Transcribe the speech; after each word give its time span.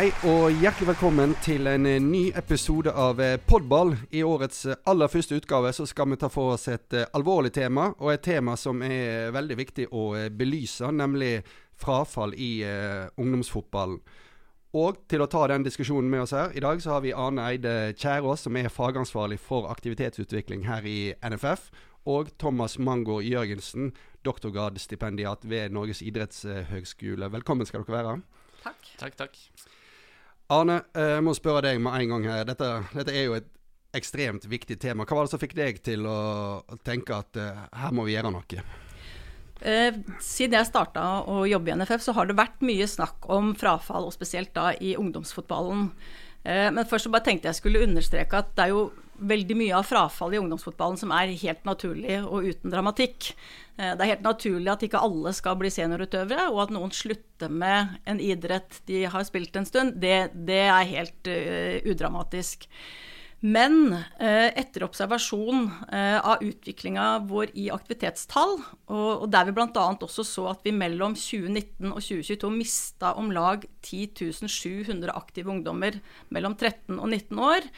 Hei 0.00 0.14
og 0.24 0.54
hjertelig 0.62 0.86
velkommen 0.94 1.34
til 1.44 1.68
en 1.68 1.84
eh, 1.84 1.98
ny 2.00 2.30
episode 2.32 2.88
av 2.96 3.18
eh, 3.20 3.34
Podball. 3.36 3.90
I 4.16 4.22
årets 4.24 4.62
eh, 4.72 4.78
aller 4.88 5.10
første 5.12 5.36
utgave 5.36 5.74
så 5.76 5.84
skal 5.84 6.08
vi 6.08 6.16
ta 6.22 6.30
for 6.32 6.54
oss 6.54 6.70
et 6.72 6.94
alvorlig 7.18 7.50
tema, 7.52 7.90
og 7.98 8.14
et 8.14 8.22
tema 8.24 8.54
som 8.56 8.80
er 8.80 9.28
veldig 9.36 9.58
viktig 9.58 9.84
å 9.92 10.04
belyse, 10.32 10.88
nemlig 10.88 11.42
frafall 11.76 12.32
i 12.32 12.62
uh, 12.64 13.12
ungdomsfotballen. 13.20 13.98
Og 14.80 15.02
til 15.04 15.20
å 15.20 15.28
ta 15.28 15.42
den 15.52 15.66
diskusjonen 15.66 16.08
med 16.08 16.24
oss 16.24 16.32
her, 16.32 16.54
i 16.56 16.62
dag 16.64 16.80
så 16.80 16.94
har 16.94 17.04
vi 17.04 17.12
Arne 17.12 17.50
Eide 17.50 17.74
Kjærås, 17.92 18.46
som 18.46 18.56
er 18.56 18.72
fagansvarlig 18.72 19.36
for 19.44 19.68
aktivitetsutvikling 19.68 20.64
her 20.70 20.88
i 20.88 21.12
NFF. 21.20 21.66
Og 22.08 22.32
Thomas 22.40 22.78
Mangård 22.80 23.28
Jørgensen, 23.28 23.92
doktorgradsstipendiat 24.24 25.44
ved 25.44 25.76
Norges 25.76 26.00
idrettshøgskole. 26.00 27.28
Velkommen 27.36 27.68
skal 27.68 27.84
dere 27.84 27.98
være. 27.98 28.16
Takk. 28.64 28.94
Takk, 28.96 29.20
takk. 29.26 29.44
Arne, 30.50 30.80
eh, 30.98 31.14
jeg 31.14 31.22
må 31.22 31.32
spørre 31.38 31.62
deg 31.68 31.78
med 31.82 31.94
en 31.94 32.12
gang 32.14 32.24
her. 32.26 32.44
Dette, 32.48 32.68
dette, 32.90 33.14
er 33.14 33.28
jo 33.28 33.36
et 33.38 33.50
ekstremt 33.94 34.48
viktig 34.50 34.80
tema. 34.82 35.06
Hva 35.06 35.20
var 35.20 35.28
det 35.28 35.34
som 35.34 35.42
fikk 35.42 35.54
deg 35.58 35.78
til 35.86 36.06
å 36.10 36.62
tenke 36.86 37.14
at 37.14 37.38
uh, 37.38 37.64
her 37.74 37.94
må 37.94 38.06
vi 38.06 38.16
gjøre 38.16 38.32
noe? 38.34 38.64
Eh, 39.60 39.92
siden 40.24 40.56
jeg 40.56 40.68
starta 40.70 41.04
å 41.28 41.42
jobbe 41.48 41.72
i 41.72 41.76
NFF, 41.76 42.06
så 42.06 42.14
har 42.16 42.28
det 42.28 42.38
vært 42.38 42.64
mye 42.64 42.88
snakk 42.88 43.28
om 43.32 43.52
frafall, 43.58 44.08
og 44.08 44.16
spesielt 44.16 44.54
da 44.56 44.70
i 44.80 44.94
ungdomsfotballen. 45.00 45.90
Eh, 46.44 46.68
men 46.72 46.88
først 46.88 47.08
så 47.08 47.12
bare 47.12 47.26
tenkte 47.28 47.50
jeg 47.50 47.60
skulle 47.60 47.84
understreke 47.84 48.40
at 48.40 48.54
det 48.56 48.66
er 48.66 48.74
jo 48.74 48.88
veldig 49.20 49.56
mye 49.58 49.76
av 49.76 49.84
frafall 49.84 50.32
i 50.32 50.38
ungdomsfotballen 50.40 50.96
som 50.96 51.12
er 51.12 51.34
helt 51.42 51.66
naturlig 51.68 52.16
og 52.22 52.46
uten 52.48 52.72
dramatikk. 52.72 53.34
Eh, 53.76 53.92
det 53.92 54.04
er 54.04 54.12
helt 54.14 54.24
naturlig 54.24 54.72
at 54.72 54.86
ikke 54.86 55.02
alle 55.04 55.34
skal 55.36 55.58
bli 55.60 55.72
seniorutøvere, 55.72 56.48
og 56.54 56.64
at 56.64 56.74
noen 56.74 56.94
slutter 56.94 57.52
med 57.52 58.00
en 58.08 58.22
idrett 58.22 58.80
de 58.88 59.04
har 59.12 59.28
spilt 59.28 59.60
en 59.60 59.68
stund, 59.68 60.00
det, 60.00 60.30
det 60.48 60.64
er 60.68 60.88
helt 60.94 61.30
uh, 61.30 61.76
udramatisk. 61.88 62.66
Men 63.40 63.94
eh, 64.20 64.50
etter 64.60 64.84
observasjon 64.84 65.70
eh, 65.92 66.18
av 66.20 66.42
utviklinga 66.44 67.22
vår 67.28 67.54
i 67.56 67.70
aktivitetstall, 67.72 68.58
og, 68.92 69.24
der 69.32 69.48
vi 69.48 69.54
bl.a. 69.56 69.86
også 69.96 70.26
så 70.28 70.44
at 70.52 70.60
vi 70.66 70.74
mellom 70.76 71.16
2019 71.16 71.88
og 71.88 72.02
2022 72.04 72.52
mista 72.52 73.14
om 73.16 73.32
lag 73.32 73.64
10 73.86 74.44
700 74.44 75.14
aktive 75.16 75.54
ungdommer 75.54 75.96
mellom 76.28 76.58
13 76.58 76.98
og 76.98 77.08
19 77.08 77.44
år, 77.48 77.68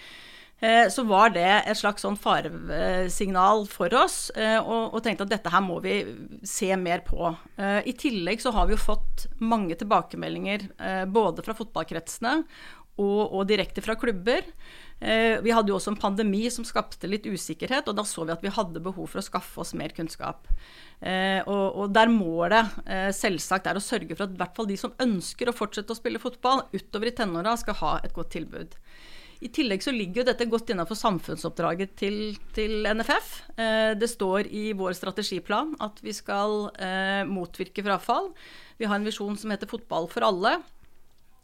Eh, 0.63 0.87
så 0.95 1.03
var 1.03 1.33
det 1.35 1.43
et 1.43 1.75
slags 1.75 2.05
sånn 2.05 2.15
faresignal 2.15 3.65
for 3.67 3.91
oss, 3.99 4.29
og, 4.37 4.93
og, 4.95 5.01
tenkte 5.03 5.27
at 5.27 5.33
dette 5.33 5.51
her 5.51 5.65
må 5.65 5.81
vi 5.83 5.97
se 6.47 6.69
mer 6.79 7.03
på. 7.03 7.33
I 7.59 7.95
tillegg 7.99 8.39
så 8.45 8.53
har 8.55 8.69
vi 8.69 8.77
jo 8.77 8.85
fått 8.85 9.25
mange 9.43 9.75
tilbakemeldinger 9.81 10.69
både 11.11 11.43
fra 11.43 11.57
fotballkretsene 11.59 12.37
og, 13.03 13.21
og 13.27 13.43
direkte 13.51 13.83
fra 13.83 13.99
klubber. 13.99 14.47
Vi 15.03 15.51
hadde 15.51 15.73
jo 15.73 15.77
også 15.79 15.91
en 15.91 15.99
pandemi 15.99 16.45
som 16.55 16.63
skapte 16.63 17.09
litt 17.11 17.25
usikkerhet, 17.27 17.89
og 17.91 17.97
da 17.99 18.05
så 18.07 18.23
vi 18.23 18.35
at 18.35 18.45
vi 18.45 18.53
hadde 18.55 18.83
behov 18.85 19.09
for 19.11 19.19
å 19.19 19.25
skaffe 19.27 19.59
oss 19.59 19.73
mer 19.75 19.91
kunnskap. 19.97 20.47
Og, 21.03 21.65
og 21.83 21.91
der 21.91 22.13
målet 22.13 22.77
selvsagt 23.19 23.67
er 23.67 23.81
å 23.81 23.83
sørge 23.83 24.15
for 24.15 24.29
at 24.29 24.37
i 24.37 24.39
hvert 24.39 24.55
fall 24.55 24.71
de 24.71 24.77
som 24.79 24.95
ønsker 25.03 25.51
å 25.51 25.57
fortsette 25.57 25.91
å 25.91 25.99
spille 25.99 26.23
fotball 26.23 26.69
utover 26.71 27.11
i 27.11 27.15
tenåra, 27.19 27.57
skal 27.59 27.81
ha 27.81 27.97
et 28.05 28.15
godt 28.15 28.31
tilbud. 28.37 28.79
I 29.43 29.51
tillegg 29.51 29.83
så 29.83 29.91
ligger 29.95 30.23
jo 30.23 30.27
dette 30.29 30.47
godt 30.51 30.71
innenfor 30.71 30.99
samfunnsoppdraget 30.99 31.97
til, 31.99 32.19
til 32.55 32.87
NFF. 32.87 33.31
Eh, 33.57 33.95
det 33.99 34.09
står 34.11 34.47
i 34.55 34.69
vår 34.79 34.95
strategiplan 34.95 35.75
at 35.83 35.99
vi 36.05 36.15
skal 36.15 36.69
eh, 36.79 37.23
motvirke 37.27 37.83
frafall. 37.83 38.31
Vi 38.79 38.87
har 38.87 39.01
en 39.01 39.09
visjon 39.09 39.35
som 39.39 39.51
heter 39.51 39.71
'Fotball 39.71 40.07
for 40.13 40.29
alle'. 40.29 40.61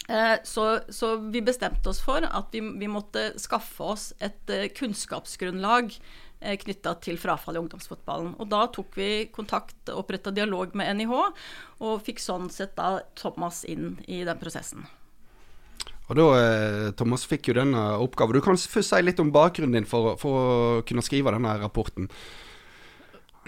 Eh, 0.08 0.38
så, 0.44 0.80
så, 0.88 1.16
vi 1.16 1.42
bestemte 1.44 1.90
oss 1.90 2.00
for 2.00 2.24
at 2.24 2.54
vi, 2.54 2.62
vi 2.80 2.88
måtte 2.88 3.34
skaffe 3.36 3.90
oss 3.92 4.06
et 4.24 4.48
eh, 4.48 4.70
kunnskapsgrunnlag 4.72 5.92
eh, 6.40 6.54
knytta 6.62 6.94
til 7.04 7.20
frafall 7.20 7.58
i 7.58 7.60
ungdomsfotballen. 7.60 8.32
Og 8.40 8.48
da 8.48 8.62
tok 8.72 8.96
vi 8.96 9.10
kontakt, 9.34 9.76
oppretta 9.92 10.32
dialog 10.32 10.72
med 10.78 10.96
NIH, 10.96 11.12
og 11.84 12.00
fikk 12.06 12.24
sånn 12.24 12.48
sett 12.52 12.72
da 12.80 13.02
Thomas 13.20 13.66
inn 13.68 13.98
i 14.08 14.22
den 14.24 14.40
prosessen. 14.40 14.88
Og 16.08 16.16
da, 16.16 16.26
Thomas, 16.96 17.26
fikk 17.28 17.50
jo 17.50 17.58
denne 17.58 17.82
oppgaven. 18.00 18.38
Du 18.38 18.40
kan 18.40 18.56
først 18.56 18.94
si 18.94 19.00
litt 19.04 19.18
om 19.20 19.28
bakgrunnen 19.28 19.76
din 19.76 19.88
for, 19.88 20.14
for 20.16 20.38
å 20.40 20.84
kunne 20.88 21.04
skrive 21.04 21.34
denne 21.36 21.58
rapporten. 21.60 22.08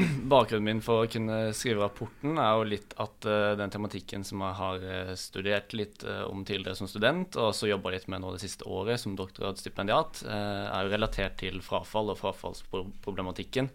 Bakgrunnen 0.33 0.67
min 0.67 0.83
for 0.85 1.05
å 1.05 1.11
kunne 1.11 1.39
skrive 1.57 1.85
rapporten 1.85 2.39
er 2.41 2.55
jo 2.57 2.69
litt 2.69 2.95
at 3.03 3.29
uh, 3.29 3.53
den 3.59 3.73
tematikken 3.73 4.25
som 4.27 4.43
jeg 4.47 4.59
har 4.61 4.87
uh, 4.87 5.13
studert 5.19 5.75
litt 5.77 6.05
uh, 6.07 6.25
om 6.31 6.45
tidligere 6.45 6.79
som 6.79 6.91
student, 6.91 7.37
og 7.41 7.53
så 7.57 7.71
jobba 7.71 7.95
litt 7.95 8.09
med 8.13 8.25
nå 8.25 8.33
det 8.35 8.43
siste 8.43 8.67
året 8.69 9.03
som 9.03 9.19
doktorgradsstipendiat, 9.19 10.25
er 10.31 10.87
jo 10.87 10.93
relatert 10.93 11.39
til 11.41 11.61
frafall 11.65 12.13
og 12.13 12.21
frafallsproblematikken. 12.21 13.71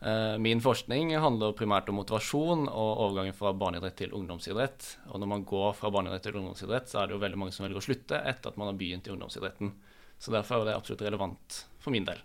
Eh, 0.00 0.38
min 0.38 0.60
forskning 0.62 1.10
handler 1.18 1.56
primært 1.58 1.88
om 1.90 1.96
motivasjon 1.98 2.68
og 2.70 3.00
overgangen 3.02 3.34
fra 3.34 3.50
barneidrett 3.50 3.96
til 3.98 4.14
ungdomsidrett. 4.14 4.92
Og 5.10 5.18
når 5.18 5.32
man 5.32 5.46
går 5.48 5.74
fra 5.74 5.90
barneidrett 5.90 6.28
til 6.28 6.38
ungdomsidrett, 6.38 6.90
så 6.90 7.02
er 7.02 7.08
det 7.08 7.16
jo 7.16 7.22
veldig 7.24 7.40
mange 7.42 7.56
som 7.56 7.66
velger 7.66 7.82
å 7.82 7.86
slutte 7.88 8.22
etter 8.22 8.52
at 8.52 8.60
man 8.60 8.70
har 8.70 8.78
begynt 8.78 9.10
i 9.10 9.14
ungdomsidretten. 9.14 9.74
Så 10.18 10.34
derfor 10.34 10.62
er 10.62 10.70
det 10.70 10.78
absolutt 10.78 11.02
relevant 11.06 11.62
for 11.82 11.94
min 11.94 12.06
del. 12.06 12.22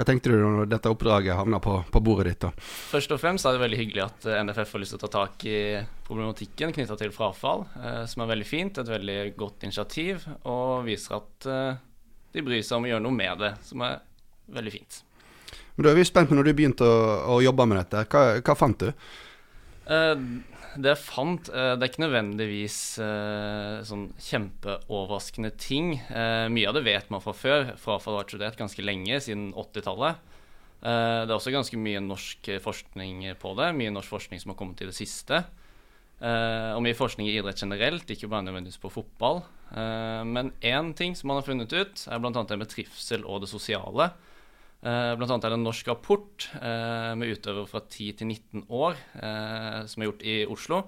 Hva 0.00 0.06
tenkte 0.08 0.30
du 0.32 0.38
når 0.40 0.68
dette 0.70 0.88
oppdraget 0.88 1.36
havna 1.36 1.58
på, 1.60 1.74
på, 1.92 2.00
bordet 2.00 2.30
ditt? 2.30 2.46
da? 2.46 2.48
Først 2.88 3.10
og 3.12 3.18
fremst 3.20 3.44
er 3.44 3.52
det 3.52 3.60
veldig 3.60 3.78
hyggelig 3.82 4.00
at 4.06 4.28
eh, 4.32 4.38
NFF 4.46 4.70
har 4.72 4.80
lyst 4.80 4.94
til 4.94 4.96
å 4.96 5.02
ta 5.02 5.10
tak 5.12 5.44
i 5.44 5.58
problematikken 6.06 6.72
knytta 6.72 6.96
til 6.96 7.12
frafall, 7.12 7.66
eh, 7.76 7.98
som 8.08 8.24
er 8.24 8.30
veldig 8.30 8.46
fint. 8.48 8.80
Et 8.80 8.92
veldig 8.94 9.18
godt 9.36 9.66
initiativ, 9.68 10.24
og 10.48 10.86
viser 10.88 11.18
at 11.18 11.48
eh, 11.52 11.82
de 12.32 12.44
bryr 12.46 12.64
seg 12.64 12.78
om 12.78 12.88
å 12.88 12.92
gjøre 12.94 13.04
noe 13.04 13.18
med 13.18 13.44
det, 13.44 13.50
som 13.68 13.84
er 13.84 14.00
veldig 14.56 14.72
fint. 14.78 15.02
Men 15.74 15.84
da 15.84 15.92
er 15.92 16.00
vi 16.00 16.06
spent 16.08 16.32
på 16.32 16.38
når 16.38 16.48
du 16.48 16.54
begynte 16.62 16.88
å, 16.88 17.04
å 17.34 17.38
jobbe 17.44 17.68
med 17.68 17.82
dette. 17.82 18.06
Hva, 18.08 18.24
hva 18.40 18.56
fant 18.56 18.86
du? 18.86 18.88
Uh, 19.84 20.16
det 20.78 20.92
jeg 20.92 21.02
fant, 21.02 21.50
uh, 21.50 21.74
det 21.74 21.84
er 21.84 21.90
ikke 21.90 22.04
nødvendigvis 22.04 22.78
uh, 23.02 23.80
sånn 23.86 24.08
kjempeoverraskende 24.22 25.52
ting. 25.58 25.96
mye 26.52 26.68
av 26.70 26.76
det 26.76 26.84
vet 26.86 27.10
man 27.10 27.22
fra 27.24 27.34
før. 27.36 27.72
Frafall 27.80 28.16
har 28.16 28.24
vært 28.24 28.34
studert 28.34 28.60
ganske 28.60 28.84
lenge, 28.84 29.18
siden 29.24 29.50
80-tallet. 29.58 30.26
det 30.80 31.28
er 31.28 31.36
også 31.36 31.52
ganske 31.52 31.76
mye 31.76 32.00
norsk 32.00 32.52
forskning 32.64 33.24
på 33.40 33.54
det. 33.58 33.72
Mye 33.76 33.92
norsk 33.94 34.14
forskning 34.14 34.40
som 34.42 34.52
har 34.52 34.60
kommet 34.60 34.80
i 34.80 34.88
det 34.88 34.96
siste. 34.96 35.44
og 36.20 36.82
mye 36.84 36.96
forskning 36.96 37.28
i 37.28 37.36
idrett 37.36 37.60
generelt, 37.60 38.10
ikke 38.10 38.28
bare 38.28 38.44
nødvendigvis 38.46 38.80
på 38.80 38.92
fotball. 38.92 39.42
men 40.26 40.52
én 40.60 40.94
ting 40.94 41.14
som 41.16 41.28
man 41.28 41.40
har 41.40 41.46
funnet 41.46 41.72
ut, 41.72 42.06
er 42.08 42.18
bl.a. 42.18 42.44
det 42.44 42.58
med 42.58 42.68
trivsel 42.68 43.24
og 43.24 43.42
det 43.42 43.48
sosiale. 43.48 44.10
Uh, 44.80 45.12
blant 45.12 45.28
annet 45.28 45.44
er 45.44 45.52
det 45.52 45.58
en 45.58 45.66
norsk 45.66 45.88
rapport 45.90 46.46
uh, 46.56 47.12
med 47.20 47.34
utøvere 47.34 47.68
fra 47.68 47.82
10 47.84 48.14
til 48.16 48.30
19 48.30 48.62
år 48.72 48.94
uh, 49.20 49.84
som 49.84 50.00
er 50.00 50.08
gjort 50.08 50.24
i 50.24 50.36
Oslo, 50.48 50.84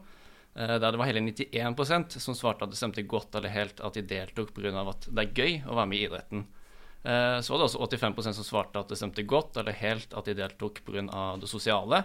der 0.53 0.83
det 0.85 0.99
var 1.01 1.09
hele 1.09 1.23
91% 1.25 2.19
som 2.21 2.35
svarte 2.37 2.67
at 2.67 2.73
det 2.75 2.77
stemte 2.77 3.01
godt 3.09 3.39
eller 3.39 3.49
helt 3.55 3.79
at 3.81 3.95
de 3.97 4.03
deltok 4.05 4.51
pga. 4.53 4.69
at 4.83 5.07
det 5.09 5.23
er 5.23 5.31
gøy 5.33 5.55
å 5.65 5.79
være 5.79 5.89
med 5.89 5.97
i 5.97 6.03
idretten. 6.05 6.43
så 7.01 7.55
var 7.55 7.63
det 7.63 7.69
også 7.71 7.87
85% 7.87 8.37
som 8.37 8.45
svarte 8.45 8.83
at 8.83 8.93
det 8.93 8.99
stemte 9.01 9.25
godt 9.25 9.57
eller 9.57 9.73
helt 9.73 10.13
at 10.13 10.29
de 10.29 10.35
deltok 10.37 10.83
pga. 10.85 11.07
det 11.41 11.49
sosiale. 11.49 12.03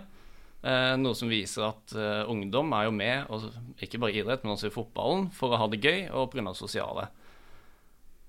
noe 0.63 1.19
som 1.19 1.27
viser 1.27 1.67
at 1.67 1.91
ungdom 2.31 2.71
er 2.71 2.87
jo 2.87 2.95
med, 2.95 3.35
ikke 3.83 3.99
bare 3.99 4.15
i 4.15 4.23
idrett, 4.23 4.47
men 4.47 4.55
også 4.55 4.71
i 4.71 4.75
fotballen, 4.77 5.27
for 5.35 5.51
å 5.51 5.59
ha 5.59 5.67
det 5.67 5.83
gøy 5.83 6.07
og 6.07 6.31
pga. 6.31 6.47
det 6.47 6.55
sosiale. 6.55 7.09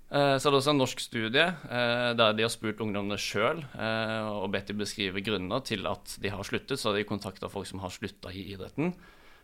Eh, 0.08 0.34
så 0.40 0.48
er 0.48 0.54
det 0.54 0.60
også 0.62 0.72
en 0.72 0.78
norsk 0.80 1.02
studie 1.04 1.44
eh, 1.44 2.10
der 2.16 2.32
de 2.32 2.44
har 2.46 2.52
spurt 2.52 2.78
ungdommene 2.80 3.18
sjøl 3.20 3.60
eh, 3.76 4.24
og 4.24 4.48
bedt 4.54 4.70
de 4.70 4.76
beskrive 4.80 5.20
grunner 5.20 5.60
til 5.68 5.84
at 5.90 6.14
de 6.22 6.32
har 6.32 6.48
sluttet. 6.48 6.80
Så 6.80 6.90
har 6.90 6.96
de 6.96 7.08
kontakta 7.08 7.50
folk 7.52 7.68
som 7.68 7.82
har 7.84 7.92
slutta 7.92 8.32
i 8.32 8.48
idretten. 8.54 8.94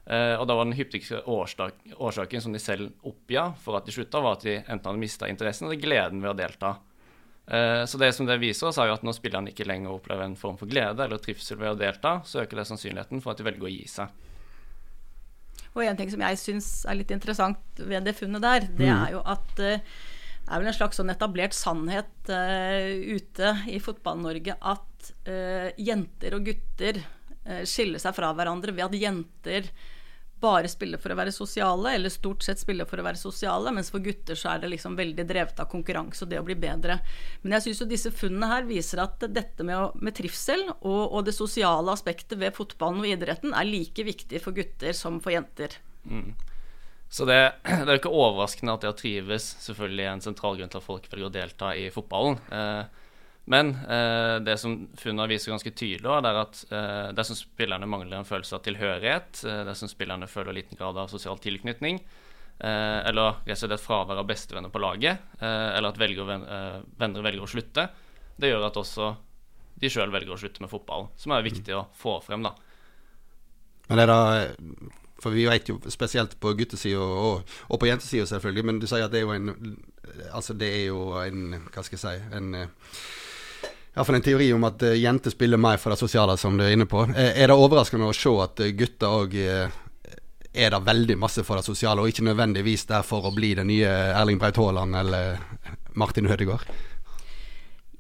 Og 0.05 0.43
da 0.45 0.53
var 0.53 0.67
den 0.67 0.77
hyppigste 0.77 1.23
årsak, 1.33 1.79
årsaken 1.97 2.43
som 2.45 2.53
de 2.53 2.61
selv 2.61 2.91
oppga 3.09 3.47
for 3.57 3.79
at 3.79 3.87
de 3.89 3.93
slutta, 3.95 4.21
var 4.21 4.35
at 4.37 4.43
de 4.45 4.59
enten 4.59 4.85
hadde 4.85 5.01
mista 5.01 5.31
interessen 5.33 5.65
eller 5.65 5.81
gleden 5.81 6.21
ved 6.21 6.29
å 6.29 6.37
delta. 6.37 6.73
Så 7.89 7.97
det 7.97 8.11
som 8.13 8.29
det 8.29 8.37
viser 8.43 8.69
oss, 8.69 8.77
er 8.77 8.91
jo 8.91 8.99
at 8.99 9.07
når 9.09 9.17
spillerne 9.17 9.49
ikke 9.55 9.65
lenger 9.65 9.95
opplever 9.95 10.27
en 10.27 10.37
form 10.37 10.59
for 10.61 10.69
glede 10.69 11.07
eller 11.07 11.23
trivsel 11.25 11.57
ved 11.57 11.71
å 11.73 11.81
delta, 11.81 12.19
så 12.29 12.43
øker 12.43 12.61
det 12.61 12.67
sannsynligheten 12.69 13.25
for 13.25 13.33
at 13.33 13.41
de 13.41 13.49
velger 13.49 13.65
å 13.65 13.73
gi 13.73 13.89
seg. 13.95 14.13
Og 15.73 15.87
en 15.87 15.97
ting 16.03 16.13
som 16.13 16.27
jeg 16.29 16.43
syns 16.43 16.69
er 16.85 17.01
litt 17.01 17.17
interessant 17.17 17.81
ved 17.81 18.05
det 18.05 18.19
funnet 18.21 18.45
der, 18.45 18.69
det 18.77 18.91
mm. 18.93 18.99
er 18.99 19.17
jo 19.17 19.25
at 19.25 19.65
er 20.45 20.61
vel 20.61 20.69
en 20.69 20.77
slags 20.77 21.01
sånn 21.01 21.13
etablert 21.13 21.57
sannhet 21.57 22.31
uh, 22.31 22.93
ute 23.17 23.57
i 23.73 23.81
Fotball-Norge 23.83 24.59
at 24.61 25.11
uh, 25.29 25.69
jenter 25.81 26.37
og 26.37 26.49
gutter 26.51 27.01
uh, 27.01 27.65
skiller 27.69 28.03
seg 28.03 28.17
fra 28.17 28.33
hverandre 28.37 28.75
ved 28.77 28.89
at 28.89 28.99
jenter 29.01 29.71
bare 30.45 30.69
spiller 30.69 31.01
for 31.01 31.15
å 31.15 31.17
være 31.19 31.33
sosiale, 31.33 31.95
eller 31.97 32.13
stort 32.13 32.45
sett 32.45 32.61
spiller 32.61 32.89
for 32.89 33.01
å 33.01 33.07
være 33.07 33.21
sosiale, 33.21 33.73
mens 33.73 33.91
for 33.93 34.05
gutter 34.05 34.37
så 34.39 34.53
er 34.53 34.63
det 34.63 34.73
liksom 34.75 34.97
veldig 34.99 35.27
drevet 35.29 35.61
av 35.63 35.71
konkurranse 35.71 36.27
og 36.27 36.33
det 36.33 36.41
å 36.41 36.47
bli 36.47 36.57
bedre. 36.59 36.99
Men 37.43 37.57
jeg 37.57 37.67
syns 37.67 37.81
jo 37.81 37.89
disse 37.89 38.13
funnene 38.15 38.51
her 38.51 38.69
viser 38.69 39.01
at 39.05 39.25
dette 39.25 39.65
med, 39.67 39.79
å, 39.79 39.93
med 40.05 40.17
trivsel 40.19 40.67
og, 40.75 41.03
og, 41.07 41.21
det 41.25 41.37
sosiale 41.37 41.95
aspektet 41.95 42.37
ved 42.41 42.57
fotballen 42.57 43.01
og 43.05 43.13
idretten 43.15 43.57
er 43.57 43.71
like 43.71 44.05
viktig 44.05 44.43
for 44.45 44.57
gutter 44.57 44.97
som 44.97 45.21
for 45.25 45.33
jenter. 45.33 45.79
Mm. 46.05 46.35
Så 47.15 47.25
det, 47.25 47.53
det 47.63 47.87
er 47.87 47.95
jo 47.95 48.01
ikke 48.01 48.11
overraskende 48.11 48.75
at 48.75 48.83
det 48.83 48.91
å 48.91 48.99
trives 48.99 49.53
selvfølgelig 49.63 50.05
er 50.05 50.13
en 50.17 50.25
sentral 50.25 50.59
grunn 50.59 50.73
til 50.73 50.81
at 50.81 50.87
folk 50.87 51.07
velger 51.13 51.29
å 51.29 51.35
delta 51.35 51.71
i 51.79 51.87
fotballen. 51.95 52.41
Eh, 52.51 53.03
men 53.55 53.75
eh, 53.87 54.41
det 54.43 54.57
som 54.59 54.75
funnene 54.99 55.29
viser 55.31 55.53
ganske 55.53 55.71
tydelig, 55.77 56.11
er 56.11 56.39
at 56.41 56.63
eh, 56.75 57.13
dersom 57.15 57.39
spillerne 57.39 57.87
mangler 57.87 58.19
en 58.19 58.27
følelse 58.27 58.57
av 58.59 58.65
tilhørighet, 58.65 59.45
dersom 59.69 59.91
spillerne 59.93 60.27
føler 60.31 60.57
liten 60.57 60.81
grad 60.81 60.99
av 60.99 61.13
sosial 61.13 61.39
tilknytning, 61.45 62.03
eller 62.65 63.41
rett 63.43 63.57
og 63.59 63.67
slett 63.67 63.83
fravær 63.83 64.21
av 64.21 64.27
bestevenner 64.29 64.71
på 64.71 64.79
laget, 64.79 65.25
eller 65.43 65.89
at 65.89 65.97
velger, 65.99 66.29
venner 67.01 67.25
velger 67.27 67.43
å 67.43 67.49
slutte, 67.51 67.89
det 68.39 68.53
gjør 68.53 68.69
at 68.69 68.79
også 68.79 69.09
de 69.83 69.91
sjøl 69.91 70.15
velger 70.15 70.37
å 70.37 70.39
slutte 70.39 70.63
med 70.63 70.71
fotballen, 70.71 71.11
som 71.19 71.35
er 71.35 71.43
viktig 71.45 71.75
å 71.75 71.83
få 71.99 72.21
frem. 72.23 72.47
da. 72.47 72.55
Men 73.91 74.05
er 74.05 74.13
det 74.13 75.03
For 75.25 75.35
vi 75.35 75.49
vet 75.49 75.69
jo 75.71 75.79
spesielt 75.93 76.37
på 76.41 76.55
guttesida 76.59 77.01
og, 77.01 77.45
og, 77.69 77.77
på 77.81 77.89
jentesida 77.89 78.29
selvfølgelig, 78.29 78.65
men 78.69 78.81
du 78.83 78.89
sier 78.91 79.07
at 79.07 79.15
det 79.15 79.23
er 79.23 79.29
jo 79.29 79.37
en 79.37 79.77
Altså 80.31 80.55
det 80.55 80.69
er 80.69 80.83
jo 80.93 81.15
en 81.19 81.57
Hva 81.73 81.83
skal 81.83 81.97
jeg 81.97 82.03
si 82.03 82.37
en 82.37 82.51
Iallfall 83.95 84.19
en 84.19 84.27
teori 84.27 84.49
om 84.55 84.65
at 84.67 84.83
uh, 84.83 84.93
jenter 84.99 85.31
spiller 85.31 85.61
mer 85.61 85.79
for 85.79 85.95
det 85.95 86.01
sosiale, 86.01 86.35
som 86.35 86.57
du 86.59 86.65
er 86.67 86.73
inne 86.75 86.87
på. 86.91 87.05
Uh, 87.07 87.19
er 87.31 87.47
det 87.47 87.55
overraskende 87.55 88.09
å 88.11 88.17
se 88.17 88.33
at 88.43 88.63
gutter 88.75 89.21
òg 89.23 89.37
er 90.55 90.71
det 90.75 90.81
veldig 90.87 91.17
masse 91.19 91.45
for 91.47 91.59
det 91.59 91.67
sosiale, 91.67 92.03
og 92.03 92.11
ikke 92.11 92.27
nødvendigvis 92.27 92.89
der 92.91 93.07
for 93.07 93.27
å 93.27 93.33
bli 93.35 93.53
den 93.59 93.71
nye 93.71 93.91
Erling 94.15 94.41
Braut 94.43 94.59
Haaland 94.59 94.99
eller 94.99 95.39
Martin 95.95 96.27
Hødegaard? 96.31 96.67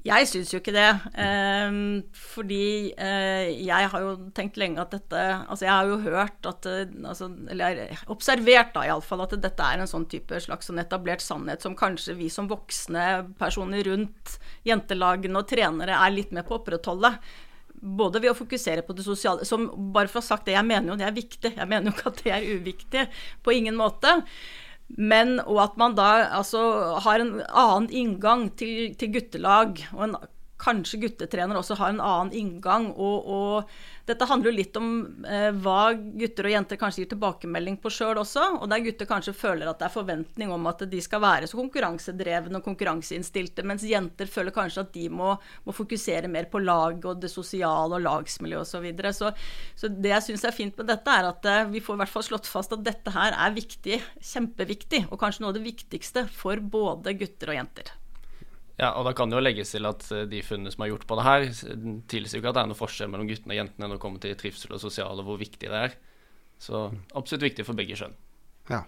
Jeg 0.05 0.27
syns 0.29 0.51
jo 0.53 0.59
ikke 0.61 0.75
det. 0.75 0.89
Eh, 1.17 1.77
fordi 2.12 2.93
eh, 2.93 3.55
jeg 3.65 3.89
har 3.93 4.03
jo 4.05 4.11
tenkt 4.37 4.59
lenge 4.61 4.83
at 4.83 4.93
dette 4.93 5.23
Altså, 5.23 5.65
jeg 5.65 5.73
har 5.73 5.89
jo 5.89 5.97
hørt 6.05 6.49
at 6.51 6.69
eh, 6.69 6.93
altså, 7.09 7.31
Eller 7.49 7.81
observert, 8.12 8.75
da 8.75 8.85
iallfall, 8.85 9.25
at 9.25 9.33
dette 9.41 9.65
er 9.65 9.81
en 9.81 9.89
sånn 9.89 10.05
type 10.12 10.43
slags 10.45 10.69
sånn 10.69 10.83
etablert 10.83 11.25
sannhet 11.25 11.65
som 11.65 11.77
kanskje 11.79 12.19
vi 12.19 12.29
som 12.33 12.51
voksne 12.51 13.06
personer 13.41 13.87
rundt 13.89 14.37
jentelagene 14.69 15.41
og 15.41 15.49
trenere 15.49 15.97
er 15.97 16.12
litt 16.12 16.37
med 16.37 16.45
på 16.45 16.59
å 16.59 16.61
opprettholde. 16.61 17.15
Både 17.85 18.21
ved 18.21 18.35
å 18.35 18.37
fokusere 18.37 18.85
på 18.85 18.97
det 18.97 19.07
sosiale 19.07 19.49
som, 19.49 19.71
Bare 19.95 20.12
for 20.12 20.21
å 20.21 20.25
ha 20.25 20.29
sagt 20.35 20.50
det, 20.50 20.59
jeg 20.59 20.69
mener 20.69 20.93
jo 20.93 20.99
det 21.00 21.09
er 21.09 21.17
viktig. 21.17 21.55
Jeg 21.57 21.71
mener 21.71 21.89
jo 21.89 21.97
ikke 21.97 22.12
at 22.12 22.21
det 22.21 22.37
er 22.37 22.50
uviktig. 22.59 23.07
På 23.41 23.57
ingen 23.57 23.81
måte. 23.81 24.19
Men, 24.89 25.39
og 25.41 25.63
at 25.65 25.79
man 25.81 25.97
da 25.99 26.11
altså, 26.39 26.61
har 27.03 27.23
en 27.23 27.41
annen 27.49 27.89
inngang 27.91 28.49
til, 28.59 28.93
til 29.01 29.15
guttelag, 29.17 29.81
og 29.97 30.05
en 30.09 30.17
kanskje 30.64 31.02
guttetrener 31.05 31.58
også 31.61 31.76
har 31.78 31.93
en 31.93 32.02
annen 32.02 32.32
inngang. 32.37 32.88
Og, 32.96 33.28
og 33.28 34.08
dette 34.08 34.26
handler 34.28 34.50
jo 34.50 34.56
litt 34.58 34.76
om 34.76 34.88
eh, 35.28 35.49
hva 35.64 35.94
gutter 35.94 36.49
og 36.49 36.55
jenter 36.55 36.81
kanskje 36.81 37.02
gir 37.02 37.11
tilbakemelding 37.14 37.78
på 37.81 37.93
sjøl 37.93 38.20
også. 38.20 38.46
Og 38.58 38.69
der 38.72 38.82
gutter 38.84 39.08
kanskje 39.08 39.37
føler 39.37 39.70
at 39.70 39.81
det 39.81 39.88
er 39.88 39.94
forventning 39.94 40.52
om 40.55 40.69
at 40.70 40.84
de 40.90 41.00
skal 41.05 41.22
være 41.25 41.49
så 41.50 41.61
konkurransedrevne 41.61 42.61
og 42.61 42.66
konkurranseinnstilte, 42.69 43.64
mens 43.66 43.87
jenter 43.88 44.31
føler 44.31 44.55
kanskje 44.56 44.84
at 44.84 44.93
de 44.96 45.08
må, 45.12 45.34
må 45.64 45.76
fokusere 45.76 46.31
mer 46.32 46.50
på 46.52 46.62
lag 46.64 47.00
og 47.05 47.22
det 47.22 47.32
sosiale 47.32 48.00
og 48.00 48.05
lagsmiljøet 48.05 48.64
osv. 48.64 48.75
Så, 48.75 48.82
videre. 48.84 49.12
så 49.14 49.31
Så 49.78 49.88
det 49.88 50.11
jeg 50.11 50.28
syns 50.28 50.44
er 50.44 50.56
fint 50.56 50.76
med 50.81 50.90
dette, 50.90 51.11
er 51.11 51.31
at 51.31 51.49
eh, 51.49 51.66
vi 51.72 51.82
får 51.84 51.96
i 51.96 52.05
hvert 52.05 52.14
fall 52.16 52.28
slått 52.28 52.50
fast 52.50 52.76
at 52.76 52.84
dette 52.84 53.14
her 53.14 53.37
er 53.37 53.56
viktig, 53.56 54.00
kjempeviktig, 54.20 55.06
og 55.11 55.20
kanskje 55.20 55.44
noe 55.44 55.55
av 55.55 55.58
det 55.61 55.69
viktigste 55.69 56.28
for 56.28 56.61
både 56.61 57.16
gutter 57.20 57.55
og 57.55 57.62
jenter. 57.62 57.94
Ja, 58.81 58.91
og 58.99 59.05
da 59.06 59.12
kan 59.15 59.31
det 59.31 59.38
jo 59.38 59.44
legges 59.44 59.71
til 59.71 59.87
at 59.87 60.03
eh, 60.11 60.25
de 60.31 60.41
funnene 60.43 60.73
som 60.75 60.82
er 60.82 60.91
gjort 60.91 61.06
på 61.06 61.19
det 61.21 61.26
her, 61.29 61.47
tilsier 62.11 62.41
ikke 62.41 62.50
at 62.50 62.59
det 62.59 62.65
er 62.65 62.73
noe 62.73 62.81
forskjell 62.81 63.12
mellom 63.12 63.29
guttene 63.31 63.55
og 63.55 63.61
jentene 63.61 63.87
når 63.87 63.99
det 63.99 64.03
kommer 64.03 64.25
til 64.25 64.35
trivsel 64.41 64.75
og 64.75 64.82
sosiale, 64.82 65.26
hvor 65.26 65.38
viktig 65.38 65.71
det 65.71 65.87
er. 65.88 65.97
Så 66.62 66.88
absolutt 67.15 67.50
viktig 67.50 67.67
for 67.67 67.79
begge 67.79 67.99
kjønn. 67.99 68.17
Ja. 68.73 68.82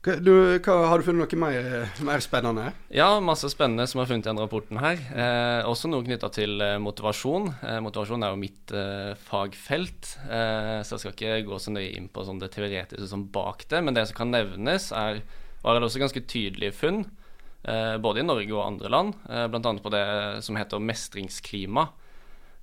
Du, 0.00 0.32
hva, 0.32 0.74
har 0.88 0.96
du 0.96 1.04
funnet 1.04 1.28
noe 1.28 1.38
mer, 1.42 1.90
mer, 2.08 2.22
spennende? 2.24 2.70
Ja, 2.88 3.18
masse 3.20 3.50
spennende 3.52 3.84
som 3.90 4.00
er 4.00 4.08
funnet 4.08 4.24
i 4.24 4.30
denne 4.30 4.46
rapporten 4.46 4.80
her. 4.80 4.96
Eh, 5.12 5.68
også 5.68 5.90
noe 5.92 6.06
knytta 6.06 6.30
til 6.32 6.56
eh, 6.64 6.78
motivasjon. 6.80 7.50
Eh, 7.60 7.76
motivasjon 7.84 8.24
er 8.24 8.32
jo 8.32 8.40
mitt 8.40 8.72
eh, 8.72 9.12
fagfelt, 9.28 10.14
eh, 10.24 10.78
så 10.80 10.96
jeg 10.96 11.02
skal 11.02 11.12
ikke 11.12 11.50
gå 11.50 11.58
så 11.60 11.74
nøye 11.74 11.92
inn 11.98 12.08
på 12.08 12.24
sånn 12.24 12.40
det 12.40 12.48
teoretiske 12.54 13.10
som 13.12 13.26
bak 13.34 13.66
det. 13.68 13.82
Men 13.84 13.98
det 13.98 14.06
som 14.08 14.22
kan 14.22 14.32
nevnes, 14.32 14.88
er, 14.96 15.20
var 15.60 15.76
det 15.76 15.90
også 15.90 16.00
ganske 16.00 16.24
tydelige 16.32 16.78
funn. 16.80 17.04
Eh, 17.62 17.98
både 17.98 18.20
i 18.20 18.24
Norge 18.24 18.54
og 18.54 18.64
andre 18.64 18.88
land, 18.88 19.16
eh, 19.28 19.46
bl.a. 19.52 19.72
på 19.82 19.92
det 19.92 20.04
som 20.42 20.56
heter 20.56 20.80
mestringsklima, 20.80 21.88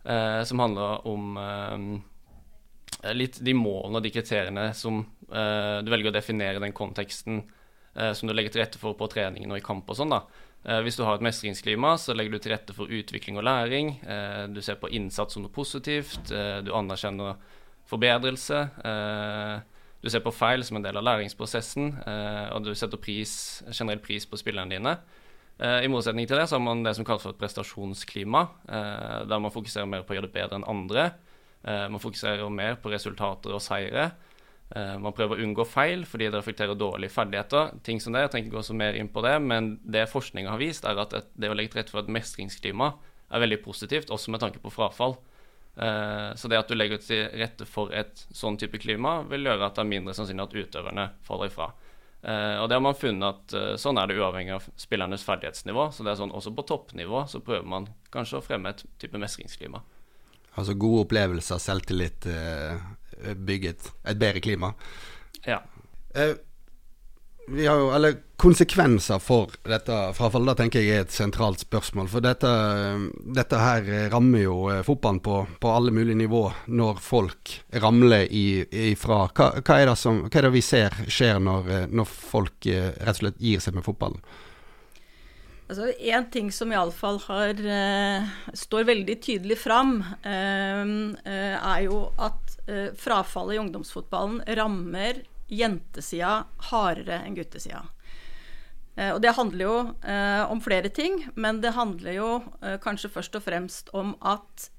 eh, 0.04 0.42
som 0.44 0.60
handler 0.64 1.08
om 1.08 2.02
litt 3.14 3.38
de 3.46 3.54
målene 3.54 4.00
og 4.00 4.04
de 4.04 4.10
kriteriene 4.10 4.72
som 4.74 5.04
du 5.28 5.90
velger 5.92 6.10
å 6.10 6.16
definere 6.16 6.62
den 6.64 6.74
konteksten 6.74 7.42
som 7.94 8.30
du 8.30 8.34
legger 8.34 8.54
til 8.56 8.62
rette 8.64 8.80
for 8.80 8.96
på 8.98 9.10
treningen 9.12 9.52
og 9.52 9.60
i 9.60 9.66
kamp 9.66 9.90
og 9.92 9.98
sånn. 10.00 10.16
da. 10.16 10.24
Hvis 10.82 10.98
du 10.98 11.04
har 11.06 11.20
et 11.20 11.26
mestringsklima, 11.28 11.92
så 12.00 12.16
legger 12.16 12.34
du 12.34 12.40
til 12.40 12.54
rette 12.56 12.74
for 12.74 12.90
utvikling 12.90 13.38
og 13.38 13.46
læring. 13.46 13.92
Du 14.56 14.62
ser 14.66 14.80
på 14.82 14.90
innsats 14.90 15.36
som 15.36 15.44
noe 15.44 15.54
positivt. 15.54 16.32
Du 16.32 16.72
anerkjenner 16.74 17.38
forbedrelse. 17.92 18.64
Du 20.02 20.10
ser 20.14 20.22
på 20.22 20.34
feil 20.36 20.64
som 20.66 20.78
en 20.78 20.86
del 20.86 21.00
av 21.00 21.06
læringsprosessen, 21.08 21.90
eh, 22.06 22.48
og 22.54 22.68
du 22.68 22.74
setter 22.78 23.02
pris, 23.02 23.64
generell 23.72 24.02
pris 24.04 24.28
på 24.30 24.38
spillerne 24.38 24.76
dine. 24.76 24.94
Eh, 25.58 25.86
I 25.86 25.90
motsetning 25.90 26.28
til 26.30 26.38
det 26.38 26.46
så 26.50 26.60
har 26.60 26.64
man 26.64 26.84
det 26.86 26.94
som 26.96 27.06
kalles 27.06 27.26
for 27.26 27.34
et 27.34 27.42
prestasjonsklima, 27.42 28.44
eh, 28.70 29.26
der 29.26 29.42
man 29.42 29.54
fokuserer 29.54 29.90
mer 29.90 30.06
på 30.06 30.14
å 30.14 30.20
gjøre 30.20 30.30
det 30.30 30.38
bedre 30.38 30.62
enn 30.62 30.68
andre. 30.68 31.12
Man 31.68 32.00
fokuserer 32.00 32.48
mer 32.54 32.78
på 32.80 32.88
resultater 32.94 33.52
og 33.52 33.60
seire. 33.60 34.12
Man 35.02 35.12
prøver 35.12 35.36
å 35.36 35.44
unngå 35.44 35.66
feil 35.68 36.06
fordi 36.08 36.30
det 36.30 36.38
reflekterer 36.38 36.78
dårlige 36.78 37.12
ferdigheter. 37.12 37.84
ting 37.84 38.00
som 38.00 38.14
det, 38.14 38.22
Jeg 38.22 38.30
trenger 38.30 38.48
ikke 38.48 38.58
gå 38.58 38.64
så 38.64 38.76
mer 38.76 38.94
inn 38.94 39.10
på 39.10 39.22
det, 39.22 39.42
men 39.42 39.80
det 39.84 40.08
forskninga 40.08 40.50
har 40.50 40.60
vist, 40.60 40.86
er 40.86 40.96
at 40.96 41.10
det 41.10 41.50
å 41.50 41.54
legge 41.54 41.72
til 41.72 41.82
rette 41.82 41.92
for 41.92 42.00
et 42.00 42.08
mestringsklima 42.08 42.94
er 43.32 43.40
veldig 43.40 43.64
positivt, 43.64 44.10
også 44.10 44.32
med 44.32 44.40
tanke 44.40 44.60
på 44.60 44.72
frafall. 44.72 45.18
Eh, 45.78 46.36
så 46.36 46.50
det 46.50 46.58
at 46.58 46.72
du 46.72 46.76
legger 46.78 47.02
til 47.02 47.28
rette 47.38 47.68
for 47.70 47.94
et 47.94 48.26
sånn 48.34 48.58
type 48.58 48.80
klima, 48.82 49.20
vil 49.30 49.46
gjøre 49.46 49.68
at 49.68 49.78
det 49.78 49.84
er 49.84 49.92
mindre 49.92 50.16
sannsynlig 50.18 50.48
at 50.48 50.58
utøverne 50.58 51.06
faller 51.28 51.52
ifra. 51.52 51.70
Uh, 52.18 52.58
og 52.64 52.66
det 52.68 52.74
har 52.76 52.82
man 52.82 52.96
funnet 52.98 53.28
at 53.30 53.54
uh, 53.54 53.76
sånn 53.80 54.00
er 54.02 54.10
det 54.10 54.16
uavhengig 54.18 54.56
av 54.56 54.64
spillernes 54.82 55.22
ferdighetsnivå. 55.24 55.86
Så 55.94 56.04
det 56.04 56.12
er 56.12 56.18
sånn 56.20 56.34
også 56.36 56.52
på 56.58 56.66
toppnivå 56.68 57.22
så 57.30 57.40
prøver 57.46 57.70
man 57.70 57.86
kanskje 58.12 58.40
å 58.40 58.44
fremme 58.44 58.74
et 58.74 58.82
type 59.00 59.22
mestringsklima. 59.22 59.84
Altså 60.58 60.74
gode 60.74 61.04
opplevelser, 61.06 61.62
selvtillit, 61.62 62.26
bygget 63.46 63.92
et 64.10 64.20
bedre 64.20 64.42
klima. 64.42 64.74
Ja 65.46 65.62
vi 67.50 67.68
har 67.68 67.80
jo, 67.80 67.92
eller 67.96 68.16
konsekvenser 68.36 69.20
for 69.24 69.54
dette 69.64 69.96
frafallet, 70.18 70.50
da 70.52 70.56
tenker 70.60 70.84
jeg 70.84 70.98
er 70.98 71.06
et 71.06 71.14
sentralt 71.16 71.62
spørsmål. 71.64 72.10
For 72.12 72.24
dette, 72.24 72.50
dette 73.38 73.60
her 73.62 73.88
rammer 74.12 74.44
jo 74.44 74.58
eh, 74.72 74.82
fotballen 74.86 75.22
på, 75.24 75.38
på, 75.62 75.72
alle 75.72 75.94
mulige 75.96 76.20
nivå 76.20 76.44
når 76.68 77.00
folk 77.04 77.54
ramler 77.80 78.28
ifra. 78.28 79.24
Hva, 79.32 79.54
hva, 79.62 79.78
er 79.80 79.94
som, 79.96 80.26
hva, 80.26 80.34
er 80.34 80.50
det 80.50 80.52
vi 80.58 80.66
ser 80.66 80.98
skjer 81.08 81.40
når, 81.44 81.72
eh, 81.72 81.88
når 81.88 82.12
folk 82.12 82.68
eh, 82.68 82.92
rett 83.00 83.16
og 83.16 83.24
slett 83.24 83.40
gir 83.48 83.64
seg 83.64 83.80
med 83.80 83.88
fotballen? 83.88 84.20
Altså, 85.68 85.88
en 86.12 86.28
ting 86.32 86.52
som 86.56 86.72
iallfall 86.72 87.18
har 87.26 87.58
uh, 87.60 88.28
står 88.56 88.86
veldig 88.88 89.18
tydelig 89.20 89.58
fram, 89.60 89.98
uh, 90.00 90.94
uh, 91.28 91.56
er 91.58 91.82
jo 91.88 92.06
at 92.16 92.44
frafallet 93.00 93.56
i 93.56 93.60
ungdomsfotballen 93.62 94.42
rammer 94.60 95.22
jentesida 95.48 96.48
hardere 96.70 97.22
enn 97.26 97.38
guttesida. 97.38 97.86
Eh, 98.98 99.14
og 99.14 99.22
det 99.24 99.36
handler 99.38 99.64
jo 99.64 99.78
eh, 100.02 100.44
om 100.50 100.62
flere 100.64 100.90
ting, 100.94 101.22
men 101.36 101.62
det 101.64 101.76
handler 101.78 102.18
jo 102.18 102.30
eh, 102.66 102.78
kanskje 102.84 103.14
først 103.14 103.38
og 103.38 103.46
fremst 103.46 103.92
om 103.98 104.16
at 104.26 104.70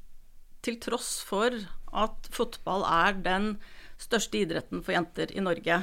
til 0.66 0.78
tross 0.82 1.20
for 1.26 1.54
at 1.94 2.30
fotball 2.34 2.82
er 2.84 3.20
den 3.24 3.52
største 3.98 4.42
idretten 4.42 4.82
for 4.84 4.94
jenter 4.94 5.30
i 5.34 5.42
Norge, 5.42 5.78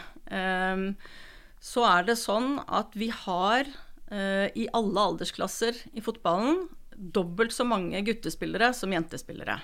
så 1.63 1.85
er 1.87 2.05
det 2.07 2.15
sånn 2.19 2.59
at 2.63 2.93
vi 2.95 3.07
har 3.11 3.67
i 4.11 4.67
alle 4.77 5.05
aldersklasser 5.09 5.79
i 5.95 6.03
fotballen 6.03 6.67
dobbelt 6.95 7.55
så 7.55 7.65
mange 7.67 8.03
guttespillere 8.07 8.69
som 8.77 8.93
jentespillere. 8.93 9.57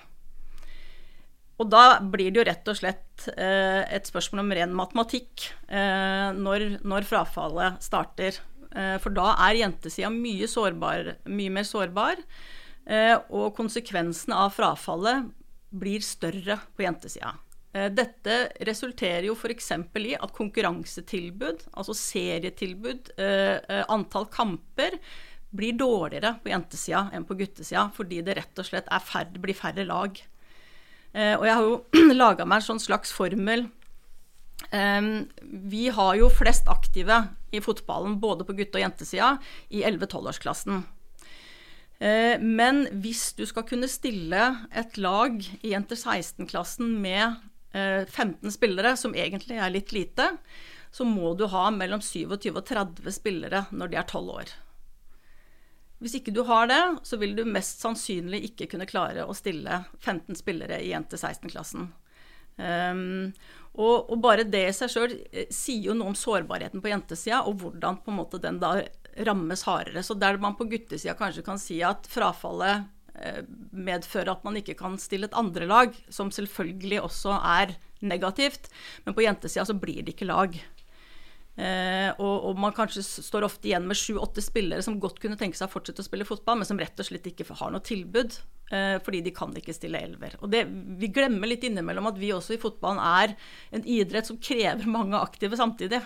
Og 1.62 1.70
da 1.70 2.00
blir 2.02 2.32
det 2.32 2.42
jo 2.42 2.48
rett 2.48 2.72
og 2.72 2.78
slett 2.80 3.28
eh, 3.36 3.84
et 3.94 4.08
spørsmål 4.10 4.42
om 4.42 4.56
ren 4.58 4.74
matematikk 4.74 5.46
eh, 5.70 6.32
når, 6.34 6.82
når, 6.82 7.06
frafallet 7.06 7.78
starter. 7.86 8.40
Eh, 8.74 8.96
for 9.04 9.14
da 9.14 9.36
er 9.46 9.60
jentesida 9.60 10.10
mye, 10.14 10.50
mye 11.30 11.54
mer 11.54 11.68
sårbar, 11.68 12.24
eh, 12.90 13.14
og 13.30 13.54
konsekvensene 13.60 14.40
av 14.48 14.56
frafallet 14.58 15.30
blir 15.72 16.02
større 16.04 16.58
på 16.74 16.88
jentesida. 16.88 17.36
Eh, 17.78 17.92
dette 17.94 18.40
resulterer 18.68 19.30
jo 19.30 19.38
f.eks. 19.38 19.72
i 20.02 20.16
at 20.18 20.34
konkurransetilbud, 20.36 21.68
altså 21.72 21.96
serietilbud, 21.96 23.14
eh, 23.22 23.84
antall 23.86 24.28
kamper, 24.34 24.98
blir 25.52 25.76
dårligere 25.76 26.38
på 26.42 26.52
jentesida 26.52 27.10
enn 27.14 27.28
på 27.28 27.36
guttesida, 27.38 27.90
fordi 27.96 28.22
det 28.26 28.40
rett 28.40 28.60
og 28.60 28.68
slett 28.68 28.92
færre, 29.06 29.40
blir 29.44 29.58
færre 29.58 29.86
lag. 29.86 30.18
Eh, 31.12 31.36
og 31.36 31.46
jeg 31.48 31.58
har 31.58 31.68
jo 31.68 32.14
laga 32.24 32.48
meg 32.48 32.62
en 32.62 32.70
sånn 32.74 32.84
slags 32.84 33.12
formel 33.16 33.68
vi 34.72 35.90
har 35.90 36.16
jo 36.16 36.30
flest 36.32 36.70
aktive 36.72 37.18
i 37.52 37.60
fotballen 37.60 38.20
både 38.22 38.46
på 38.48 38.56
gutte- 38.56 38.80
og 38.80 38.86
jentesida 38.86 39.32
i 39.70 39.84
11-12-årsklassen. 39.84 40.84
Uh, 42.02 42.40
men 42.42 42.86
hvis 43.04 43.30
du 43.38 43.44
skal 43.46 43.66
kunne 43.68 43.90
stille 43.92 44.46
et 44.74 44.98
lag 44.98 45.38
i 45.62 45.74
jenter 45.76 46.00
16-klassen 46.00 46.96
med 47.04 47.36
uh, 47.76 48.08
15 48.08 48.56
spillere, 48.56 48.96
som 48.98 49.14
egentlig 49.14 49.60
er 49.62 49.74
litt 49.74 49.94
lite, 49.94 50.32
så 50.92 51.06
må 51.06 51.36
du 51.38 51.46
ha 51.52 51.68
mellom 51.72 52.02
27 52.02 52.50
og 52.56 52.64
30 52.68 53.14
spillere 53.14 53.66
når 53.72 53.92
de 53.92 54.00
er 54.02 54.08
12 54.08 54.34
år. 54.34 54.56
Hvis 56.02 56.18
ikke 56.18 56.34
du 56.34 56.42
har 56.48 56.68
det, 56.70 56.82
så 57.06 57.18
vil 57.22 57.36
du 57.38 57.44
mest 57.46 57.84
sannsynlig 57.84 58.42
ikke 58.50 58.68
kunne 58.72 58.90
klare 58.90 59.26
å 59.28 59.36
stille 59.38 59.84
15 60.02 60.40
spillere 60.40 60.82
i 60.82 60.90
jente 60.90 61.20
16-klassen. 61.20 61.92
Um, 62.62 63.30
og, 63.72 64.10
og, 64.12 64.18
bare 64.22 64.44
det 64.44 64.64
i 64.68 64.74
seg 64.76 64.92
sjøl 64.92 65.14
eh, 65.32 65.46
sier 65.54 65.92
jo 65.92 65.94
noe 65.96 66.12
om 66.12 66.18
sårbarheten 66.18 66.82
på 66.84 66.92
jentesida, 66.92 67.44
og 67.48 67.62
hvordan 67.62 68.02
på 68.04 68.12
en 68.12 68.18
måte 68.18 68.42
den 68.44 68.60
da 68.62 68.80
rammes 69.28 69.64
hardere. 69.68 70.04
Så 70.04 70.18
der 70.20 70.40
man 70.42 70.58
på 70.60 70.68
guttesida 70.72 71.16
kanskje 71.20 71.46
kan 71.46 71.62
si 71.62 71.80
at 71.86 72.10
frafallet 72.12 72.90
eh, 73.16 73.44
medfører 73.72 74.34
at 74.34 74.44
man 74.48 74.60
ikke 74.60 74.76
kan 74.80 74.98
stille 75.02 75.30
et 75.30 75.38
andre 75.38 75.70
lag, 75.70 75.96
som 76.10 76.34
selvfølgelig 76.34 77.02
også 77.06 77.38
er 77.40 77.78
negativt, 78.02 78.72
men 79.06 79.16
på 79.16 79.24
jentesida 79.24 79.66
så 79.70 79.78
blir 79.78 80.02
det 80.02 80.16
ikke 80.16 80.30
lag. 80.32 80.58
Eh, 81.60 82.10
og, 82.16 82.46
og, 82.48 82.60
man 82.62 82.74
kanskje 82.76 83.04
står 83.04 83.44
ofte 83.44 83.68
igjen 83.68 83.84
med 83.88 84.00
sju-åtte 84.00 84.42
spillere 84.44 84.84
som 84.86 85.00
godt 85.04 85.20
kunne 85.22 85.38
tenke 85.40 85.60
seg 85.60 85.68
å 85.68 85.74
fortsette 85.74 86.04
å 86.04 86.08
spille 86.08 86.28
fotball, 86.28 86.62
men 86.62 86.70
som 86.70 86.80
rett 86.80 87.00
og 87.02 87.08
slett 87.08 87.28
ikke 87.28 87.50
har 87.60 87.74
noe 87.74 87.84
tilbud. 87.86 88.38
Eh, 88.72 88.96
fordi 89.04 89.20
de 89.26 89.34
kan 89.36 89.52
ikke 89.58 89.76
stille 89.76 90.00
elver. 90.00 90.38
Og 90.40 90.52
det, 90.54 90.64
Vi 91.00 91.12
glemmer 91.12 91.50
litt 91.50 91.66
innimellom 91.68 92.08
at 92.08 92.20
vi 92.20 92.32
også 92.32 92.56
i 92.56 92.62
fotballen 92.62 93.02
er 93.04 93.36
en 93.76 93.84
idrett 93.84 94.30
som 94.30 94.40
krever 94.40 94.88
mange 94.98 95.20
aktive 95.20 95.60
samtidig. 95.60 96.00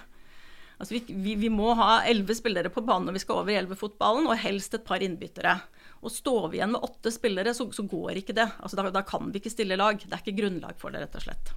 Altså 0.75 0.97
vi, 0.97 1.03
vi, 1.07 1.35
vi 1.39 1.49
må 1.53 1.69
ha 1.77 2.01
elleve 2.03 2.35
spillere 2.35 2.71
på 2.73 2.83
banen 2.83 3.07
når 3.07 3.15
vi 3.15 3.21
skal 3.23 3.43
over 3.43 3.53
i 3.53 3.59
elvefotballen, 3.61 4.25
og 4.27 4.41
helst 4.41 4.73
et 4.75 4.87
par 4.87 5.03
innbyttere. 5.05 5.53
Og 6.01 6.11
Står 6.11 6.49
vi 6.51 6.59
igjen 6.59 6.73
med 6.73 6.83
åtte 6.83 7.13
spillere, 7.13 7.53
så, 7.55 7.69
så 7.73 7.85
går 7.87 8.19
ikke 8.19 8.35
det. 8.35 8.49
Altså 8.59 8.81
da, 8.81 8.89
da, 8.93 9.05
kan 9.07 9.29
vi 9.31 9.39
ikke 9.39 9.53
stille 9.53 9.77
lag. 9.79 10.01
Det 10.01 10.11
er 10.11 10.25
ikke 10.25 10.41
grunnlag 10.41 10.75
for 10.81 10.93
det, 10.93 11.05
rett 11.05 11.15
og 11.21 11.23
slett. 11.23 11.53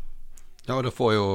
Ja, 0.69 0.77
og 0.77 0.85
det 0.85 0.95
får 0.95 1.17
jo 1.17 1.27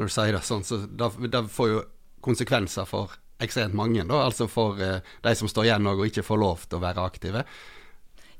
når 0.00 0.08
du 0.08 0.14
sier 0.14 0.36
det 0.36 0.44
sånn, 0.48 0.64
så 0.64 0.82
det 0.88 1.42
får 1.52 1.68
jo 1.68 1.82
konsekvenser 2.24 2.88
for 2.88 3.18
ekstremt 3.40 3.76
mange, 3.76 4.04
da. 4.08 4.24
Altså 4.26 4.48
for 4.50 4.80
eh, 4.84 5.04
de 5.24 5.36
som 5.36 5.48
står 5.48 5.68
igjen 5.68 5.88
og 5.90 6.02
ikke 6.06 6.24
får 6.26 6.40
lov 6.40 6.66
til 6.66 6.80
å 6.80 6.84
være 6.84 7.04
aktive. 7.04 7.44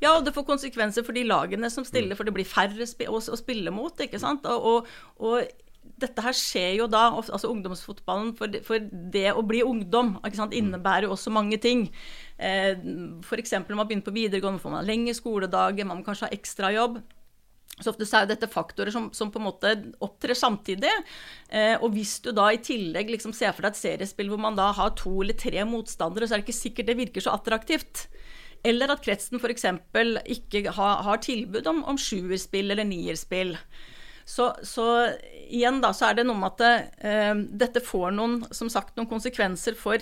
Ja, 0.01 0.15
og 0.17 0.25
det 0.25 0.33
får 0.33 0.49
konsekvenser 0.49 1.05
for 1.05 1.17
de 1.17 1.27
lagene 1.29 1.69
som 1.73 1.85
stiller, 1.85 2.17
for 2.17 2.29
det 2.29 2.33
blir 2.37 2.49
færre 2.49 2.87
sp 2.89 3.05
å, 3.09 3.21
å, 3.21 3.37
spille 3.37 3.73
mot. 3.75 4.01
ikke 4.01 4.21
sant? 4.21 4.49
Og, 4.49 4.71
og, 4.71 4.95
og, 5.21 5.67
dette 6.01 6.23
her 6.25 6.37
skjer 6.37 6.79
jo 6.79 6.87
da, 6.89 7.07
altså 7.19 7.51
ungdomsfotballen, 7.53 8.33
for 8.37 8.53
det, 8.53 8.63
for 8.65 8.81
det 9.13 9.35
å 9.37 9.45
bli 9.45 9.61
ungdom 9.65 10.15
ikke 10.25 10.39
sant, 10.39 10.57
innebærer 10.57 11.09
jo 11.09 11.15
også 11.17 11.33
mange 11.33 11.59
ting. 11.61 11.87
Eh, 12.41 12.73
F.eks. 13.21 13.53
når 13.59 13.77
man 13.77 13.89
begynner 13.89 14.07
på 14.07 14.17
videregående, 14.17 14.63
får 14.63 14.77
man 14.79 14.89
lengre 14.89 15.17
skoledager, 15.17 15.89
man 15.89 16.01
må 16.01 16.07
kanskje 16.07 16.29
ha 16.29 16.37
ekstrajobb. 16.37 17.01
Så 17.81 17.93
ofte 17.93 18.07
er 18.17 18.29
dette 18.29 18.49
faktorer 18.51 18.93
som, 18.95 19.09
som, 19.17 19.31
på 19.33 19.41
en 19.41 19.47
måte 19.49 19.75
opptrer 20.05 20.37
samtidig. 20.39 20.93
Eh, 21.49 21.77
og 21.81 21.95
hvis 21.97 22.19
du 22.25 22.31
da 22.37 22.51
i 22.53 22.61
tillegg 22.63 23.13
liksom 23.15 23.35
ser 23.37 23.55
for 23.57 23.65
deg 23.67 23.75
et 23.75 23.81
seriespill 23.81 24.31
hvor 24.33 24.43
man 24.43 24.59
da 24.59 24.71
har 24.77 24.93
to 24.99 25.15
eller 25.23 25.39
tre 25.39 25.65
motstandere, 25.69 26.29
så 26.29 26.37
er 26.37 26.43
det 26.43 26.49
ikke 26.49 26.61
sikkert 26.61 26.91
det 26.91 26.99
virker 27.01 27.25
så 27.25 27.37
attraktivt. 27.37 28.07
Eller 28.67 28.93
at 28.93 29.01
kretsen 29.05 29.41
f.eks. 29.41 29.65
ikke 30.29 30.67
har, 30.77 31.01
har, 31.07 31.23
tilbud 31.25 31.67
om, 31.71 31.81
om 31.89 31.99
sjuerspill 31.99 32.75
eller 32.75 32.85
nierspill. 32.85 33.57
Så, 34.29 34.53
så, 34.63 34.85
igjen 35.49 35.81
da, 35.83 35.95
så 35.97 36.11
er 36.11 36.21
det 36.21 36.27
noe 36.29 36.39
med 36.39 36.61
at 36.61 36.93
eh, 37.03 37.33
dette 37.65 37.83
får 37.83 38.13
noen, 38.15 38.37
som 38.55 38.69
sagt, 38.71 38.95
noen 38.99 39.09
konsekvenser 39.11 39.75
for 39.79 39.99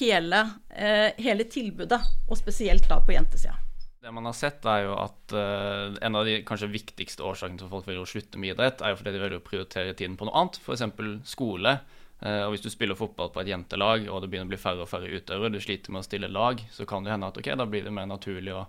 hele, 0.00 0.42
eh, 0.74 1.16
hele 1.22 1.46
tilbudet, 1.48 2.02
og 2.28 2.36
spesielt 2.36 2.90
da 2.90 2.98
på 3.00 3.14
jentesida. 3.14 3.56
Det 4.00 4.12
man 4.16 4.24
har 4.24 4.32
sett, 4.32 4.64
er 4.64 4.86
jo 4.86 4.94
at 4.96 5.32
uh, 5.36 5.92
en 6.00 6.16
av 6.16 6.24
de 6.24 6.38
kanskje 6.48 6.70
viktigste 6.72 7.24
årsakene 7.26 7.60
til 7.60 7.66
at 7.66 7.72
folk 7.74 7.88
vil 7.88 7.98
slutte 8.08 8.40
med 8.40 8.54
idrett, 8.54 8.80
er 8.80 8.94
jo 8.94 8.96
fordi 8.96 9.12
de 9.12 9.20
velger 9.20 9.40
å 9.42 9.44
prioritere 9.44 9.92
tiden 9.92 10.14
på 10.16 10.24
noe 10.24 10.40
annet, 10.40 10.56
f.eks. 10.56 10.86
skole. 11.28 11.74
Uh, 12.22 12.46
og 12.46 12.54
hvis 12.54 12.64
du 12.64 12.70
spiller 12.72 12.96
fotball 12.96 13.28
på 13.34 13.42
et 13.42 13.50
jentelag, 13.52 14.06
og 14.08 14.22
det 14.22 14.30
begynner 14.32 14.48
å 14.48 14.52
bli 14.54 14.60
færre 14.62 14.86
og 14.86 14.88
færre 14.88 15.10
utøvere, 15.12 15.52
du 15.52 15.60
sliter 15.60 15.92
med 15.92 16.00
å 16.00 16.08
stille 16.08 16.32
lag, 16.32 16.64
så 16.72 16.86
kan 16.88 17.04
det 17.04 17.12
hende 17.12 17.28
at 17.28 17.40
ok, 17.42 17.50
da 17.60 17.66
blir 17.68 17.84
det 17.84 17.92
mer 17.92 18.08
naturlig 18.08 18.54
å 18.56 18.62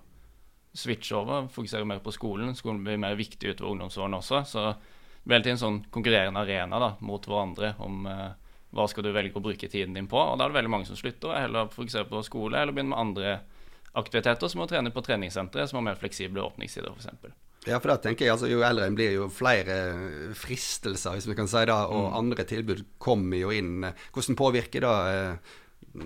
switche 0.83 1.15
over, 1.21 1.47
fokusere 1.55 1.87
mer 1.87 2.03
på 2.03 2.11
skolen. 2.15 2.51
Skolen 2.59 2.83
blir 2.83 2.99
mer 2.99 3.15
viktig 3.19 3.55
utover 3.55 3.71
ungdomsårene 3.71 4.19
også. 4.19 4.43
Så 4.51 4.65
det 4.67 5.31
blir 5.31 5.47
en 5.53 5.63
sånn 5.63 5.79
konkurrerende 5.95 6.43
arena 6.43 6.83
da, 6.83 6.91
mot 7.07 7.23
hverandre 7.23 7.77
om 7.79 8.03
uh, 8.03 8.27
hva 8.75 8.89
skal 8.91 9.07
du 9.07 9.13
velge 9.15 9.39
å 9.39 9.47
bruke 9.47 9.71
tiden 9.71 9.95
din 9.95 10.11
på. 10.11 10.19
Og 10.19 10.35
da 10.35 10.43
er 10.43 10.51
det 10.51 10.59
veldig 10.59 10.75
mange 10.75 10.91
som 10.91 10.99
slutter, 10.99 11.31
og 11.31 11.39
heller 11.39 11.71
fokusere 11.71 12.11
på 12.11 12.23
skole 12.27 12.59
eller 12.59 12.75
begynne 12.75 12.91
med 12.97 13.03
andre 13.07 13.33
aktiviteter, 13.97 14.47
som 14.51 14.63
å 14.63 14.67
trene 14.69 14.91
på 14.93 15.03
treningssentre 15.05 15.67
som 15.67 15.79
har 15.79 15.89
mer 15.91 15.99
fleksible 15.99 16.43
åpningstider, 16.43 16.93
f.eks. 16.95 17.33
Ja, 17.69 17.77
for 17.77 17.91
da 17.91 17.99
tenker 18.01 18.25
jeg 18.25 18.33
altså 18.33 18.49
jo 18.49 18.63
eldre 18.65 18.87
en 18.89 18.95
blir, 18.97 19.11
jo 19.13 19.27
flere 19.29 19.75
fristelser, 20.37 21.17
hvis 21.17 21.27
vi 21.29 21.37
kan 21.37 21.49
si 21.49 21.61
det, 21.69 21.75
og 21.75 22.07
mm. 22.07 22.15
andre 22.17 22.45
tilbud 22.49 22.85
kommer 23.01 23.37
jo 23.37 23.51
inn. 23.53 23.85
Hvordan 24.15 24.37
påvirker 24.39 24.87
det 24.87 24.95
eh, 25.11 25.51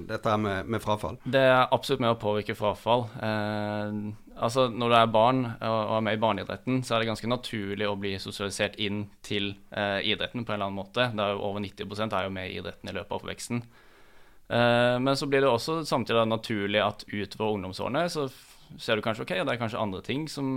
dette 0.10 0.36
med, 0.42 0.68
med, 0.68 0.84
frafall? 0.84 1.16
Det 1.24 1.46
er 1.46 1.62
absolutt 1.64 2.04
med 2.04 2.12
å 2.12 2.20
påvirke 2.20 2.58
frafall. 2.60 3.06
Eh, 3.24 4.02
altså 4.36 4.68
Når 4.74 4.92
du 4.92 4.98
er 5.00 5.14
barn 5.14 5.42
og 5.54 5.96
er 5.96 6.06
med 6.10 6.18
i 6.18 6.22
barneidretten, 6.26 6.84
så 6.84 6.96
er 6.96 7.04
det 7.04 7.12
ganske 7.14 7.32
naturlig 7.32 7.88
å 7.88 7.96
bli 8.00 8.18
sosialisert 8.20 8.76
inn 8.82 9.06
til 9.24 9.54
eh, 9.72 10.02
idretten 10.12 10.44
på 10.44 10.52
en 10.52 10.58
eller 10.58 10.74
annen 10.74 10.82
måte. 10.82 11.08
Det 11.16 11.24
er 11.24 11.38
jo 11.38 11.44
Over 11.54 11.64
90% 11.64 12.20
er 12.20 12.28
jo 12.28 12.36
med 12.36 12.52
i 12.52 12.60
idretten 12.60 12.92
i 12.92 12.98
løpet 12.98 13.16
av 13.16 13.22
oppveksten. 13.22 13.64
Uh, 14.46 15.02
men 15.02 15.18
så 15.18 15.26
blir 15.26 15.42
det 15.42 15.50
også 15.50 15.80
samtidig 15.90 16.28
naturlig 16.30 16.82
at 16.84 17.06
utover 17.10 17.56
ungdomsårene 17.56 18.04
så 18.14 18.28
ser 18.78 18.98
du 18.98 19.02
kanskje 19.02 19.26
ok, 19.26 19.34
det 19.42 19.54
er 19.56 19.62
kanskje 19.62 19.82
andre 19.82 20.02
ting 20.06 20.28
som 20.30 20.48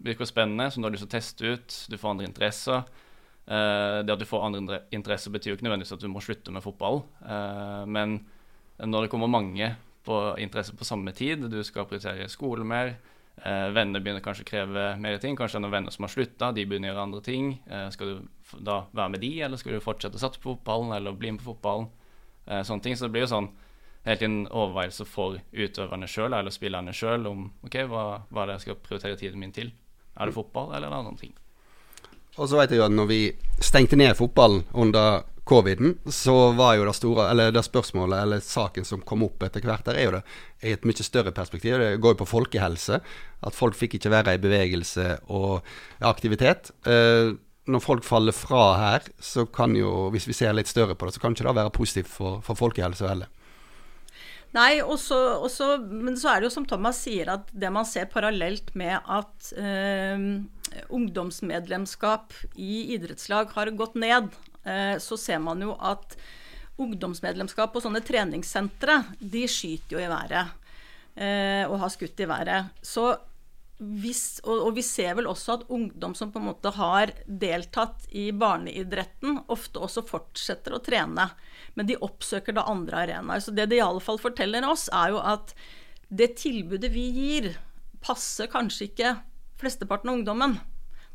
virker 0.00 0.28
spennende, 0.28 0.68
som 0.70 0.82
du 0.82 0.86
har 0.86 0.94
lyst 0.94 1.04
til 1.04 1.10
å 1.10 1.16
teste 1.16 1.54
ut. 1.54 1.78
Du 1.90 1.96
får 1.98 2.14
andre 2.14 2.28
interesser. 2.28 2.84
Uh, 3.50 4.00
det 4.06 4.14
at 4.14 4.22
du 4.22 4.28
får 4.28 4.46
andre 4.46 4.82
interesser, 4.94 5.34
betyr 5.34 5.52
jo 5.52 5.58
ikke 5.58 5.66
nødvendigvis 5.66 5.96
at 5.96 6.04
du 6.04 6.10
må 6.12 6.22
slutte 6.22 6.54
med 6.54 6.64
fotball. 6.64 7.02
Uh, 7.24 7.82
men 7.90 8.20
når 8.80 9.04
det 9.06 9.12
kommer 9.12 9.30
mange 9.30 9.74
på 10.06 10.18
interesse 10.40 10.76
på 10.78 10.86
samme 10.86 11.12
tid, 11.12 11.42
du 11.50 11.58
skal 11.66 11.88
prioritere 11.90 12.30
skole 12.32 12.64
mer, 12.64 12.94
venner 13.40 14.02
begynner 14.02 14.20
kanskje 14.24 14.44
å 14.44 14.48
kreve 14.48 14.82
mer 15.00 15.18
ting. 15.20 15.36
Kanskje 15.36 15.56
det 15.56 15.60
er 15.60 15.64
noen 15.64 15.74
venner 15.74 15.94
som 15.94 16.04
har 16.04 16.12
slutta, 16.12 16.48
de 16.56 16.64
begynner 16.68 16.90
å 16.90 16.92
gjøre 16.92 17.04
andre 17.06 17.20
ting. 17.24 17.50
skal 17.92 18.10
du 18.10 18.56
da 18.66 18.82
være 18.96 19.12
med 19.14 19.22
de, 19.24 19.30
eller 19.44 19.60
skal 19.60 19.76
du 19.76 19.84
fortsette 19.84 20.16
å 20.18 20.20
satse 20.20 20.40
på 20.40 20.54
fotballen, 20.54 20.92
eller 20.96 21.16
bli 21.16 21.30
med 21.32 21.40
på 21.40 21.52
fotballen? 21.52 21.88
Eh, 22.50 22.62
sånne 22.66 22.82
ting. 22.82 22.96
Så 22.96 23.06
det 23.06 23.14
blir 23.14 23.26
jo 23.26 23.32
sånn 23.32 23.50
helt 24.08 24.22
en 24.26 24.40
overveielse 24.48 25.06
for 25.06 25.38
utøverne 25.52 26.08
sjøl 26.08 26.32
eller 26.32 26.54
spillerne 26.54 26.94
sjøl 26.96 27.28
om 27.28 27.44
ok, 27.66 27.82
hva, 27.90 28.04
hva 28.30 28.42
er 28.42 28.50
det 28.50 28.58
jeg 28.58 28.66
skal 28.66 28.80
prioritere 28.86 29.20
tiden 29.20 29.42
min 29.42 29.54
til. 29.54 29.72
Er 30.16 30.28
det 30.28 30.36
fotball, 30.36 30.72
eller 30.74 30.92
noen 30.92 31.14
det 31.14 31.26
ting? 31.26 31.34
Og 32.38 32.48
så 32.48 32.56
vet 32.58 32.72
jeg 32.72 32.80
jo 32.80 32.86
at 32.86 32.94
når 32.94 33.10
vi 33.10 33.20
stengte 33.62 33.98
ned 33.98 34.16
fotballen 34.18 34.64
under 34.72 35.26
coviden, 35.50 35.96
så 36.06 36.52
var 36.56 36.76
jo 36.78 36.86
det 36.86 36.94
store, 36.94 37.26
eller 37.32 37.52
det 37.54 37.62
spørsmålet 37.66 38.22
eller 38.22 38.42
saken 38.44 38.86
som 38.86 39.02
kom 39.06 39.24
opp 39.26 39.42
etter 39.42 39.64
hvert, 39.66 39.84
der 39.88 39.98
er 39.98 40.06
jo 40.06 40.12
det 40.14 40.22
i 40.62 40.74
et 40.76 40.86
mye 40.86 41.06
større 41.06 41.32
perspektiv. 41.34 41.78
Det 41.80 42.00
går 42.02 42.14
jo 42.14 42.20
på 42.22 42.28
folkehelse. 42.30 43.00
At 43.40 43.56
folk 43.56 43.78
fikk 43.78 43.98
ikke 43.98 44.12
være 44.12 44.36
i 44.36 44.42
bevegelse 44.42 45.06
og 45.32 45.66
aktivitet. 46.06 46.70
Eh, 46.86 47.32
når 47.68 47.82
folk 47.84 48.06
faller 48.06 48.34
fra 48.34 48.64
her, 48.80 49.10
så 49.20 49.44
kan 49.46 49.74
jo, 49.76 50.08
hvis 50.14 50.28
vi 50.30 50.36
ser 50.36 50.54
litt 50.56 50.70
større 50.70 50.96
på 50.96 51.06
det, 51.06 51.16
så 51.16 51.22
kan 51.22 51.36
ikke 51.36 51.46
det 51.48 51.58
være 51.58 51.74
positivt 51.74 52.10
for, 52.10 52.40
for 52.46 52.58
folkehelse 52.58 53.08
heller. 53.08 53.30
Nei, 54.56 54.80
også, 54.82 55.16
også, 55.46 55.66
men 55.78 56.16
så 56.18 56.32
er 56.32 56.40
det 56.40 56.48
jo 56.48 56.54
som 56.56 56.66
Thomas 56.66 56.98
sier, 57.04 57.28
at 57.36 57.50
det 57.54 57.70
man 57.70 57.86
ser 57.86 58.10
parallelt 58.10 58.72
med 58.78 58.96
at 58.98 59.50
eh, 59.54 60.24
ungdomsmedlemskap 60.90 62.34
i 62.58 62.96
idrettslag 62.96 63.52
har 63.54 63.70
gått 63.78 63.94
ned, 64.00 64.32
eh, 64.64 64.96
så 64.98 65.18
ser 65.20 65.38
man 65.44 65.62
jo 65.62 65.76
at 65.78 66.18
ungdomsmedlemskap 66.80 67.70
på 67.70 67.84
sånne 67.84 68.02
treningssentre, 68.02 69.04
de 69.20 69.44
skyter 69.50 69.98
jo 69.98 70.02
i 70.02 70.10
været. 70.10 70.56
Eh, 71.20 71.64
og 71.68 71.78
har 71.82 71.90
skutt 71.92 72.20
i 72.22 72.28
været. 72.30 72.70
Så 72.82 73.12
hvis, 73.80 74.42
og, 74.44 74.66
og, 74.66 74.74
vi 74.76 74.82
ser 74.84 75.14
vel 75.16 75.28
også 75.30 75.54
at 75.54 75.62
ungdom 75.72 76.12
som 76.16 76.28
på 76.32 76.40
en 76.40 76.50
måte 76.50 76.72
har 76.76 77.14
deltatt 77.24 78.04
i 78.12 78.26
barneidretten, 78.36 79.38
ofte 79.48 79.80
også 79.80 80.04
fortsetter 80.08 80.76
å 80.76 80.82
trene. 80.84 81.30
Men 81.78 81.88
de 81.88 81.96
oppsøker 82.04 82.56
da 82.56 82.66
andre 82.68 83.06
arenaer. 83.06 83.40
Så 83.40 83.54
det 83.56 83.70
det 83.70 83.78
i 83.80 83.84
alle 83.84 84.02
fall 84.04 84.20
forteller 84.20 84.66
oss, 84.68 84.90
er 84.92 85.14
jo 85.14 85.22
at 85.24 85.54
det 86.12 86.34
tilbudet 86.42 86.92
vi 86.92 87.06
gir, 87.14 87.54
passer 88.04 88.50
kanskje 88.52 88.90
ikke 88.90 89.14
flesteparten 89.60 90.12
av 90.12 90.20
ungdommen. 90.20 90.58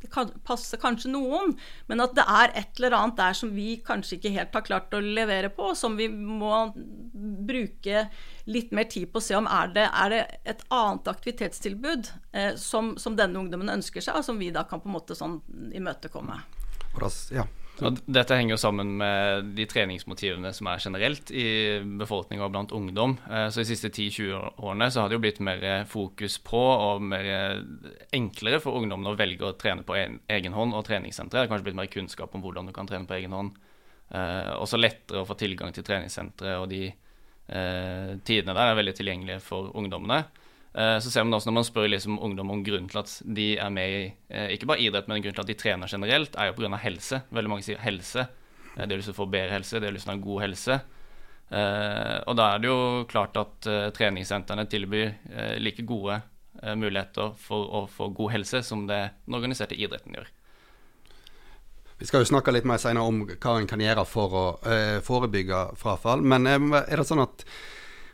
Det 0.06 0.12
kan, 0.14 0.30
passer 0.46 0.80
kanskje 0.82 1.10
noen, 1.10 1.56
men 1.90 2.04
at 2.04 2.14
det 2.18 2.26
er 2.30 2.54
et 2.62 2.80
eller 2.80 2.98
annet 3.00 3.18
der 3.18 3.38
som 3.38 3.52
vi 3.56 3.80
kanskje 3.86 4.20
ikke 4.20 4.34
helt 4.36 4.54
har 4.54 4.66
klart 4.68 4.94
å 4.94 5.02
levere 5.02 5.50
på, 5.54 5.72
som 5.78 5.98
vi 5.98 6.08
må 6.10 6.68
bruke 7.16 8.06
litt 8.46 8.74
mer 8.76 8.86
tid 8.92 9.10
på 9.10 9.18
å 9.18 9.26
se 9.26 9.38
om 9.38 9.50
er 9.50 9.74
det 9.74 9.88
er 9.90 10.14
det 10.14 10.22
et 10.54 10.64
annet 10.70 11.10
aktivitetstilbud 11.10 12.12
eh, 12.38 12.54
som, 12.62 12.94
som, 13.02 13.18
denne 13.18 13.42
ungdommen 13.42 13.74
ønsker 13.74 14.06
seg, 14.06 14.20
og 14.20 14.28
som 14.28 14.38
vi 14.42 14.52
da 14.54 14.68
kan 14.70 14.84
på 14.84 14.92
en 14.92 14.98
måte 15.00 15.18
sånn 15.18 15.40
imøtekomme. 15.74 16.38
Ja. 17.34 17.48
Og 17.84 17.98
dette 18.08 18.38
henger 18.38 18.54
jo 18.54 18.60
sammen 18.62 18.94
med 19.02 19.50
de 19.58 19.66
treningsmotivene 19.68 20.54
som 20.56 20.70
er 20.72 20.80
generelt 20.80 21.32
i 21.36 21.48
befolkninga 22.00 22.48
blant 22.54 22.72
ungdom. 22.72 23.18
Eh, 23.28 23.50
så 23.52 23.60
De 23.60 23.68
siste 23.68 23.92
10-20 23.92 24.62
årene 24.64 24.88
så 24.92 25.02
har 25.02 25.12
det 25.12 25.18
jo 25.18 25.24
blitt 25.26 25.42
mer 25.44 25.84
fokus 25.92 26.38
på 26.40 26.62
og 26.62 27.04
mer 27.04 27.60
enklere 28.16 28.62
for 28.64 28.80
ungdommene 28.80 29.12
å 29.12 29.20
velge 29.20 29.50
å 29.50 29.58
trene 29.60 29.84
på 29.84 29.98
egen 29.98 30.56
hånd 30.56 30.78
og 30.78 30.88
treningssentre. 30.88 31.44
Har 31.44 31.52
kanskje 31.52 31.68
blitt 31.70 31.82
mer 31.82 31.92
kunnskap 31.92 32.36
om 32.36 32.46
hvordan 32.46 32.70
du 32.70 32.76
kan 32.76 32.88
trene 32.88 33.10
på 33.10 33.18
egen 33.20 33.36
hånd. 33.36 33.58
Eh, 34.14 34.54
også 34.62 34.78
lettere 34.78 35.24
å 35.24 35.28
få 35.28 35.38
tilgang 35.40 35.74
til 35.74 35.86
treningssentre, 35.86 36.60
og 36.62 36.70
de 36.70 36.84
eh, 36.88 38.12
tidene 38.26 38.54
der 38.54 38.72
er 38.72 38.78
veldig 38.80 38.94
tilgjengelige 39.00 39.42
for 39.44 39.72
ungdommene. 39.78 40.24
Eh, 40.78 41.00
så 41.00 41.12
ser 41.12 41.24
man 41.24 41.38
også 41.38 41.48
når 41.48 41.56
man 41.56 41.68
spør 41.68 41.88
liksom 41.88 42.18
ungdom 42.20 42.50
om 42.52 42.64
grunnen 42.64 42.90
til 42.92 43.00
at 43.00 43.12
de 43.38 43.48
er 43.56 43.72
med 43.72 43.94
i 43.94 44.02
eh, 44.28 44.50
ikke 44.58 44.68
bare 44.68 44.84
idrett, 44.84 45.08
men 45.08 45.22
grunnen 45.24 45.38
til 45.38 45.46
at 45.46 45.52
de 45.52 45.56
trener 45.60 45.92
generelt, 45.92 46.36
er 46.36 46.50
jo 46.50 46.58
pga. 46.58 46.82
helse. 46.84 47.22
Veldig 47.32 47.52
mange 47.52 47.64
sier 47.64 47.80
helse. 47.80 48.28
Eh, 48.76 48.84
de 48.84 48.90
har 48.90 49.00
lyst 49.00 49.08
til 49.12 49.16
å 49.16 49.22
få 49.22 49.30
bedre 49.32 49.56
helse, 49.56 49.80
de 49.80 49.88
har 49.88 49.96
lyst 49.96 50.10
til 50.10 50.12
å 50.12 50.18
ha 50.18 50.26
god 50.28 50.46
helse. 50.48 50.80
Og 51.46 52.34
da 52.40 52.46
er 52.50 52.62
det 52.64 52.68
jo 52.72 53.04
klart 53.06 53.36
at 53.38 53.68
treningssentrene 53.94 54.64
tilbyr 54.66 55.12
like 55.62 55.84
gode 55.86 56.16
muligheter 56.74 57.36
for 57.38 57.70
å 57.70 57.82
få 57.86 58.08
god 58.18 58.34
helse 58.34 58.64
som 58.66 58.88
det 58.90 58.98
den 59.28 59.38
organiserte 59.38 59.78
idretten 59.78 60.18
gjør. 60.18 60.32
Vi 62.02 62.10
skal 62.10 62.26
jo 62.26 62.32
snakke 62.32 62.50
litt 62.50 62.66
mer 62.66 62.82
senere 62.82 63.06
om 63.06 63.22
hva 63.30 63.54
en 63.60 63.70
kan 63.70 63.86
gjøre 63.86 64.08
for 64.10 64.34
å 64.42 64.44
forebygge 65.06 65.62
frafall. 65.78 66.26
Men 66.26 66.50
er 66.50 66.98
det 66.98 67.06
sånn 67.06 67.22
at 67.24 67.46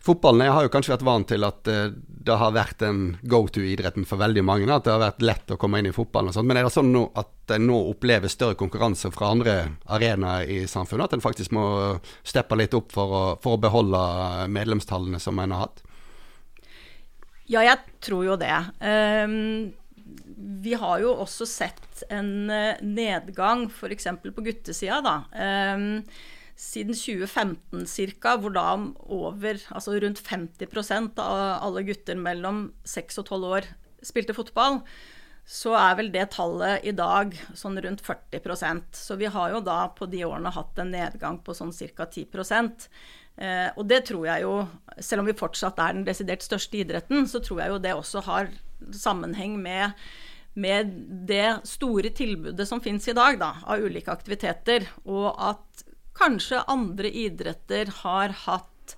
Fotballen 0.02 0.48
jeg 0.48 0.54
har 0.56 0.66
jo 0.66 0.72
kanskje 0.74 0.96
vært 0.96 1.06
vant 1.06 1.28
til 1.30 1.46
at 1.46 1.70
uh, 1.70 1.92
det 2.22 2.38
har 2.38 2.54
vært 2.56 2.82
en 2.86 3.02
go 3.22 3.44
to-idretten 3.50 4.06
for 4.10 4.22
veldig 4.22 4.44
mange. 4.46 4.70
At 4.70 4.86
det 4.86 4.94
har 4.96 5.04
vært 5.04 5.26
lett 5.26 5.54
å 5.54 5.58
komme 5.62 5.82
inn 5.82 5.90
i 5.90 5.94
fotballen 5.96 6.32
og 6.32 6.38
sånt. 6.38 6.50
Men 6.50 6.60
er 6.60 6.68
det 6.68 6.74
sånn 6.74 6.94
at 7.18 7.54
en 7.56 7.68
nå 7.70 7.78
opplever 7.92 8.32
større 8.32 8.58
konkurranse 8.58 9.12
fra 9.14 9.32
andre 9.36 9.56
arenaer 9.94 10.50
i 10.50 10.60
samfunnet? 10.70 11.10
At 11.10 11.18
en 11.18 11.24
faktisk 11.24 11.54
må 11.58 11.66
steppe 12.24 12.58
litt 12.58 12.78
opp 12.78 12.94
for 12.94 13.16
å, 13.18 13.24
for 13.42 13.58
å 13.58 13.62
beholde 13.62 14.02
medlemstallene 14.54 15.22
som 15.22 15.42
en 15.42 15.56
har 15.56 15.68
hatt? 15.68 15.86
Ja, 17.52 17.66
jeg 17.66 17.82
tror 18.06 18.26
jo 18.26 18.38
det. 18.40 18.54
Um, 18.80 19.74
vi 20.62 20.76
har 20.78 21.02
jo 21.04 21.14
også 21.24 21.46
sett 21.50 22.04
en 22.10 22.50
eh, 22.50 22.80
nedgang 22.82 23.68
f.eks. 23.70 24.08
på 24.24 24.46
guttesida, 24.46 25.02
da. 25.06 25.16
Siden 26.62 26.94
2015 26.94 27.88
ca., 28.22 28.36
hvor 28.38 28.54
da 28.54 28.68
over, 29.10 29.58
altså 29.74 29.96
rundt 29.98 30.22
50% 30.22 31.18
av 31.24 31.40
alle 31.66 31.82
gutter 31.88 32.20
mellom 32.20 32.68
6 32.86 33.18
og 33.24 33.32
12 33.32 33.48
år 33.50 33.70
spilte 34.06 34.36
fotball, 34.38 34.82
så 35.42 35.74
er 35.74 35.98
vel 35.98 36.12
det 36.14 36.28
tallet 36.36 36.86
i 36.86 36.94
dag 36.94 37.34
sånn 37.58 37.80
rundt 37.82 38.04
40% 38.06 38.94
Så 38.94 39.18
vi 39.18 39.26
har 39.34 39.56
jo 39.56 39.64
da 39.66 39.88
på 39.98 40.06
de 40.12 40.22
årene 40.28 40.54
hatt 40.54 40.78
en 40.80 40.94
nedgang 40.94 41.40
på 41.42 41.56
sånn 41.58 41.74
ca. 41.74 42.06
10 42.06 42.30
eh, 43.42 43.70
Og 43.76 43.88
det 43.90 44.04
tror 44.12 44.28
jeg 44.30 44.46
jo, 44.46 44.56
selv 45.00 45.24
om 45.24 45.32
vi 45.32 45.40
fortsatt 45.42 45.82
er 45.82 45.98
den 45.98 46.06
desidert 46.06 46.46
største 46.46 46.78
idretten, 46.78 47.26
så 47.26 47.42
tror 47.42 47.64
jeg 47.64 47.74
jo 47.74 47.82
det 47.82 47.96
også 47.98 48.22
har 48.30 48.54
sammenheng 48.94 49.58
med 49.62 49.98
med 50.54 50.90
det 51.30 51.62
store 51.64 52.10
tilbudet 52.12 52.66
som 52.68 52.82
finnes 52.84 53.06
i 53.08 53.16
dag 53.16 53.38
da, 53.40 53.54
av 53.64 53.80
ulike 53.80 54.12
aktiviteter, 54.12 54.84
og 55.08 55.30
at 55.40 55.86
kanskje 56.22 56.62
andre 56.70 57.10
idretter 57.10 57.90
har 58.04 58.36
hatt 58.46 58.96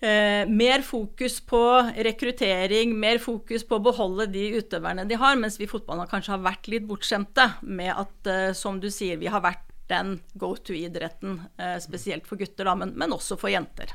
eh, 0.00 0.48
mer 0.48 0.84
fokus 0.86 1.40
på 1.40 1.62
rekruttering, 1.96 2.92
mer 2.98 3.18
fokus 3.22 3.64
på 3.66 3.78
å 3.78 3.84
beholde 3.84 4.28
de 4.32 4.46
utøverne 4.60 5.06
de 5.08 5.18
har, 5.20 5.38
mens 5.40 5.58
vi 5.60 5.68
i 5.68 5.70
fotballen 5.70 6.08
kanskje 6.10 6.36
har 6.36 6.44
vært 6.44 6.70
litt 6.72 6.88
bortskjemte 6.88 7.50
med 7.62 7.92
at, 7.94 8.16
eh, 8.28 8.50
som 8.56 8.80
du 8.82 8.90
sier, 8.92 9.20
vi 9.20 9.30
har 9.32 9.44
vært 9.44 9.66
den 9.90 10.18
go 10.38 10.54
to-idretten, 10.54 11.40
eh, 11.58 11.78
spesielt 11.82 12.28
for 12.28 12.38
gutter, 12.38 12.68
da, 12.68 12.76
men, 12.78 12.94
men, 12.96 13.16
også 13.16 13.38
for 13.40 13.50
jenter. 13.50 13.94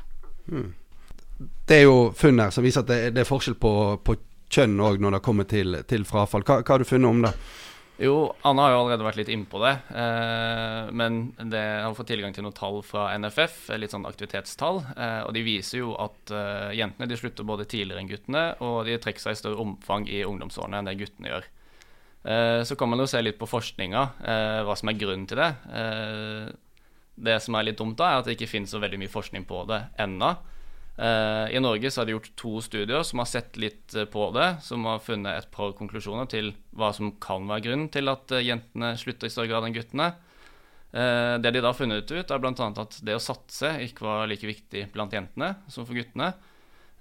Mm. 0.50 0.74
Det 1.68 1.78
er 1.78 1.86
jo 1.86 2.10
funn 2.16 2.40
her 2.40 2.52
som 2.54 2.64
viser 2.64 2.84
at 2.84 2.90
det, 2.90 3.00
det 3.16 3.22
er 3.22 3.28
forskjell 3.28 3.56
på, 3.60 3.72
på 4.04 4.16
kjønn 4.52 4.76
òg 4.80 5.00
når 5.02 5.16
det 5.16 5.24
kommer 5.24 5.48
til, 5.48 5.80
til 5.88 6.04
frafall. 6.08 6.44
Hva, 6.46 6.60
hva 6.62 6.76
har 6.76 6.84
du 6.84 6.88
funnet 6.88 7.10
om 7.10 7.24
det? 7.24 7.32
Jo, 7.96 8.34
Anna 8.44 8.66
har 8.66 8.74
jo 8.74 8.80
allerede 8.82 9.04
vært 9.06 9.18
litt 9.22 9.30
innpå 9.32 9.60
det. 9.62 9.72
Eh, 9.96 10.90
men 10.92 11.30
det 11.48 11.62
har 11.80 11.94
fått 11.96 12.10
tilgang 12.12 12.34
til 12.36 12.44
noen 12.44 12.56
tall 12.56 12.82
fra 12.84 13.08
NFF, 13.16 13.70
litt 13.80 13.94
sånn 13.94 14.04
aktivitetstall. 14.08 14.82
Eh, 14.92 15.20
og 15.24 15.32
de 15.32 15.44
viser 15.46 15.80
jo 15.80 15.94
at 16.04 16.32
eh, 16.34 16.74
jentene 16.76 17.08
de 17.08 17.16
slutter 17.16 17.48
både 17.48 17.64
tidligere 17.64 18.02
enn 18.04 18.10
guttene, 18.10 18.44
og 18.60 18.82
de 18.88 18.98
trekker 19.00 19.24
seg 19.24 19.38
i 19.38 19.40
større 19.40 19.64
omfang 19.64 20.04
i 20.12 20.20
ungdomsårene 20.28 20.82
enn 20.82 20.90
det 20.90 20.98
guttene 21.00 21.32
gjør. 21.32 21.48
Eh, 22.26 22.60
så 22.68 22.76
kan 22.76 22.92
man 22.92 23.00
jo 23.00 23.08
se 23.08 23.22
litt 23.22 23.38
på 23.40 23.48
forskninga, 23.48 24.02
eh, 24.28 24.60
hva 24.68 24.76
som 24.76 24.92
er 24.92 25.00
grunnen 25.00 25.28
til 25.30 25.40
det. 25.40 25.50
Eh, 25.80 26.52
det 27.16 27.40
som 27.40 27.56
er 27.56 27.70
litt 27.70 27.80
dumt 27.80 27.96
da, 27.96 28.10
er 28.10 28.20
at 28.20 28.28
det 28.28 28.36
ikke 28.36 28.50
finnes 28.50 28.76
så 28.76 28.82
veldig 28.82 29.00
mye 29.00 29.12
forskning 29.12 29.48
på 29.48 29.62
det 29.70 29.80
ennå. 30.04 30.34
Uh, 30.96 31.54
I 31.54 31.60
Norge 31.60 31.90
så 31.90 32.00
har 32.00 32.06
de 32.06 32.14
gjort 32.14 32.30
to 32.40 32.60
studier 32.64 33.02
som 33.04 33.20
har 33.20 33.28
sett 33.28 33.58
litt 33.60 33.92
uh, 33.96 34.06
på 34.08 34.30
det, 34.32 34.46
som 34.64 34.84
har 34.88 35.02
funnet 35.04 35.42
et 35.42 35.50
par 35.52 35.74
konklusjoner 35.76 36.28
til 36.32 36.54
hva 36.72 36.88
som 36.96 37.10
kan 37.20 37.44
være 37.50 37.66
grunnen 37.66 37.90
til 37.92 38.08
at 38.08 38.32
uh, 38.32 38.40
jentene 38.40 38.94
slutter 38.96 39.28
i 39.28 39.34
større 39.34 39.50
grad 39.50 39.68
enn 39.68 39.76
guttene. 39.76 40.14
det 40.96 41.50
de 41.52 41.60
da 41.60 41.68
har 41.68 41.76
funnet 41.76 42.08
ut, 42.08 42.30
er 42.30 42.40
bl.a. 42.40 42.66
at 42.80 42.94
det 43.04 43.16
å 43.18 43.20
satse 43.20 43.68
ikke 43.84 44.06
var 44.06 44.28
like 44.30 44.46
viktig 44.48 44.86
blant 44.94 45.12
jentene 45.12 45.50
som 45.68 45.84
for 45.84 45.92
guttene. 45.98 46.30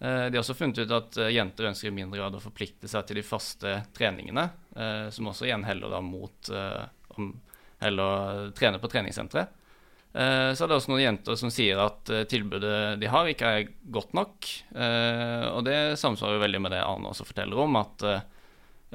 de 0.02 0.36
har 0.36 0.42
også 0.42 0.58
funnet 0.58 0.82
ut 0.84 0.92
at 0.92 1.20
jenter 1.32 1.70
ønsker 1.70 1.88
i 1.88 1.96
mindre 1.96 2.20
grad 2.20 2.36
å 2.36 2.42
forplikte 2.44 2.90
seg 2.92 3.06
til 3.08 3.22
de 3.22 3.24
faste 3.24 3.78
treningene, 3.96 4.50
som 5.16 5.30
også 5.32 5.48
igjen 5.48 5.64
heller 5.64 5.94
da 5.94 6.02
mot 6.04 6.50
heller 7.80 8.52
trene 8.58 8.82
på 8.84 8.92
treningssentre. 8.92 9.46
Eh, 10.16 10.52
så 10.56 10.64
er 10.64 10.72
det 10.72 10.78
også 10.78 10.94
noen 10.94 11.04
jenter 11.04 11.36
som 11.40 11.52
sier 11.52 11.80
at 11.84 12.08
eh, 12.14 12.24
tilbudet 12.32 12.96
de 13.02 13.10
har, 13.12 13.28
ikke 13.28 13.50
er 13.52 13.72
godt 13.92 14.14
nok. 14.16 14.48
Eh, 14.72 15.48
og 15.50 15.66
det 15.68 15.98
samsvarer 16.00 16.38
jo 16.38 16.44
veldig 16.46 16.62
med 16.64 16.72
det 16.72 16.84
Ane 16.86 17.12
også 17.12 17.28
forteller 17.28 17.66
om, 17.66 17.82
at 17.82 18.10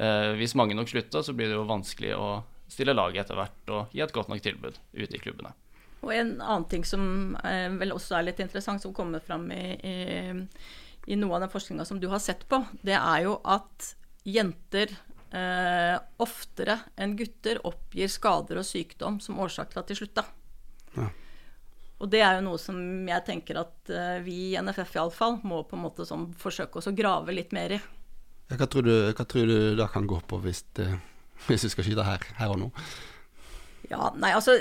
hvis 0.00 0.54
mange 0.56 0.72
nok 0.72 0.88
slutter, 0.88 1.20
så 1.20 1.34
blir 1.36 1.50
det 1.50 1.56
jo 1.58 1.64
vanskelig 1.68 2.14
å 2.16 2.28
stille 2.72 2.94
lag 2.94 3.12
etter 3.20 3.36
hvert 3.36 3.72
og 3.74 3.90
gi 3.92 4.00
et 4.00 4.12
godt 4.14 4.30
nok 4.32 4.40
tilbud 4.40 4.78
ute 4.96 5.18
i 5.18 5.20
klubbene. 5.20 5.50
Og 6.00 6.14
en 6.14 6.30
annen 6.38 6.64
ting 6.70 6.86
som 6.88 7.34
vel 7.42 7.92
også 7.92 8.16
er 8.16 8.24
litt 8.30 8.40
interessant, 8.40 8.80
som 8.80 8.94
kommer 8.96 9.20
fram 9.20 9.50
i, 9.52 9.74
i, 9.84 9.96
i 11.12 11.18
noe 11.20 11.36
av 11.36 11.44
den 11.44 11.52
forskninga 11.52 11.84
som 11.84 12.00
du 12.00 12.08
har 12.08 12.22
sett 12.22 12.46
på, 12.48 12.62
det 12.80 12.96
er 12.96 13.26
jo 13.26 13.34
at 13.44 13.90
jenter 14.24 14.94
eh, 15.34 15.96
oftere 16.22 16.78
enn 16.96 17.18
gutter 17.18 17.60
oppgir 17.68 18.08
skader 18.08 18.62
og 18.62 18.66
sykdom 18.70 19.20
som 19.20 19.42
årsak 19.42 19.74
til 19.74 19.82
at 19.82 19.90
de 19.90 19.98
slutta. 19.98 20.24
Ja. 20.96 21.10
Og 22.00 22.08
det 22.08 22.22
er 22.24 22.38
jo 22.38 22.46
noe 22.46 22.60
som 22.60 22.80
jeg 23.08 23.24
tenker 23.26 23.60
at 23.60 23.92
uh, 23.92 24.16
vi 24.24 24.54
i 24.54 24.60
NFF 24.60 24.96
iallfall 24.96 25.38
må 25.44 25.62
på 25.68 25.76
en 25.76 25.84
måte 25.84 26.06
sånn, 26.08 26.30
forsøke 26.40 26.80
å 26.80 26.96
grave 26.96 27.34
litt 27.36 27.52
mer 27.56 27.76
i. 27.76 27.80
Hva, 28.50 28.66
tror 28.66 28.86
du, 28.88 28.94
hva 29.12 29.24
tror 29.28 29.46
du 29.46 29.56
det 29.78 29.88
kan 29.92 30.08
gå 30.10 30.18
på 30.26 30.40
hvis, 30.42 30.64
det, 30.78 30.88
hvis 31.46 31.68
vi 31.68 31.72
skal 31.74 31.86
skyte 31.86 32.06
her, 32.06 32.24
her 32.40 32.54
og 32.54 32.62
nå? 32.64 32.70
Ja, 33.90 34.10
nei, 34.14 34.30
altså 34.36 34.54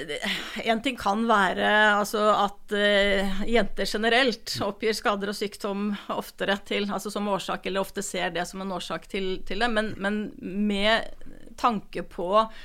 En 0.63 0.79
ting 0.81 0.95
kan 0.97 1.25
være 1.29 1.69
altså, 1.95 2.25
at 2.33 2.75
uh, 2.75 3.41
jenter 3.47 3.87
generelt 3.87 4.57
oppgir 4.65 4.97
skader 4.97 5.31
og 5.31 5.39
sykdom 5.39 5.93
oftere 6.11 6.59
til, 6.67 6.89
altså 6.91 7.13
som 7.13 7.31
årsak, 7.31 7.71
eller 7.71 7.87
ofte 7.87 8.03
ser 8.03 8.35
det 8.35 8.45
som 8.51 8.65
en 8.65 8.75
årsak 8.75 9.07
til, 9.07 9.37
til 9.47 9.63
det, 9.63 9.71
men, 9.71 9.93
men 9.95 10.21
med 10.43 11.07
tanke 11.59 12.03
på 12.03 12.29
Eh, 12.39 12.55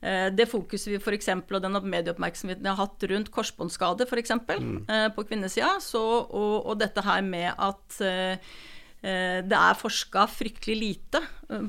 det 0.00 0.46
fokuset 0.48 0.94
vi 0.94 0.96
f.eks. 0.96 1.28
og 1.28 1.60
den 1.60 1.76
medieoppmerksomheten 1.92 2.64
vi 2.64 2.72
har 2.72 2.80
hatt 2.80 3.04
rundt 3.10 3.30
korsbåndskade 3.34 4.06
f.eks. 4.08 4.32
Mm. 4.48 4.76
Eh, 4.88 5.06
på 5.12 5.26
kvinnesida, 5.28 5.74
og, 6.00 6.32
og, 6.32 6.72
dette 6.80 7.04
her 7.04 7.20
med 7.26 7.50
at 7.52 7.98
eh, 8.06 8.54
det 9.00 9.56
er 9.56 9.78
forska 9.80 10.26
fryktelig 10.28 10.76
lite 10.76 11.20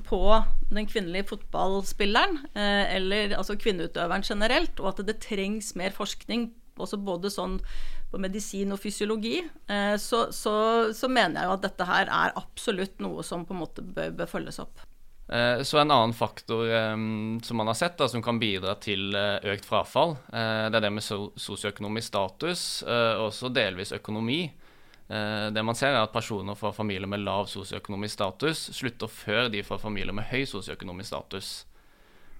på 0.08 0.22
den 0.72 0.88
kvinnelige 0.88 1.30
fotballspilleren, 1.30 2.41
eller 2.56 3.38
altså 3.38 3.56
kvinneutøveren 3.56 4.26
generelt, 4.28 4.82
og 4.84 4.89
at 4.89 5.06
det 5.08 5.22
trengs 5.24 5.72
mer 5.80 5.96
forskning 5.96 6.50
også 6.76 7.00
både 7.00 7.32
sånn 7.32 7.56
på 8.12 8.20
medisin 8.20 8.76
og 8.76 8.82
fysiologi, 8.84 9.38
så, 9.96 10.26
så, 10.36 10.56
så, 10.91 11.08
mener 11.08 11.39
jeg 11.39 11.48
jo 11.48 11.56
at 11.56 11.65
dette 11.70 11.88
her 11.88 12.12
er 12.12 12.36
absolutt 12.36 13.00
noe 13.00 13.24
som 13.24 13.48
på 13.48 13.56
en 13.56 13.63
måte 13.63 13.86
bør, 13.86 14.12
bør 14.20 14.34
følges 14.36 14.60
opp. 14.60 14.84
Eh, 15.32 15.62
så 15.62 15.78
en 15.78 15.91
annen 15.91 16.13
faktor 16.13 16.67
som 17.44 17.58
man 17.58 17.67
har 17.67 17.74
sett 17.74 17.98
da, 17.98 18.08
som 18.08 18.24
kan 18.24 18.39
bidra 18.39 18.76
til 18.84 19.15
uh, 19.15 19.39
økt 19.48 19.63
frafall, 19.63 20.17
uh, 20.34 20.67
det 20.67 20.76
er 20.76 20.84
det 20.84 20.91
med 20.91 21.06
sosioøkonomisk 21.06 22.10
status, 22.10 22.63
og 22.84 23.30
også 23.30 23.52
delvis 23.56 23.96
økonomi. 23.96 24.52
det 25.52 25.63
man 25.63 25.76
ser, 25.76 25.91
er 25.91 26.06
at 26.06 26.13
personer 26.13 26.56
fra 26.56 26.72
familier 26.72 27.08
med 27.08 27.20
lav 27.20 27.46
sosioøkonomisk 27.52 28.13
status 28.13 28.70
slutter 28.78 29.08
før 29.12 29.50
de 29.52 29.63
fra 29.63 29.78
familier 29.78 30.15
med 30.15 30.24
høy 30.30 30.46
sosioøkonomisk 30.48 31.10
status. 31.10 31.50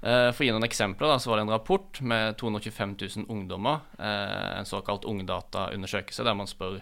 For 0.02 0.40
å 0.40 0.46
gi 0.46 0.54
noen 0.56 0.64
eksempler, 0.64 1.12
da, 1.12 1.18
så 1.20 1.30
var 1.30 1.42
det 1.42 1.44
en 1.50 1.52
rapport 1.52 2.00
med 2.02 2.38
225 2.40 2.96
000 3.18 3.28
ungdommer, 3.28 3.84
en 4.00 4.66
såkalt 4.66 5.04
ungdataundersøkelse, 5.04 6.24
der 6.24 6.38
man 6.40 6.48
spør 6.48 6.80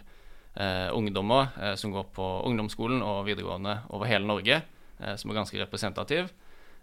ungdommer 0.93 1.73
som 1.75 1.95
går 1.95 2.05
på 2.13 2.29
ungdomsskolen 2.45 3.01
og 3.01 3.25
videregående 3.25 3.79
over 3.89 4.13
hele 4.13 4.29
Norge, 4.29 4.61
Eh, 4.61 4.78
som 4.99 5.31
er 5.31 5.37
ganske 5.37 5.59
representativ. 5.61 6.31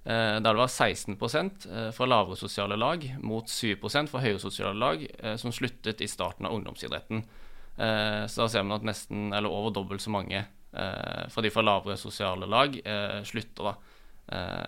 der 0.07 0.40
det 0.40 0.57
var 0.57 0.68
16 0.68 1.16
fra 1.92 2.07
lavere 2.07 2.37
sosiale 2.37 2.76
lag 2.76 3.02
mot 3.22 3.48
7 3.48 3.76
fra 4.09 4.20
høyere 4.22 4.38
sosiale 4.38 4.79
lag 4.79 5.02
som 5.38 5.52
sluttet 5.52 6.00
i 6.00 6.07
starten 6.07 6.46
av 6.46 6.55
ungdomsidretten. 6.55 7.24
Så 7.76 8.42
da 8.42 8.48
ser 8.48 8.62
man 8.62 8.79
at 8.79 8.87
nesten, 8.87 9.33
eller 9.35 9.50
over 9.50 9.70
dobbelt 9.70 10.00
så 10.00 10.11
mange 10.11 10.46
fra 10.70 11.42
de 11.42 11.50
fra 11.50 11.62
lavere 11.62 11.96
sosiale 11.96 12.46
lag 12.46 12.79
slutter 13.26 13.64
da, 13.64 13.74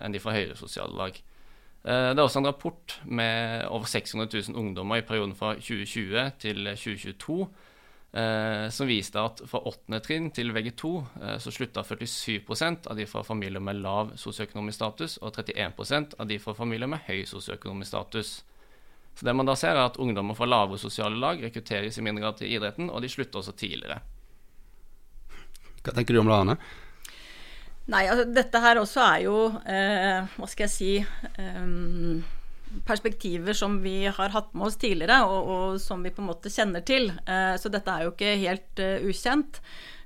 enn 0.03 0.11
de 0.11 0.19
fra 0.19 0.35
høyere 0.35 0.59
sosiale 0.59 0.93
lag. 0.93 1.15
Det 1.83 2.19
er 2.19 2.25
også 2.25 2.41
en 2.41 2.49
rapport 2.49 2.99
med 3.05 3.65
over 3.71 3.87
600 3.87 4.27
000 4.49 4.57
ungdommer 4.59 4.99
i 4.99 5.05
perioden 5.07 5.35
fra 5.35 5.53
2020 5.55 6.31
til 6.39 6.67
2022 6.75 7.41
eh, 7.41 7.47
som 8.11 8.87
viste 8.89 9.21
at 9.21 9.43
fra 9.45 9.61
åttende 9.69 9.99
trinn 10.01 10.31
til 10.33 10.49
VG2 10.55 10.89
eh, 11.21 11.35
så 11.37 11.51
slutta 11.53 11.83
47% 11.85 12.87
av 12.89 12.97
de 12.97 13.05
fra 13.05 13.21
familier 13.23 13.61
med 13.61 13.83
lav 13.83 14.15
sosioøkonomisk 14.17 14.79
status, 14.79 15.17
og 15.21 15.37
31% 15.37 16.15
av 16.17 16.29
de 16.29 16.39
fra 16.41 16.55
familier 16.57 16.89
med 16.89 17.03
høy 17.05 17.21
sosioøkonomisk 17.29 17.91
status. 17.91 18.31
Så 19.13 19.27
det 19.27 19.35
man 19.37 19.45
da 19.45 19.53
ser, 19.59 19.77
er 19.77 19.91
at 19.91 19.99
ungdommer 20.01 20.37
fra 20.37 20.49
lavere 20.49 20.81
sosiale 20.81 21.21
lag 21.21 21.43
rekrutteres 21.43 21.99
i 21.99 22.05
mindre 22.05 22.25
grad 22.25 22.39
til 22.39 22.49
idretten, 22.49 22.89
og 22.89 23.03
de 23.05 23.11
slutter 23.13 23.43
også 23.43 23.53
tidligere. 23.59 24.01
Hva 25.83 25.93
tenker 25.93 26.15
du 26.15 26.23
om 26.23 26.29
det, 26.29 26.39
Arne? 26.39 26.57
Nei, 27.89 28.03
altså 28.09 28.25
dette 28.29 28.61
her 28.61 28.81
også 28.81 29.01
er 29.01 29.21
jo 29.23 29.37
eh, 29.65 30.27
Hva 30.37 30.49
skal 30.49 30.67
jeg 30.67 30.73
si 30.73 30.91
um 31.41 32.19
perspektiver 32.85 33.53
som 33.57 33.79
vi 33.81 34.05
har 34.05 34.33
hatt 34.33 34.53
med 34.53 34.67
oss 34.69 34.77
tidligere, 34.79 35.21
og, 35.25 35.49
og 35.53 35.79
som 35.81 36.03
vi 36.05 36.13
på 36.13 36.23
en 36.23 36.29
måte 36.29 36.51
kjenner 36.53 36.83
til. 36.85 37.09
Eh, 37.25 37.55
så 37.59 37.71
dette 37.71 37.93
er 37.93 38.05
jo 38.05 38.13
ikke 38.13 38.35
helt 38.43 38.83
uh, 38.83 39.07
ukjent. 39.09 39.61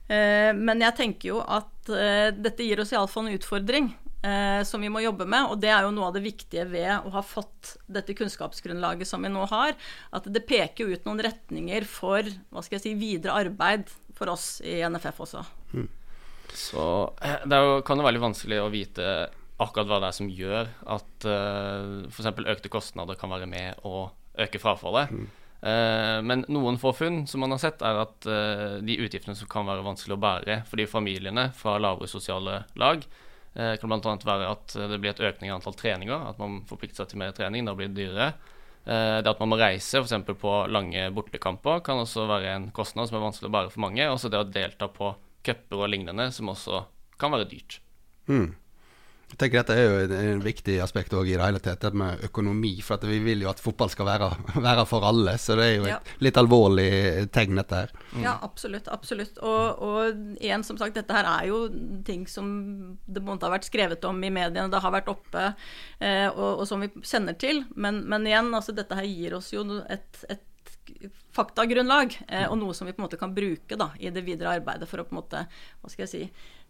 Eh, 0.08 0.52
men 0.56 0.84
jeg 0.84 0.97
tenker 0.99 1.34
jo 1.34 1.41
at 1.43 1.69
dette 1.84 2.63
gir 2.63 2.80
oss 2.80 2.93
iallfall 2.93 3.26
en 3.28 3.36
utfordring 3.36 3.89
som 4.63 4.80
vi 4.80 4.88
må 4.88 5.02
jobbe 5.04 5.26
med. 5.28 5.49
Og 5.52 5.58
det 5.60 5.67
er 5.67 5.84
jo 5.84 5.89
noe 5.91 6.06
av 6.08 6.13
det 6.15 6.21
viktige 6.23 6.63
ved 6.71 6.93
å 7.04 7.10
ha 7.12 7.19
fått 7.28 7.73
dette 7.91 8.15
kunnskapsgrunnlaget 8.15 9.10
som 9.10 9.19
vi 9.19 9.28
nå 9.34 9.43
har. 9.52 9.76
At 10.15 10.30
det 10.32 10.45
peker 10.47 10.93
ut 10.93 11.04
noen 11.04 11.19
retninger 11.26 11.84
for 11.84 12.23
hva 12.23 12.63
skal 12.63 12.78
jeg 12.78 12.86
si, 12.86 12.93
videre 12.95 13.36
arbeid 13.41 13.91
for 14.15 14.32
oss 14.32 14.62
i 14.63 14.78
NFF 14.88 15.19
også. 15.26 15.43
Mm. 15.76 15.89
Så 16.56 16.86
det 17.19 17.60
jo, 17.65 17.76
kan 17.84 17.99
jo 17.99 18.08
være 18.08 18.15
litt 18.15 18.28
vanskelig 18.30 18.63
å 18.63 18.71
vite 18.71 19.10
akkurat 19.62 19.89
hva 19.89 20.02
det 20.02 20.10
er 20.10 20.18
som 20.18 20.30
gjør 20.32 20.70
at 20.96 21.28
uh, 21.30 22.04
f.eks. 22.10 22.30
økte 22.56 22.72
kostnader 22.74 23.18
kan 23.20 23.32
være 23.34 23.48
med 23.50 23.86
å 23.86 24.08
øke 24.42 24.62
frafallet. 24.62 25.12
Mm. 25.13 25.28
Uh, 25.63 26.20
men 26.28 26.42
noen 26.52 26.76
få 26.76 26.92
funn 26.92 27.22
som 27.30 27.39
man 27.44 27.54
har 27.56 27.62
sett, 27.63 27.84
er 27.86 28.02
at 28.02 28.26
uh, 28.28 28.80
de 28.84 28.98
utgiftene 29.00 29.36
som 29.39 29.48
kan 29.48 29.68
være 29.68 29.86
vanskelig 29.86 30.18
å 30.18 30.24
bære 30.24 30.58
for 30.68 30.82
de 30.82 30.88
familiene 30.89 31.46
fra 31.56 31.78
lavere 31.80 32.10
sosiale 32.12 32.63
lag, 32.80 33.06
uh, 33.56 33.76
kan 33.80 33.94
bl.a. 33.94 34.16
være 34.28 34.50
at 34.52 34.76
det 34.92 35.00
blir 35.00 35.13
et 35.13 35.24
økning 35.24 35.52
i 35.52 35.56
antall 35.56 35.78
treninger, 35.80 36.28
at 36.34 36.42
man 36.42 36.60
forplikter 36.68 37.04
seg 37.04 37.13
til 37.13 37.24
mer 37.24 37.32
trening. 37.38 37.70
Da 37.70 37.78
blir 37.78 37.94
det 37.94 38.02
dyrere. 38.02 38.34
det 38.84 39.30
at 39.32 39.39
man 39.39 39.54
må 39.54 39.58
reise 39.62 40.02
f.eks. 40.02 40.34
på 40.42 40.56
lange 40.68 41.06
bortekamper, 41.16 41.80
kan 41.86 42.02
også 42.02 42.28
være 42.28 42.58
en 42.58 42.68
kostnad 42.76 43.08
som 43.08 43.22
er 43.22 43.24
vanskelig 43.30 43.48
å 43.48 43.56
bære 43.56 43.72
for 43.72 43.86
mange. 43.86 44.10
Også 44.12 44.34
det 44.34 44.42
å 44.42 44.50
delta 44.50 44.92
på 44.92 45.13
cuper 45.48 45.86
og 45.86 45.94
lignende, 45.94 46.28
som 46.36 46.52
også 46.52 46.84
kan 47.20 47.32
være 47.32 47.48
dyrt. 47.54 47.80
Mm. 48.28 48.52
Jeg 49.34 49.39
tenker 49.41 49.63
Dette 49.63 49.76
er 49.76 49.88
jo 49.88 50.17
en 50.17 50.43
viktig 50.43 50.76
aspekt 50.84 51.13
i 51.13 51.22
det 51.26 51.41
hele 51.41 51.62
tatt, 51.63 51.82
det 51.82 51.98
med 51.98 52.22
økonomi. 52.28 52.76
For 52.86 53.02
vi 53.10 53.17
vil 53.26 53.41
jo 53.41 53.50
at 53.50 53.62
fotball 53.63 53.89
skal 53.89 54.06
være, 54.06 54.30
være, 54.67 54.86
for 54.89 55.06
alle. 55.10 55.36
Så 55.41 55.58
det 55.58 55.65
er 55.65 55.74
jo 55.74 55.88
et 55.88 55.93
ja. 55.96 56.00
litt 56.22 56.38
alvorlig 56.38 56.89
tegn, 57.34 57.58
dette 57.58 57.82
her. 57.82 57.96
Mm. 58.13 58.22
Ja, 58.28 58.36
absolutt. 58.46 58.91
absolutt. 58.93 59.41
Og, 59.41 59.82
og, 59.82 60.22
igjen, 60.38 60.65
som 60.67 60.78
sagt, 60.78 60.98
dette 61.00 61.17
her 61.17 61.30
er 61.32 61.50
jo 61.50 61.65
ting 62.06 62.28
som 62.30 62.54
det 63.06 63.26
måtte 63.26 63.50
ha 63.50 63.56
vært 63.56 63.69
skrevet 63.69 64.06
om 64.06 64.22
i 64.22 64.32
mediene, 64.34 64.69
det 64.69 64.84
har 64.84 64.93
vært 64.93 65.10
oppe, 65.12 65.50
eh, 65.98 66.30
og, 66.30 66.62
og, 66.62 66.65
som 66.69 66.86
vi 66.86 66.93
kjenner 67.02 67.38
til. 67.39 67.65
Men, 67.74 68.04
men 68.10 68.30
igjen, 68.30 68.54
altså, 68.54 68.76
dette 68.78 68.98
her 69.00 69.10
gir 69.10 69.39
oss 69.39 69.50
jo 69.56 69.65
et, 69.89 70.26
et 70.30 70.46
faktagrunnlag, 71.34 72.17
eh, 72.28 72.46
og 72.50 72.58
noe 72.60 72.76
som 72.78 72.88
vi 72.88 72.93
på 72.93 73.02
en 73.02 73.08
måte 73.08 73.19
kan 73.19 73.34
bruke 73.34 73.78
da, 73.80 73.89
i 74.00 74.12
det 74.13 74.24
videre 74.26 74.58
arbeidet 74.60 74.89
for 74.89 75.02
å 75.02 75.08
på 75.08 75.15
en 75.15 75.22
måte, 75.22 75.46
hva 75.82 75.91
skal 75.91 76.06
jeg 76.06 76.12
si, 76.12 76.24
eh, 76.28 76.62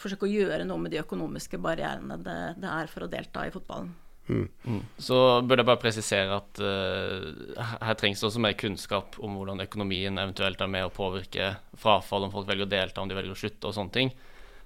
forsøke 0.00 0.26
å 0.26 0.30
gjøre 0.30 0.64
noe 0.66 0.82
med 0.82 0.90
de 0.90 0.98
økonomiske 0.98 1.60
barrierene 1.62 2.16
det, 2.18 2.38
det 2.58 2.70
er 2.70 2.88
for 2.90 3.06
å 3.06 3.10
delta 3.12 3.44
i 3.46 3.52
fotballen. 3.54 3.92
Mm. 4.26 4.48
Mm. 4.64 4.84
Så 4.96 5.16
burde 5.44 5.60
jeg 5.60 5.68
bare 5.68 5.82
presisere 5.82 6.36
at 6.38 6.60
uh, 6.64 7.64
her 7.84 7.96
trengs 8.00 8.22
det 8.22 8.28
også 8.30 8.40
mer 8.40 8.54
kunnskap 8.56 9.18
om 9.20 9.36
hvordan 9.36 9.60
økonomien 9.66 10.16
eventuelt 10.20 10.60
er 10.64 10.70
med 10.70 10.86
å 10.86 10.92
påvirke 10.94 11.50
frafall, 11.80 12.24
om 12.24 12.32
folk 12.32 12.48
velger 12.48 12.64
å 12.64 12.72
delta, 12.72 13.02
om 13.02 13.10
de 13.10 13.18
velger 13.18 13.34
å 13.34 13.38
slutte 13.38 13.68
og 13.68 13.76
sånne 13.76 13.94
ting. 13.94 14.14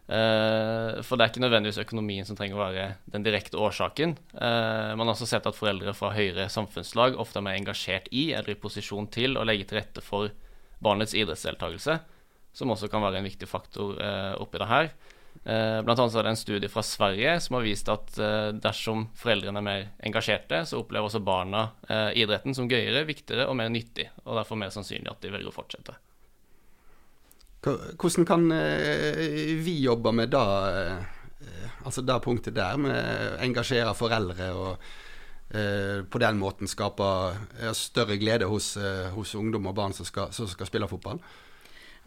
Uh, 0.09 1.03
for 1.05 1.19
det 1.19 1.27
er 1.27 1.33
ikke 1.33 1.43
nødvendigvis 1.45 1.83
økonomien 1.83 2.29
som 2.29 2.39
trenger 2.39 2.57
å 2.57 2.63
være 2.63 2.85
den 3.13 3.27
direkte 3.27 3.59
årsaken. 3.61 4.15
Uh, 4.33 4.95
man 4.95 5.09
har 5.09 5.17
også 5.17 5.29
sett 5.29 5.49
at 5.51 5.59
foreldre 5.59 5.93
fra 5.97 6.15
høyere 6.15 6.47
samfunnslag 6.53 7.19
ofte 7.19 7.43
er 7.43 7.49
mer 7.49 7.59
engasjert 7.59 8.07
i 8.15 8.31
eller 8.31 8.55
i 8.55 8.61
posisjon 8.63 9.11
til 9.13 9.37
å 9.37 9.45
legge 9.49 9.67
til 9.69 9.83
rette 9.83 10.05
for 10.05 10.31
barnets 10.85 11.17
idrettsdeltakelse 11.19 11.99
som 12.59 12.75
også 12.75 12.91
kan 12.91 13.05
være 13.05 13.21
en 13.21 13.29
viktig 13.29 13.49
faktor 13.49 13.99
eh, 14.03 14.35
oppi 14.43 14.59
det 14.61 14.69
her. 14.69 14.91
Eh, 15.45 15.79
blant 15.87 16.01
annet 16.01 16.15
så 16.15 16.19
er 16.21 16.27
det 16.27 16.35
en 16.35 16.41
studie 16.41 16.71
fra 16.73 16.83
Sverige 16.83 17.37
som 17.45 17.59
har 17.59 17.67
vist 17.67 17.91
at 17.93 18.19
eh, 18.19 18.51
dersom 18.59 19.07
foreldrene 19.19 19.63
er 19.63 19.67
mer 19.69 19.87
engasjerte, 20.11 20.65
så 20.67 20.81
opplever 20.83 21.07
også 21.07 21.23
barna 21.23 21.69
idretten 22.19 22.57
som 22.57 22.69
gøyere, 22.71 23.07
viktigere 23.09 23.47
og 23.49 23.57
mer 23.61 23.71
nyttig, 23.73 24.09
og 24.27 24.41
derfor 24.41 24.59
mer 24.59 24.75
sannsynlig 24.75 25.11
at 25.13 25.23
de 25.23 25.33
velger 25.35 25.53
å 25.53 25.55
fortsette. 25.55 25.95
Hvordan 27.69 28.25
kan 28.27 28.45
vi 29.65 29.73
jobbe 29.83 30.13
med 30.15 30.31
da, 30.31 30.43
altså 31.83 32.05
det 32.07 32.21
punktet 32.23 32.55
der, 32.55 32.79
med 32.79 32.95
å 32.95 33.41
engasjere 33.45 33.97
foreldre 33.99 34.47
og 34.55 34.87
på 35.49 36.21
den 36.23 36.39
måten 36.39 36.71
skape 36.71 37.09
større 37.77 38.19
glede 38.21 38.47
hos, 38.49 38.77
hos 39.15 39.35
ungdom 39.37 39.67
og 39.71 39.75
barn 39.77 39.97
som 39.97 40.07
skal, 40.07 40.31
som 40.33 40.49
skal 40.49 40.71
spille 40.71 40.89
fotball? 40.91 41.19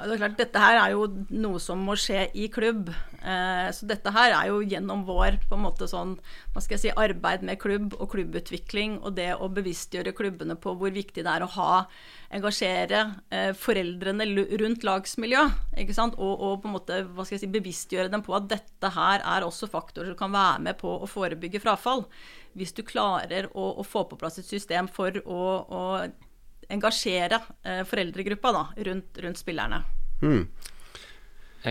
Det 0.02 0.18
klart, 0.18 0.38
Dette 0.40 0.62
her 0.62 0.78
er 0.80 0.94
jo 0.96 1.06
noe 1.30 1.60
som 1.62 1.82
må 1.86 1.96
skje 2.00 2.26
i 2.38 2.48
klubb. 2.54 2.90
Eh, 3.22 3.68
så 3.76 3.86
dette 3.90 4.14
her 4.16 4.34
er 4.34 4.48
jo 4.50 4.62
gjennom 4.66 5.04
vår 5.06 5.38
på 5.50 5.58
en 5.58 5.64
måte 5.66 5.86
sånn, 5.90 6.16
hva 6.54 6.64
skal 6.64 6.78
jeg 6.78 6.84
si, 6.84 6.94
arbeid 6.98 7.44
med 7.46 7.60
klubb 7.62 7.94
og 8.00 8.10
klubbutvikling, 8.14 8.98
og 9.06 9.14
det 9.20 9.30
å 9.36 9.50
bevisstgjøre 9.54 10.16
klubbene 10.18 10.58
på 10.58 10.74
hvor 10.80 10.94
viktig 10.96 11.26
det 11.26 11.36
er 11.36 11.46
å 11.46 11.52
ha, 11.58 11.76
engasjere 12.34 13.04
eh, 13.30 13.52
foreldrene 13.58 14.26
rundt 14.64 14.88
lagsmiljø. 14.88 15.46
ikke 15.84 15.98
sant? 15.98 16.18
Og, 16.18 16.34
og, 16.34 16.58
på 16.64 16.72
en 16.72 16.78
måte, 16.80 17.00
hva 17.12 17.28
skal 17.28 17.38
jeg 17.38 17.46
si, 17.46 17.54
bevisstgjøre 17.54 18.10
dem 18.14 18.26
på 18.26 18.36
at 18.38 18.50
dette 18.52 18.94
her 18.96 19.22
er 19.22 19.46
også 19.46 19.70
faktorer 19.70 20.14
som 20.14 20.22
kan 20.24 20.34
være 20.34 20.66
med 20.70 20.82
på 20.82 20.98
å 20.98 21.10
forebygge 21.10 21.62
frafall. 21.62 22.08
Hvis 22.58 22.74
du 22.76 22.82
klarer 22.88 23.52
å, 23.54 23.70
å 23.80 23.86
få 23.86 24.08
på 24.10 24.18
plass 24.20 24.42
et 24.42 24.50
system 24.50 24.90
for 24.92 25.22
å, 25.24 25.46
å 25.62 25.84
engasjere 26.72 27.42
eh, 27.64 27.82
foreldregruppa 27.88 28.52
da, 28.56 28.68
rundt, 28.90 29.18
rundt 29.24 29.42
spillerne. 29.42 29.82
Mm. 30.22 30.46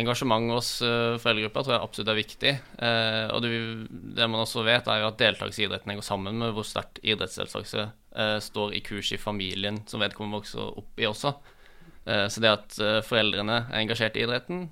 Engasjement 0.01 0.53
hos 0.55 0.69
uh, 0.87 1.17
foreldregruppa 1.19 1.65
tror 1.67 1.75
jeg 1.75 1.83
absolutt 1.83 2.11
er 2.13 2.19
viktig. 2.19 2.53
Uh, 2.79 3.27
og 3.35 3.41
det, 3.43 3.51
det, 3.91 4.29
man 4.31 4.45
også 4.45 4.63
vet, 4.67 4.87
er 4.87 5.03
jo 5.03 5.09
at 5.09 5.19
deltakelse 5.19 5.65
i 5.65 5.67
idretten 5.67 5.97
går 5.99 6.07
sammen 6.07 6.39
med 6.39 6.55
hvor 6.55 6.67
sterkt 6.67 7.03
idrettsdeltakelse 7.03 7.89
står 8.43 8.73
i 8.75 8.81
kurs 8.83 9.13
i 9.15 9.21
familien 9.23 9.77
som 9.87 10.03
vedkommende 10.03 10.41
vokser 10.41 10.79
opp 10.81 10.99
i 10.99 11.07
også. 11.07 11.31
så 12.03 12.41
det 12.43 12.51
at 12.51 12.79
foreldrene 13.07 13.61
er 13.69 13.85
engasjert 13.85 14.17
i 14.19 14.25
idretten, 14.25 14.65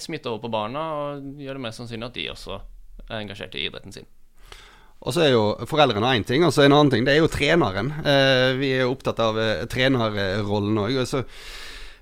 smitter 0.00 0.32
over 0.32 0.46
på 0.46 0.50
barna 0.54 0.84
og 0.96 1.26
gjør 1.36 1.60
det 1.60 1.64
mer 1.66 1.74
sannsynlig 1.76 2.08
at 2.08 2.16
de 2.16 2.24
også 2.32 2.56
er 3.10 3.18
engasjert 3.18 3.58
i 3.60 3.66
idretten 3.68 3.92
sin. 3.92 4.08
Og 4.98 5.14
så 5.14 5.22
er 5.24 5.30
jo 5.30 5.42
foreldrene 5.70 6.10
én 6.18 6.26
ting, 6.26 6.42
og 6.44 6.52
så 6.54 6.64
en 6.64 6.74
annen 6.74 6.90
ting. 6.90 7.04
Det 7.06 7.14
er 7.14 7.22
jo 7.22 7.30
treneren. 7.30 7.92
Eh, 8.02 8.48
vi 8.58 8.72
er 8.74 8.82
jo 8.84 8.96
opptatt 8.96 9.20
av 9.22 9.38
eh, 9.38 9.62
trenerrollen 9.70 10.80
òg. 10.82 10.98
Så, 11.06 11.22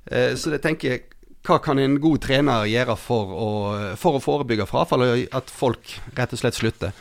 eh, 0.08 0.32
så 0.38 0.54
jeg 0.54 0.64
tenker 0.64 1.04
hva 1.46 1.60
kan 1.62 1.78
en 1.78 2.00
god 2.02 2.24
trener 2.24 2.64
gjøre 2.66 2.96
for 2.98 3.34
å, 3.36 3.50
for 4.00 4.18
å 4.18 4.22
forebygge 4.22 4.66
frafall, 4.66 5.04
og 5.04 5.36
at 5.38 5.52
folk 5.52 5.92
rett 6.16 6.32
og 6.34 6.40
slett 6.40 6.58
slutter? 6.58 6.96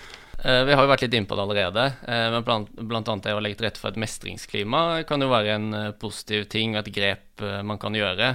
Eh, 0.45 0.61
vi 0.63 0.75
har 0.77 0.85
jo 0.85 0.89
vært 0.91 1.01
litt 1.07 1.15
inne 1.17 1.25
på 1.25 1.35
det 1.37 1.41
allerede. 1.41 1.83
Eh, 2.05 2.25
men 2.35 2.43
blant, 2.45 3.07
annet 3.09 3.25
det 3.25 3.33
å 3.33 3.41
legge 3.41 3.57
til 3.57 3.65
rette 3.65 3.81
for 3.81 3.89
et 3.89 4.01
mestringsklima 4.01 4.81
kan 5.09 5.23
jo 5.23 5.31
være 5.31 5.55
en 5.57 5.67
eh, 5.73 5.93
positiv 5.97 6.45
ting 6.53 6.75
og 6.75 6.83
et 6.83 6.91
grep 6.93 7.21
man 7.35 7.75
kan 7.75 7.91
gjøre. 7.91 8.29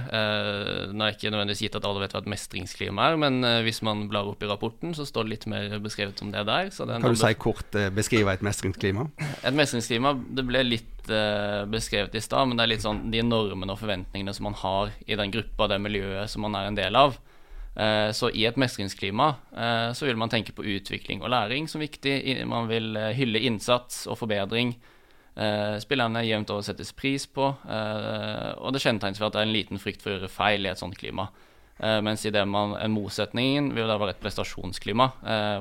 Nå 0.93 1.01
er 1.01 1.15
ikke 1.15 1.31
nødvendigvis 1.33 1.63
gitt 1.63 1.75
at 1.79 1.85
alle 1.89 2.03
vet 2.03 2.11
hva 2.13 2.19
et 2.21 2.27
mestringsklima 2.29 3.07
er, 3.09 3.15
men 3.17 3.39
hvis 3.65 3.79
man 3.81 4.03
blar 4.11 4.29
opp 4.29 4.43
i 4.45 4.49
rapporten, 4.51 4.91
så 4.93 5.07
står 5.09 5.25
det 5.25 5.31
litt 5.31 5.47
mer 5.49 5.73
beskrevet 5.81 6.21
om 6.21 6.29
det 6.29 6.43
der. 6.45 6.69
Det 6.69 6.99
kan 7.01 7.09
du 7.09 7.17
si 7.17 7.31
kort 7.41 7.79
beskrive 7.97 8.35
et 8.37 8.45
mestringsklima? 8.45 9.07
Et 9.41 9.57
mestringsklima, 9.57 10.13
det 10.37 10.45
ble 10.45 10.61
litt 10.67 11.09
beskrevet 11.73 12.13
i 12.13 12.21
stad, 12.21 12.51
men 12.51 12.61
det 12.61 12.67
er 12.67 12.73
litt 12.75 12.85
sånn 12.85 13.07
de 13.09 13.25
normene 13.25 13.73
og 13.73 13.81
forventningene 13.81 14.37
som 14.37 14.51
man 14.51 14.59
har 14.61 14.93
i 15.09 15.17
den 15.17 15.33
gruppa, 15.33 15.71
det 15.73 15.81
miljøet 15.81 16.29
som 16.29 16.45
man 16.45 16.61
er 16.61 16.69
en 16.69 16.77
del 16.77 17.01
av. 17.01 17.17
Eh, 17.75 18.11
så 18.11 18.29
i 18.35 18.43
et 18.45 18.57
mestringsklima 18.59 19.29
eh, 19.55 19.89
så 19.95 20.05
vil 20.05 20.17
man 20.19 20.29
tenke 20.29 20.51
på 20.51 20.65
utvikling 20.73 21.21
og 21.23 21.31
læring 21.31 21.69
som 21.71 21.81
viktig. 21.81 22.17
Man 22.47 22.67
vil 22.67 22.95
eh, 22.99 23.13
hylle 23.15 23.39
innsats 23.47 24.05
og 24.11 24.19
forbedring. 24.19 24.75
Spillerne 25.79 26.25
jevnt 26.27 26.49
over 26.51 26.65
settes 26.67 26.89
pris 26.91 27.23
på, 27.23 27.45
og 27.47 28.73
det 28.75 28.81
kjennetegnes 28.83 29.21
ved 29.21 29.29
at 29.29 29.37
det 29.37 29.39
er 29.39 29.45
en 29.47 29.53
liten 29.55 29.79
frykt 29.79 30.03
for 30.03 30.11
å 30.11 30.17
gjøre 30.17 30.29
feil 30.29 30.67
i 30.67 30.69
et 30.69 30.81
sånt 30.81 30.97
klima. 30.99 31.29
Mens 32.03 32.25
i 32.27 32.33
det 32.35 32.43
man, 32.51 32.73
en 32.75 32.91
motsetning 32.91 33.69
vil 33.71 33.87
det 33.87 33.95
være 33.95 34.11
et 34.11 34.19
prestasjonsklima, 34.21 35.07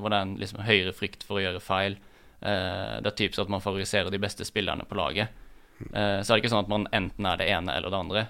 hvor 0.03 0.11
det 0.11 0.18
er 0.18 0.27
en 0.27 0.35
liksom, 0.42 0.64
høyere 0.66 0.96
frykt 0.99 1.23
for 1.23 1.38
å 1.38 1.44
gjøre 1.44 1.62
feil. 1.62 1.96
Det 2.42 3.12
er 3.12 3.16
typisk 3.23 3.44
at 3.44 3.55
man 3.55 3.62
favoriserer 3.62 4.11
de 4.11 4.20
beste 4.20 4.44
spillerne 4.44 4.88
på 4.90 4.99
laget. 4.99 5.31
Så 5.79 5.94
er 5.94 6.27
det 6.27 6.40
ikke 6.42 6.53
sånn 6.57 6.66
at 6.66 6.75
man 6.75 6.90
enten 6.90 7.31
er 7.31 7.38
det 7.38 7.49
ene 7.55 7.79
eller 7.79 7.94
det 7.94 8.03
andre. 8.03 8.27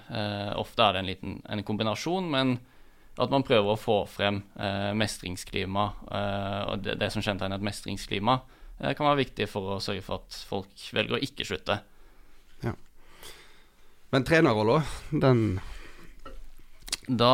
Ofte 0.61 0.85
er 0.85 0.93
det 0.93 1.01
en 1.01 1.09
liten 1.09 1.41
en 1.49 1.65
kombinasjon, 1.65 2.29
men 2.37 2.59
at 3.19 3.33
man 3.33 3.43
prøver 3.43 3.73
å 3.73 3.79
få 3.79 3.97
frem 4.07 4.39
eh, 4.55 4.91
mestringsklima. 4.97 5.85
og 6.71 6.85
det, 6.85 6.95
det 7.01 7.11
som 7.11 7.23
kjennetegner 7.23 7.59
et 7.59 7.67
mestringsklima, 7.67 8.37
kan 8.81 9.05
være 9.05 9.19
viktig 9.19 9.45
for 9.51 9.75
å 9.75 9.81
sørge 9.83 10.01
for 10.05 10.23
at 10.23 10.37
folk 10.49 10.87
velger 10.95 11.17
å 11.17 11.21
ikke 11.21 11.45
slutte. 11.45 11.75
Ja. 12.63 12.71
Men 14.15 14.25
trenerrolla, 14.25 14.79
den 15.11 15.59
da 17.11 17.31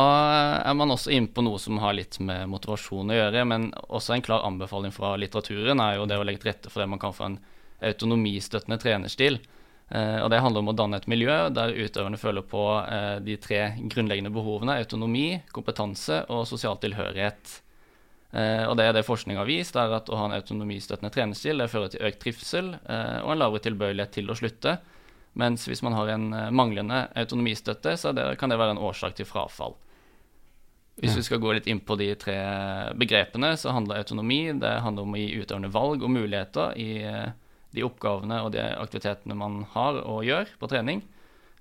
er 0.64 0.74
man 0.74 0.90
også 0.90 1.12
inne 1.12 1.30
på 1.30 1.42
noe 1.44 1.58
som 1.60 1.78
har 1.82 1.94
litt 1.94 2.16
med 2.24 2.48
motivasjon 2.50 3.12
å 3.12 3.18
gjøre, 3.18 3.44
men 3.46 3.68
også 3.86 4.16
en 4.16 4.24
klar 4.24 4.46
anbefaling 4.46 4.94
fra 4.94 5.12
litteraturen 5.20 5.82
er 5.84 5.98
jo 5.98 6.06
det 6.08 6.16
å 6.18 6.24
legge 6.24 6.42
til 6.42 6.50
rette 6.50 6.72
for 6.72 6.82
det 6.82 6.88
man 6.90 7.02
kan 7.02 7.14
få 7.14 7.26
en 7.28 7.36
autonomistøttende 7.84 8.80
trenerstil. 8.80 9.38
Eh, 9.88 10.18
og 10.20 10.28
Det 10.30 10.40
handler 10.44 10.60
om 10.60 10.68
å 10.68 10.76
danne 10.76 10.98
et 11.00 11.08
miljø 11.08 11.36
der 11.54 11.72
utøverne 11.72 12.20
føler 12.20 12.44
på 12.44 12.64
eh, 12.82 13.16
de 13.24 13.38
tre 13.40 13.62
grunnleggende 13.88 14.32
behovene 14.32 14.76
autonomi, 14.82 15.40
kompetanse 15.54 16.26
og 16.28 16.44
sosial 16.50 16.76
tilhørighet. 16.82 17.54
Eh, 18.36 18.66
og 18.68 18.76
det 18.76 18.84
er 18.84 18.98
det 18.98 19.06
forskning 19.08 19.40
har 19.40 19.48
vist, 19.48 19.78
er 19.80 19.96
at 19.96 20.12
å 20.12 20.20
ha 20.20 20.28
en 20.28 20.36
autonomistøttende 20.36 21.32
det 21.64 21.70
fører 21.72 21.88
til 21.88 22.04
økt 22.04 22.20
trivsel 22.20 22.74
og 22.76 23.32
en 23.32 23.40
lavere 23.40 23.64
tilbøyelighet 23.64 24.12
til 24.20 24.28
å 24.28 24.36
slutte. 24.36 24.76
Mens 25.38 25.64
hvis 25.68 25.82
man 25.86 25.94
har 25.94 26.08
en 26.12 26.28
manglende 26.52 27.06
autonomistøtte, 27.16 27.96
så 27.96 28.12
det, 28.12 28.24
kan 28.40 28.50
det 28.50 28.58
være 28.58 28.74
en 28.74 28.84
årsak 28.84 29.14
til 29.16 29.28
frafall. 29.28 29.76
Hvis 30.98 31.14
vi 31.14 31.22
skal 31.22 31.38
gå 31.38 31.52
litt 31.54 31.68
inn 31.70 31.78
på 31.78 31.94
de 31.96 32.10
tre 32.18 32.34
begrepene, 32.98 33.52
så 33.56 33.70
handler 33.70 34.02
autonomi 34.02 34.50
det 34.58 34.80
handler 34.82 35.06
om 35.06 35.14
å 35.14 35.20
gi 35.20 35.36
utøvende 35.38 35.70
valg 35.70 36.02
og 36.02 36.10
muligheter 36.10 36.74
i 36.74 36.90
de 37.74 37.84
oppgavene 37.86 38.40
og 38.44 38.52
de 38.54 38.64
aktivitetene 38.64 39.36
man 39.38 39.62
har 39.74 40.00
og 40.04 40.24
gjør 40.26 40.50
på 40.60 40.70
trening. 40.70 41.02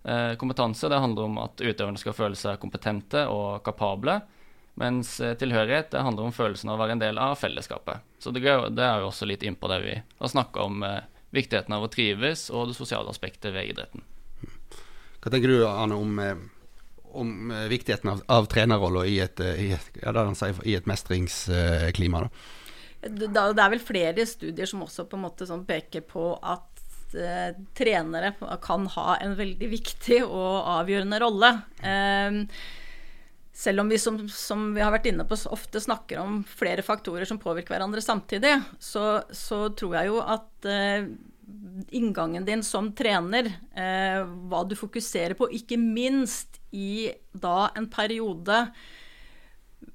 Eh, 0.04 0.34
kompetanse 0.40 0.90
det 0.92 1.02
handler 1.04 1.28
om 1.28 1.38
at 1.44 1.62
utøverne 1.62 2.00
skal 2.02 2.16
føle 2.18 2.40
seg 2.40 2.60
kompetente 2.62 3.26
og 3.32 3.64
kapable. 3.66 4.22
Mens 4.78 5.16
tilhørighet 5.18 5.90
det 5.92 6.04
handler 6.06 6.28
om 6.28 6.36
følelsen 6.36 6.70
av 6.70 6.78
å 6.78 6.84
være 6.84 6.96
en 6.98 7.02
del 7.02 7.18
av 7.18 7.34
fellesskapet. 7.42 8.04
Så 8.22 8.30
det, 8.30 8.44
er 8.46 9.00
jo 9.02 9.08
også 9.10 9.26
litt 9.26 9.42
innpå 9.42 9.70
det 9.72 9.80
vi 9.82 9.96
har 9.98 10.30
snakka 10.30 10.68
om 10.70 10.84
viktigheten 11.34 11.74
av 11.74 11.88
å 11.88 11.90
trives 11.92 12.48
og 12.54 12.70
det 12.70 12.78
sosiale 12.78 13.10
aspektet 13.12 13.54
ved 13.56 13.72
idretten. 13.72 14.06
Hva 15.22 15.34
tenker 15.34 15.52
du 15.52 15.66
Arne, 15.68 15.98
om, 15.98 16.20
eh, 16.20 16.38
om 17.18 17.52
eh, 17.52 17.68
viktigheten 17.72 18.14
av, 18.14 18.22
av 18.32 18.48
trenerrolla 18.52 19.06
i, 19.06 19.20
eh, 19.20 19.64
i, 19.66 19.70
ja, 20.04 20.14
i 20.64 20.78
et 20.78 20.90
mestringsklima? 20.90 22.24
Da? 22.24 22.30
Det 23.10 23.62
er 23.64 23.72
vel 23.74 23.84
flere 23.84 24.26
studier 24.28 24.70
som 24.70 24.84
også 24.86 25.08
på 25.10 25.18
en 25.18 25.26
måte 25.28 25.48
sånn 25.50 25.66
peker 25.68 26.04
på 26.08 26.32
at 26.42 27.16
eh, 27.16 27.56
trenere 27.78 28.34
kan 28.64 28.88
ha 28.98 29.16
en 29.22 29.38
veldig 29.38 29.70
viktig 29.72 30.24
og 30.26 30.68
avgjørende 30.80 31.22
rolle. 31.24 31.54
Eh, 31.82 32.44
selv 33.58 33.82
om 33.82 33.90
vi 33.90 33.98
som, 33.98 34.20
som, 34.30 34.68
vi 34.76 34.84
har 34.86 34.94
vært 34.94 35.08
inne 35.10 35.26
på 35.26 35.38
ofte 35.50 35.82
snakker 35.82 36.20
om 36.22 36.44
flere 36.46 36.84
faktorer 36.86 37.26
som 37.26 37.40
påvirker 37.42 37.74
hverandre 37.74 38.04
samtidig, 38.06 38.54
så, 38.78 39.24
så 39.34 39.64
tror 39.74 39.98
jeg 39.98 40.12
jo 40.12 40.20
at 40.22 40.68
eh, 40.70 41.08
inngangen 41.98 42.46
din 42.46 42.62
som 42.64 42.92
trener, 42.94 43.50
eh, 43.74 44.22
hva 44.22 44.62
du 44.68 44.76
fokuserer 44.78 45.34
på, 45.40 45.50
ikke 45.58 45.80
minst 45.82 46.60
i 46.76 47.10
da 47.34 47.72
en 47.78 47.90
periode 47.90 48.68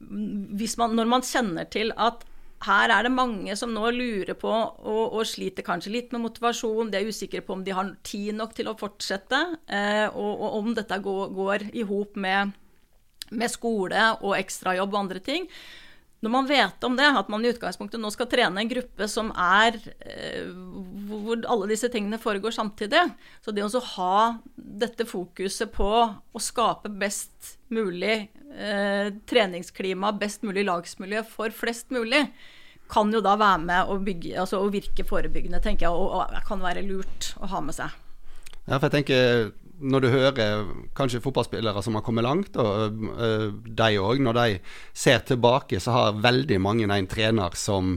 man, 0.02 0.94
Når 0.94 1.08
man 1.10 1.24
kjenner 1.26 1.66
til 1.70 1.90
at 1.94 2.22
her 2.66 2.92
er 2.94 3.06
det 3.06 3.12
mange 3.14 3.56
som 3.58 3.72
nå 3.74 3.90
lurer 3.94 4.36
på 4.38 4.50
og, 4.50 5.04
og, 5.12 5.22
sliter 5.26 5.66
kanskje 5.66 5.94
litt 5.96 6.14
med 6.14 6.24
motivasjon. 6.24 6.90
De 6.92 7.00
er 7.00 7.08
usikre 7.10 7.42
på 7.44 7.56
om 7.56 7.64
de 7.66 7.74
har 7.74 7.92
tid 8.06 8.36
nok 8.38 8.54
til 8.56 8.70
å 8.70 8.76
fortsette, 8.78 9.40
eh, 9.66 10.06
og, 10.08 10.32
og, 10.32 10.58
om 10.60 10.74
dette 10.76 10.98
går, 11.02 11.32
går 11.36 11.68
i 11.72 11.86
hop 11.88 12.18
med 12.20 12.58
med 13.32 13.48
skole 13.48 14.10
og 14.20 14.34
ekstrajobb 14.36 14.92
og 14.92 14.98
andre 15.06 15.22
ting. 15.24 15.46
Når 16.22 16.30
man 16.30 16.46
vet 16.46 16.84
om 16.86 16.94
det, 16.94 17.08
at 17.18 17.30
man 17.32 17.42
i 17.42 17.50
utgangspunktet 17.50 17.98
nå 17.98 18.10
skal 18.14 18.28
trene 18.30 18.62
en 18.62 18.70
gruppe 18.70 19.08
som 19.10 19.32
er 19.34 19.74
eh, 20.06 20.52
hvor 21.10 21.42
alle 21.50 21.66
disse 21.72 21.90
tingene 21.90 22.20
foregår 22.22 22.54
samtidig, 22.54 23.02
så 23.42 23.54
det 23.54 23.64
å 23.66 23.82
ha 23.96 24.18
dette 24.54 25.06
fokuset 25.08 25.72
på 25.74 25.90
å 25.90 26.42
skape 26.42 26.92
best 26.94 27.56
mulig 27.74 28.28
eh, 28.54 29.10
treningsklima, 29.26 30.12
best 30.14 30.46
mulig 30.46 30.62
lagsmiljø 30.68 31.24
for 31.26 31.50
flest 31.50 31.90
mulig, 31.90 32.22
kan 32.92 33.10
jo 33.10 33.22
da 33.24 33.34
være 33.40 33.66
med 33.66 33.90
å, 33.90 33.98
bygge, 34.04 34.36
altså 34.44 34.60
å 34.62 34.70
virke 34.70 35.06
forebyggende, 35.08 35.62
tenker 35.64 35.88
jeg, 35.88 35.96
og, 35.96 36.22
og 36.22 36.46
kan 36.46 36.62
være 36.62 36.86
lurt 36.86 37.32
å 37.42 37.50
ha 37.50 37.64
med 37.64 37.74
seg. 37.74 37.98
Ja, 38.68 38.76
for 38.76 38.86
jeg 38.86 38.94
tenker 39.00 39.50
når 39.82 40.04
du 40.04 40.08
hører 40.12 40.66
kanskje 40.96 41.22
fotballspillere 41.24 41.82
som 41.84 41.96
har 41.98 42.04
kommet 42.06 42.26
langt, 42.26 42.56
og 42.60 43.02
uh, 43.18 43.48
de 43.50 43.88
òg, 44.00 44.22
når 44.22 44.38
de 44.38 44.46
ser 44.94 45.24
tilbake, 45.26 45.80
så 45.82 45.94
har 45.96 46.20
veldig 46.22 46.60
mange 46.62 46.86
en 46.86 47.10
trener 47.10 47.56
som 47.58 47.96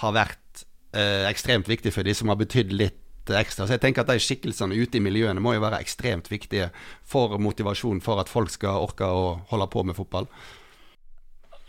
har 0.00 0.14
vært 0.16 0.64
uh, 0.96 1.28
ekstremt 1.28 1.68
viktig 1.68 1.92
for 1.94 2.06
de 2.06 2.16
som 2.16 2.32
har 2.32 2.40
betydd 2.40 2.72
litt 2.74 3.04
ekstra. 3.28 3.66
Så 3.66 3.76
jeg 3.76 3.82
tenker 3.82 4.06
at 4.06 4.12
de 4.12 4.24
skikkelsene 4.24 4.76
ute 4.78 4.96
i 4.96 5.04
miljøene 5.04 5.42
må 5.44 5.52
jo 5.52 5.64
være 5.64 5.82
ekstremt 5.84 6.30
viktige 6.32 6.70
for 7.04 7.36
motivasjon 7.36 8.00
for 8.04 8.22
at 8.22 8.30
folk 8.32 8.52
skal 8.54 8.86
orke 8.88 9.04
å 9.04 9.34
holde 9.50 9.68
på 9.68 9.84
med 9.84 9.98
fotball. 9.98 10.30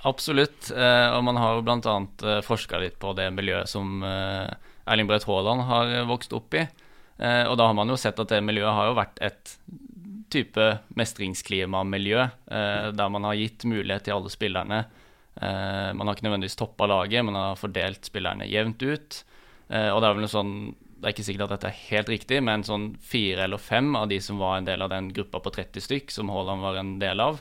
Absolutt, 0.08 0.72
uh, 0.72 1.18
og 1.18 1.26
man 1.28 1.42
har 1.42 1.58
jo 1.58 1.66
bl.a. 1.68 1.98
Forska 2.48 2.80
litt 2.80 2.96
på 3.02 3.12
det 3.18 3.28
miljøet 3.36 3.68
som 3.68 4.00
Erling 4.04 5.10
Braut 5.10 5.28
Haaland 5.28 5.68
har 5.68 5.98
vokst 6.08 6.32
opp 6.38 6.56
i. 6.56 6.64
Eh, 7.20 7.46
og 7.50 7.58
da 7.60 7.68
har 7.68 7.76
man 7.76 7.92
jo 7.92 8.00
sett 8.00 8.20
at 8.22 8.32
det 8.32 8.40
miljøet 8.46 8.76
har 8.76 8.90
jo 8.90 8.98
vært 8.98 9.20
et 9.26 9.56
type 10.32 10.66
mestringsklimamiljø, 11.00 12.20
eh, 12.54 12.90
der 12.96 13.10
man 13.12 13.28
har 13.28 13.40
gitt 13.40 13.66
mulighet 13.68 14.08
til 14.08 14.16
alle 14.16 14.32
spillerne. 14.32 14.84
Eh, 15.36 15.90
man 15.94 16.08
har 16.08 16.16
ikke 16.16 16.30
nødvendigvis 16.30 16.60
toppa 16.60 16.88
laget, 16.88 17.26
man 17.26 17.36
har 17.36 17.60
fordelt 17.60 18.08
spillerne 18.08 18.48
jevnt 18.50 18.84
ut. 18.84 19.24
og 19.70 20.02
det 20.02 20.08
er 20.08 20.14
vel 20.18 20.24
noe 20.26 20.34
sånn 20.34 20.54
det 20.74 21.06
er 21.06 21.14
ikke 21.14 21.24
sikkert 21.28 21.44
at 21.46 21.52
dette 21.52 21.68
er 21.70 21.82
helt 21.92 22.08
riktig, 22.10 22.40
men 22.42 22.64
sånn 22.66 22.96
fire 22.98 23.44
eller 23.44 23.62
fem 23.62 23.94
av 23.96 24.08
de 24.10 24.18
som 24.20 24.40
var 24.42 24.58
en 24.58 24.66
del 24.66 24.82
av 24.82 24.90
den 24.90 25.12
gruppa 25.14 25.40
på 25.40 25.52
30 25.54 25.86
stykk, 25.86 26.10
som 26.10 26.32
Haaland 26.34 26.66
var 26.66 26.76
en 26.76 26.98
del 26.98 27.22
av, 27.22 27.38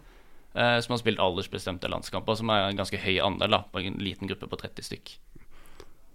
som 0.53 0.93
har 0.93 1.01
spilt 1.01 1.19
aldersbestemte 1.19 1.89
landskamper, 1.89 2.37
som 2.37 2.53
er 2.53 2.69
en 2.69 2.77
ganske 2.77 3.01
høy 3.01 3.17
andel 3.25 3.57
da, 3.57 3.63
på 3.65 3.81
en 3.81 3.97
liten 3.97 4.29
gruppe 4.29 4.47
på 4.47 4.61
30 4.61 4.85
stykk. 4.91 5.17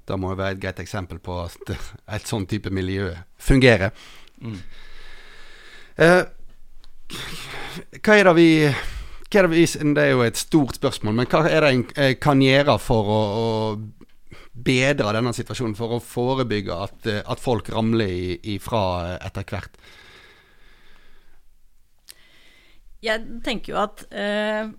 Det 0.07 0.17
må 0.19 0.33
jo 0.33 0.39
være 0.39 0.57
et 0.57 0.63
greit 0.63 0.81
eksempel 0.83 1.21
på 1.23 1.37
at 1.45 1.75
et 2.17 2.29
sånn 2.29 2.47
type 2.49 2.71
miljø 2.73 3.11
fungerer. 3.41 3.93
Mm. 4.43 4.59
Eh, 6.03 6.19
hva 8.03 8.17
er 8.17 8.29
det 8.29 8.35
vi 8.37 8.49
hva 9.33 9.41
er 9.41 9.47
det, 9.47 9.55
vi, 9.55 9.65
det 9.97 10.03
er 10.03 10.11
jo 10.11 10.21
et 10.21 10.37
stort 10.37 10.77
spørsmål, 10.77 11.15
men 11.17 11.27
hva 11.29 11.39
er 11.49 11.65
det 11.65 11.69
en 11.73 11.83
eh, 11.97 12.15
kan 12.21 12.41
gjøre 12.41 12.77
for 12.77 13.09
å, 13.09 13.21
å 13.33 14.03
bedre 14.53 15.13
denne 15.15 15.33
situasjonen, 15.33 15.73
for 15.77 15.95
å 15.95 16.03
forebygge 16.03 16.77
at, 16.85 16.99
eh, 17.09 17.21
at 17.25 17.41
folk 17.41 17.71
ramler 17.73 18.37
ifra 18.53 19.17
etter 19.17 19.47
hvert? 19.49 19.79
Jeg 23.03 23.41
tenker 23.43 23.73
jo 23.73 23.79
at 23.81 24.05
eh, 24.13 24.69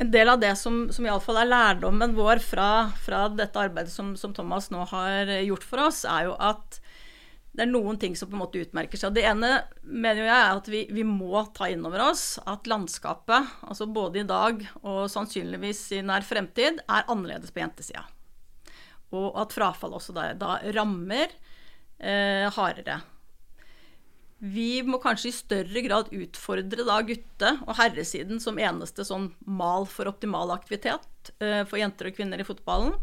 en 0.00 0.10
del 0.10 0.28
av 0.32 0.40
det 0.40 0.54
som, 0.56 0.86
som 0.92 1.04
iallfall 1.04 1.42
er 1.42 1.50
lærdommen 1.50 2.14
vår 2.16 2.40
fra, 2.40 2.88
fra 3.04 3.26
dette 3.36 3.60
arbeidet 3.60 3.92
som, 3.92 4.14
som, 4.16 4.32
Thomas 4.32 4.70
nå 4.72 4.86
har 4.94 5.28
gjort 5.44 5.66
for 5.66 5.82
oss, 5.90 6.06
er 6.08 6.30
jo 6.30 6.38
at 6.40 6.78
det 7.50 7.66
er 7.66 7.68
noen 7.68 7.98
ting 8.00 8.14
som 8.16 8.30
på 8.30 8.38
en 8.38 8.44
måte 8.44 8.62
utmerker 8.62 8.96
seg. 8.96 9.12
Det 9.12 9.26
ene 9.28 9.50
mener 9.82 10.22
jeg 10.22 10.36
er 10.36 10.54
at 10.54 10.70
vi, 10.70 10.84
vi 10.94 11.04
må 11.04 11.42
ta 11.52 11.68
inn 11.68 11.84
over 11.84 12.06
oss 12.06 12.38
at 12.48 12.70
landskapet, 12.70 13.52
altså 13.66 13.90
både 13.90 14.22
i 14.22 14.28
dag 14.28 14.62
og 14.80 15.02
sannsynligvis 15.12 15.82
i 15.98 16.00
nær 16.06 16.24
fremtid, 16.24 16.80
er 16.86 17.10
annerledes 17.10 17.52
på 17.52 17.60
jentesida. 17.60 18.06
Og 19.12 19.34
at 19.42 19.52
frafall 19.52 19.98
også 19.98 20.14
da, 20.16 20.30
da 20.38 20.56
rammer 20.78 21.26
eh, 21.98 22.46
hardere. 22.54 23.02
Vi 24.40 24.80
må 24.88 24.96
kanskje 25.02 25.28
i 25.28 25.36
større 25.36 25.82
grad 25.84 26.08
utfordre 26.16 26.84
da 26.88 26.96
gutte- 27.04 27.56
og 27.66 27.74
herresiden 27.76 28.40
som 28.40 28.58
eneste 28.60 29.04
sånn 29.04 29.28
mal 29.44 29.84
for 29.84 30.08
optimal 30.08 30.52
aktivitet 30.54 31.32
uh, 31.44 31.66
for 31.68 31.76
jenter 31.76 32.08
og 32.08 32.16
kvinner 32.16 32.40
i 32.40 32.46
fotballen. 32.48 32.94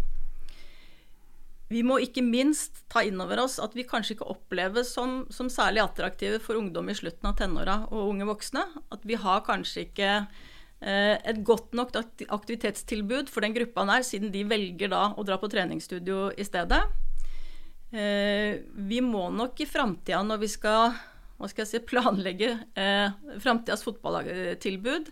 Vi 1.70 1.84
må 1.84 2.00
ikke 2.02 2.24
minst 2.24 2.80
ta 2.90 3.04
inn 3.06 3.20
over 3.22 3.44
oss 3.44 3.58
at 3.62 3.74
vi 3.76 3.86
kanskje 3.86 4.16
ikke 4.16 4.30
oppleves 4.32 4.94
som, 4.96 5.26
som 5.30 5.50
særlig 5.52 5.84
attraktive 5.84 6.40
for 6.42 6.58
ungdom 6.58 6.90
i 6.90 6.96
slutten 6.96 7.28
av 7.28 7.36
tenåra 7.38 7.82
og 7.92 8.14
unge 8.14 8.28
voksne. 8.30 8.64
At 8.96 9.04
vi 9.06 9.20
har 9.20 9.44
kanskje 9.46 9.84
ikke 9.90 10.14
eh, 10.16 11.16
et 11.20 11.42
godt 11.46 11.76
nok 11.76 11.92
aktivitetstilbud 12.00 13.28
for 13.30 13.44
den 13.44 13.58
gruppa 13.58 13.84
der, 13.92 14.08
siden 14.08 14.32
de 14.32 14.46
velger 14.48 14.94
da 14.96 15.10
å 15.12 15.28
dra 15.28 15.36
på 15.42 15.52
treningsstudio 15.52 16.30
i 16.40 16.48
stedet. 16.48 16.80
Eh, 17.92 18.64
vi 18.88 19.04
må 19.04 19.28
nok 19.36 19.60
i 19.60 19.68
framtida, 19.68 20.24
når 20.24 20.46
vi 20.46 20.52
skal 20.56 20.96
hva 21.38 21.50
skal 21.50 21.64
jeg 21.64 21.72
si, 21.72 21.84
planlegge 21.86 22.54
eh, 22.78 23.14
framtidas 23.44 23.86
fotballtilbud. 23.86 25.12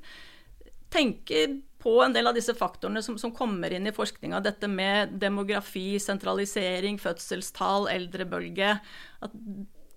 Tenke 0.93 1.45
på 1.85 1.93
en 2.01 2.15
del 2.15 2.25
av 2.25 2.33
disse 2.33 2.55
faktorene 2.57 3.03
som, 3.05 3.19
som 3.21 3.33
kommer 3.35 3.73
inn 3.75 3.85
i 3.85 3.93
forskninga. 3.93 4.41
Dette 4.41 4.69
med 4.71 5.19
demografi, 5.21 5.99
sentralisering, 6.01 6.97
fødselstall, 7.01 7.85
eldrebølge. 7.93 8.71
At 9.25 9.35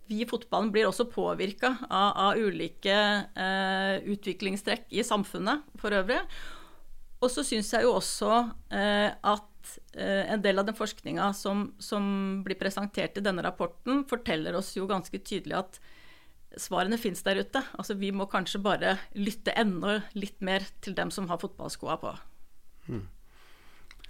vi 0.08 0.22
i 0.22 0.28
fotballen 0.28 0.70
blir 0.72 0.88
også 0.88 1.08
påvirka 1.12 1.74
av, 1.88 2.10
av, 2.12 2.38
ulike 2.40 2.96
eh, 2.96 4.04
utviklingstrekk 4.08 4.88
i 4.92 5.04
samfunnet 5.04 5.64
for 5.80 5.96
øvrig. 5.96 6.20
Og 7.18 7.32
så 7.32 7.44
syns 7.44 7.72
jeg 7.74 7.84
jo 7.84 7.96
også 7.98 8.32
eh, 8.72 9.10
at 9.12 9.72
eh, 9.96 10.28
en 10.32 10.42
del 10.44 10.60
av 10.60 10.68
den 10.68 10.76
forskninga 10.78 11.32
som, 11.36 11.70
som, 11.82 12.04
blir 12.46 12.58
presentert 12.60 13.18
i 13.18 13.24
denne 13.24 13.44
rapporten, 13.44 14.04
forteller 14.08 14.56
oss 14.56 14.74
jo 14.78 14.86
ganske 14.88 15.20
tydelig 15.20 15.58
at 15.60 15.80
svarene 16.60 16.98
fins 17.00 17.22
der 17.26 17.42
ute. 17.42 17.62
Altså 17.78 17.96
vi 17.98 18.10
må 18.14 18.28
kanskje 18.30 18.60
bare 18.62 18.96
lytte 19.18 19.54
enda 19.58 20.00
litt 20.18 20.40
mer 20.44 20.66
til 20.84 20.96
dem 20.98 21.12
som 21.14 21.28
har 21.30 21.40
fotballskoa 21.42 21.98
på. 22.02 22.16
Hmm. 22.88 23.06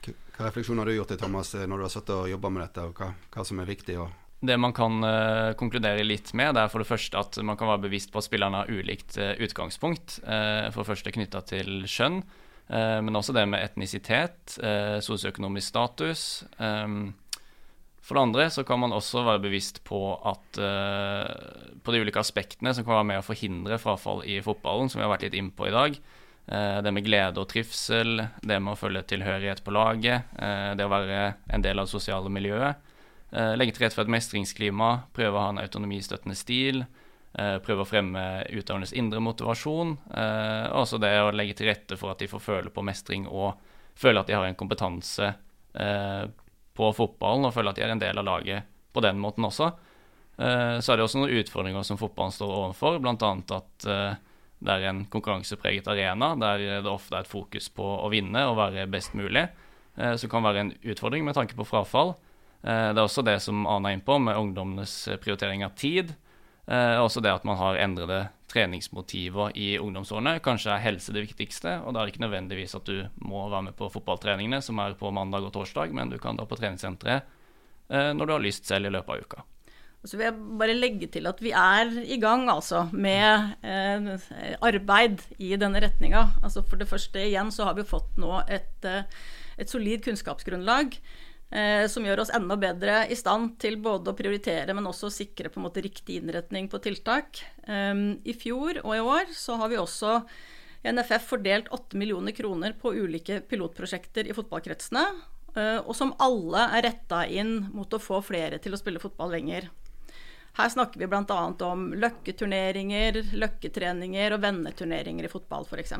Hva 0.09 0.47
refleksjoner 0.47 0.85
har 0.85 0.93
du 0.93 0.95
gjort 0.95 1.13
deg, 1.13 1.21
Thomas, 1.21 1.53
når 1.59 1.81
du 1.81 1.85
har 1.85 1.93
satt 1.93 2.11
og 2.15 2.29
jobba 2.31 2.51
med 2.55 2.63
dette, 2.63 2.85
og 2.87 3.01
hva, 3.01 3.11
hva 3.35 3.45
som 3.47 3.59
er 3.59 3.67
viktig? 3.69 3.97
Og 3.99 4.47
det 4.47 4.55
man 4.61 4.71
kan 4.71 5.03
uh, 5.03 5.55
konkludere 5.59 6.05
litt 6.07 6.31
med, 6.39 6.53
det 6.55 6.63
er 6.63 6.71
for 6.71 6.85
det 6.85 6.87
første 6.87 7.19
at 7.19 7.41
man 7.43 7.59
kan 7.59 7.73
være 7.73 7.89
bevisst 7.89 8.13
på 8.15 8.21
at 8.21 8.29
spillerne 8.29 8.61
har 8.61 8.71
ulikt 8.71 9.19
uh, 9.19 9.33
utgangspunkt. 9.43 10.21
Uh, 10.23 10.71
for 10.71 10.85
det 10.85 10.91
første 10.93 11.15
knytta 11.17 11.43
til 11.55 11.83
skjønn, 11.91 12.23
men 12.69 13.17
også 13.17 13.33
det 13.33 13.47
med 13.49 13.65
etnisitet, 13.65 14.59
uh, 14.61 14.99
sosioøkonomisk 15.01 15.71
status. 15.73 16.23
Um, 16.61 17.15
for 18.09 18.17
det 18.17 18.25
andre 18.25 18.47
så 18.51 18.65
kan 18.65 18.81
man 18.81 18.95
også 18.97 19.21
være 19.27 19.43
bevisst 19.45 19.83
på 19.85 20.01
at 20.27 20.59
på 20.59 21.93
de 21.93 22.01
ulike 22.01 22.23
aspektene 22.23 22.73
som 22.73 22.87
kan 22.87 22.97
være 22.97 23.09
med 23.11 23.21
å 23.21 23.27
forhindre 23.27 23.77
frafall 23.83 24.23
i 24.25 24.39
fotballen, 24.45 24.89
som 24.89 25.03
vi 25.03 25.05
har 25.05 25.13
vært 25.13 25.27
litt 25.29 25.37
innpå 25.37 25.69
i 25.69 25.75
dag. 25.75 25.99
det 26.49 26.93
med 26.97 27.05
glede 27.05 27.43
og 27.43 27.51
trivsel, 27.51 28.23
det 28.41 28.57
med 28.57 28.73
å 28.73 28.81
følge 28.81 29.05
tilhørighet 29.13 29.61
på 29.65 29.75
laget, 29.77 30.31
det 30.33 30.87
å 30.87 30.93
være 30.93 31.19
en 31.53 31.65
del 31.65 31.77
av 31.77 31.85
det 31.85 31.93
sosiale 31.93 32.33
miljøet. 32.33 32.81
Legge 33.61 33.75
til 33.77 33.85
rette 33.85 33.99
for 33.99 34.09
et 34.09 34.15
mestringsklima, 34.17 34.89
prøve 35.13 35.37
å 35.37 35.43
ha 35.45 35.53
en 35.53 35.61
autonomistøttende 35.61 36.39
stil. 36.39 36.87
Prøve 37.37 37.85
å 37.85 37.89
fremme 37.89 38.23
utøvernes 38.49 38.95
indre 38.97 39.21
motivasjon. 39.21 39.93
Og 40.09 40.79
også 40.81 41.01
det 41.03 41.13
å 41.21 41.35
legge 41.37 41.59
til 41.59 41.69
rette 41.69 41.99
for 42.01 42.15
at 42.15 42.25
de 42.25 42.31
får 42.31 42.41
føle 42.43 42.73
på 42.73 42.85
mestring 42.89 43.29
og 43.29 43.61
føle 43.99 44.23
at 44.23 44.31
de 44.31 44.39
har 44.39 44.49
en 44.49 44.57
kompetanse 44.59 45.35
på 46.79 46.93
fotballen 46.95 47.49
og 47.49 47.55
føle 47.57 47.75
at 47.75 47.79
de 47.79 47.85
er 47.85 47.93
en 47.93 48.03
del 48.03 48.23
av 48.23 48.29
laget 48.29 48.69
på 48.95 49.03
den 49.05 49.19
måten 49.21 49.47
også. 49.49 49.73
Så 50.39 50.93
er 50.93 50.97
det 50.97 51.03
også 51.03 51.19
noen 51.19 51.41
utfordringer 51.41 51.83
som 51.83 51.99
fotballen 51.99 52.31
står 52.31 52.53
overfor, 52.55 53.01
bl.a. 53.03 53.31
at 53.57 53.87
det 53.89 54.75
er 54.75 54.85
en 54.87 55.01
konkurransepreget 55.11 55.91
arena 55.91 56.29
der 56.39 56.63
det 56.85 56.91
ofte 56.93 57.19
er 57.19 57.27
et 57.27 57.31
fokus 57.31 57.67
på 57.75 57.83
å 57.83 58.07
vinne 58.13 58.45
og 58.47 58.55
være 58.61 58.87
best 58.91 59.17
mulig, 59.19 59.49
som 59.99 60.31
kan 60.31 60.47
være 60.47 60.63
en 60.63 60.73
utfordring 60.95 61.27
med 61.27 61.35
tanke 61.35 61.59
på 61.59 61.67
frafall. 61.67 62.15
Eh, 62.63 62.91
det 62.93 62.99
er 62.99 63.05
også 63.05 63.25
det 63.27 63.39
som 63.43 63.67
Ana 63.71 63.91
er 63.91 63.99
inne 63.99 64.07
på, 64.07 64.19
med 64.23 64.39
ungdommenes 64.39 64.95
eh, 65.09 65.19
prioritering 65.21 65.65
av 65.67 65.77
tid. 65.79 66.15
Eh, 66.67 66.97
også 66.99 67.23
det 67.25 67.33
at 67.33 67.47
man 67.49 67.59
har 67.61 67.79
endrede 67.81 68.27
treningsmotiver 68.49 69.53
i 69.59 69.75
ungdomsårene. 69.81 70.39
Kanskje 70.45 70.73
er 70.75 70.85
helse 70.85 71.15
det 71.15 71.27
viktigste, 71.27 71.79
og 71.85 71.95
da 71.95 72.01
er 72.01 72.09
det 72.09 72.15
ikke 72.15 72.25
nødvendigvis 72.25 72.77
at 72.79 72.89
du 72.89 73.05
må 73.25 73.45
være 73.49 73.69
med 73.69 73.77
på 73.79 73.91
fotballtreningene, 73.93 74.63
som 74.65 74.81
er 74.83 74.97
på 74.99 75.13
mandag 75.15 75.49
og 75.49 75.53
torsdag, 75.57 75.93
men 75.97 76.13
du 76.13 76.19
kan 76.23 76.39
dra 76.39 76.49
på 76.49 76.59
treningssenteret 76.59 77.37
når 77.89 78.29
du 78.29 78.33
har 78.35 78.43
lyst 78.45 78.67
selv 78.69 78.85
i 78.85 78.91
løpet 78.93 79.15
av 79.15 79.23
uka. 79.25 79.45
Så 80.05 80.19
vil 80.19 80.27
jeg 80.27 80.57
bare 80.61 80.75
legge 80.77 81.07
til 81.11 81.25
at 81.27 81.41
vi 81.41 81.55
er 81.57 81.89
i 82.05 82.19
gang 82.21 82.45
altså, 82.53 82.83
med 82.93 83.55
eh, 83.65 84.61
arbeid 84.61 85.25
i 85.41 85.55
denne 85.57 85.81
retninga. 85.81 86.27
Altså 86.43 86.61
for 86.69 86.77
det 86.77 86.91
første 86.91 87.25
igjen 87.25 87.49
så 87.55 87.71
har 87.71 87.79
vi 87.79 87.89
fått 87.89 88.21
nå 88.21 88.43
et, 88.45 88.85
et 88.85 89.73
solid 89.73 90.05
kunnskapsgrunnlag 90.05 91.01
Eh, 91.01 91.28
som 91.89 92.05
gjør 92.05 92.21
oss 92.21 92.33
enda 92.37 92.59
bedre 92.61 93.07
i 93.09 93.17
stand 93.17 93.55
til 93.63 93.79
både 93.81 94.13
å 94.13 94.17
prioritere, 94.17 94.75
men 94.77 94.85
også 94.91 95.09
sikre 95.09 95.49
på 95.49 95.61
en 95.61 95.65
måte 95.65 95.81
riktig 95.81 96.19
innretning 96.21 96.69
på 96.69 96.81
tiltak. 96.85 97.41
Um, 97.65 98.19
I 98.21 98.35
fjor 98.37 98.83
og 98.83 98.93
i 98.93 99.01
år 99.01 99.33
så 99.33 99.57
har 99.57 99.73
vi 99.73 99.81
også 99.81 100.19
i 100.85 100.93
NFF 100.93 101.25
fordelt 101.31 101.73
8 101.73 101.99
millioner 101.99 102.37
kroner 102.37 102.77
på 102.79 102.93
ulike 102.95 103.41
pilotprosjekter 103.49 104.29
i 104.29 104.37
fotballkretsene, 104.37 105.05
uh, 105.57 105.81
og 105.81 105.95
som 105.97 106.13
alle 106.21 106.69
er 106.77 106.85
retta 106.91 107.25
inn 107.27 107.71
mot 107.73 107.97
å 107.97 108.03
få 108.03 108.21
flere 108.25 108.61
til 108.61 108.77
å 108.77 108.81
spille 108.81 109.03
fotball 109.03 109.33
lenger. 109.39 109.71
Her 110.59 110.73
snakker 110.75 111.01
vi 111.01 111.07
bl.a. 111.07 111.41
om 111.65 111.89
løkketurneringer, 111.95 113.21
løkketreninger 113.39 114.35
og 114.35 114.43
venneturneringer 114.43 115.29
i 115.29 115.33
fotball 115.33 115.65
f.eks. 115.69 115.95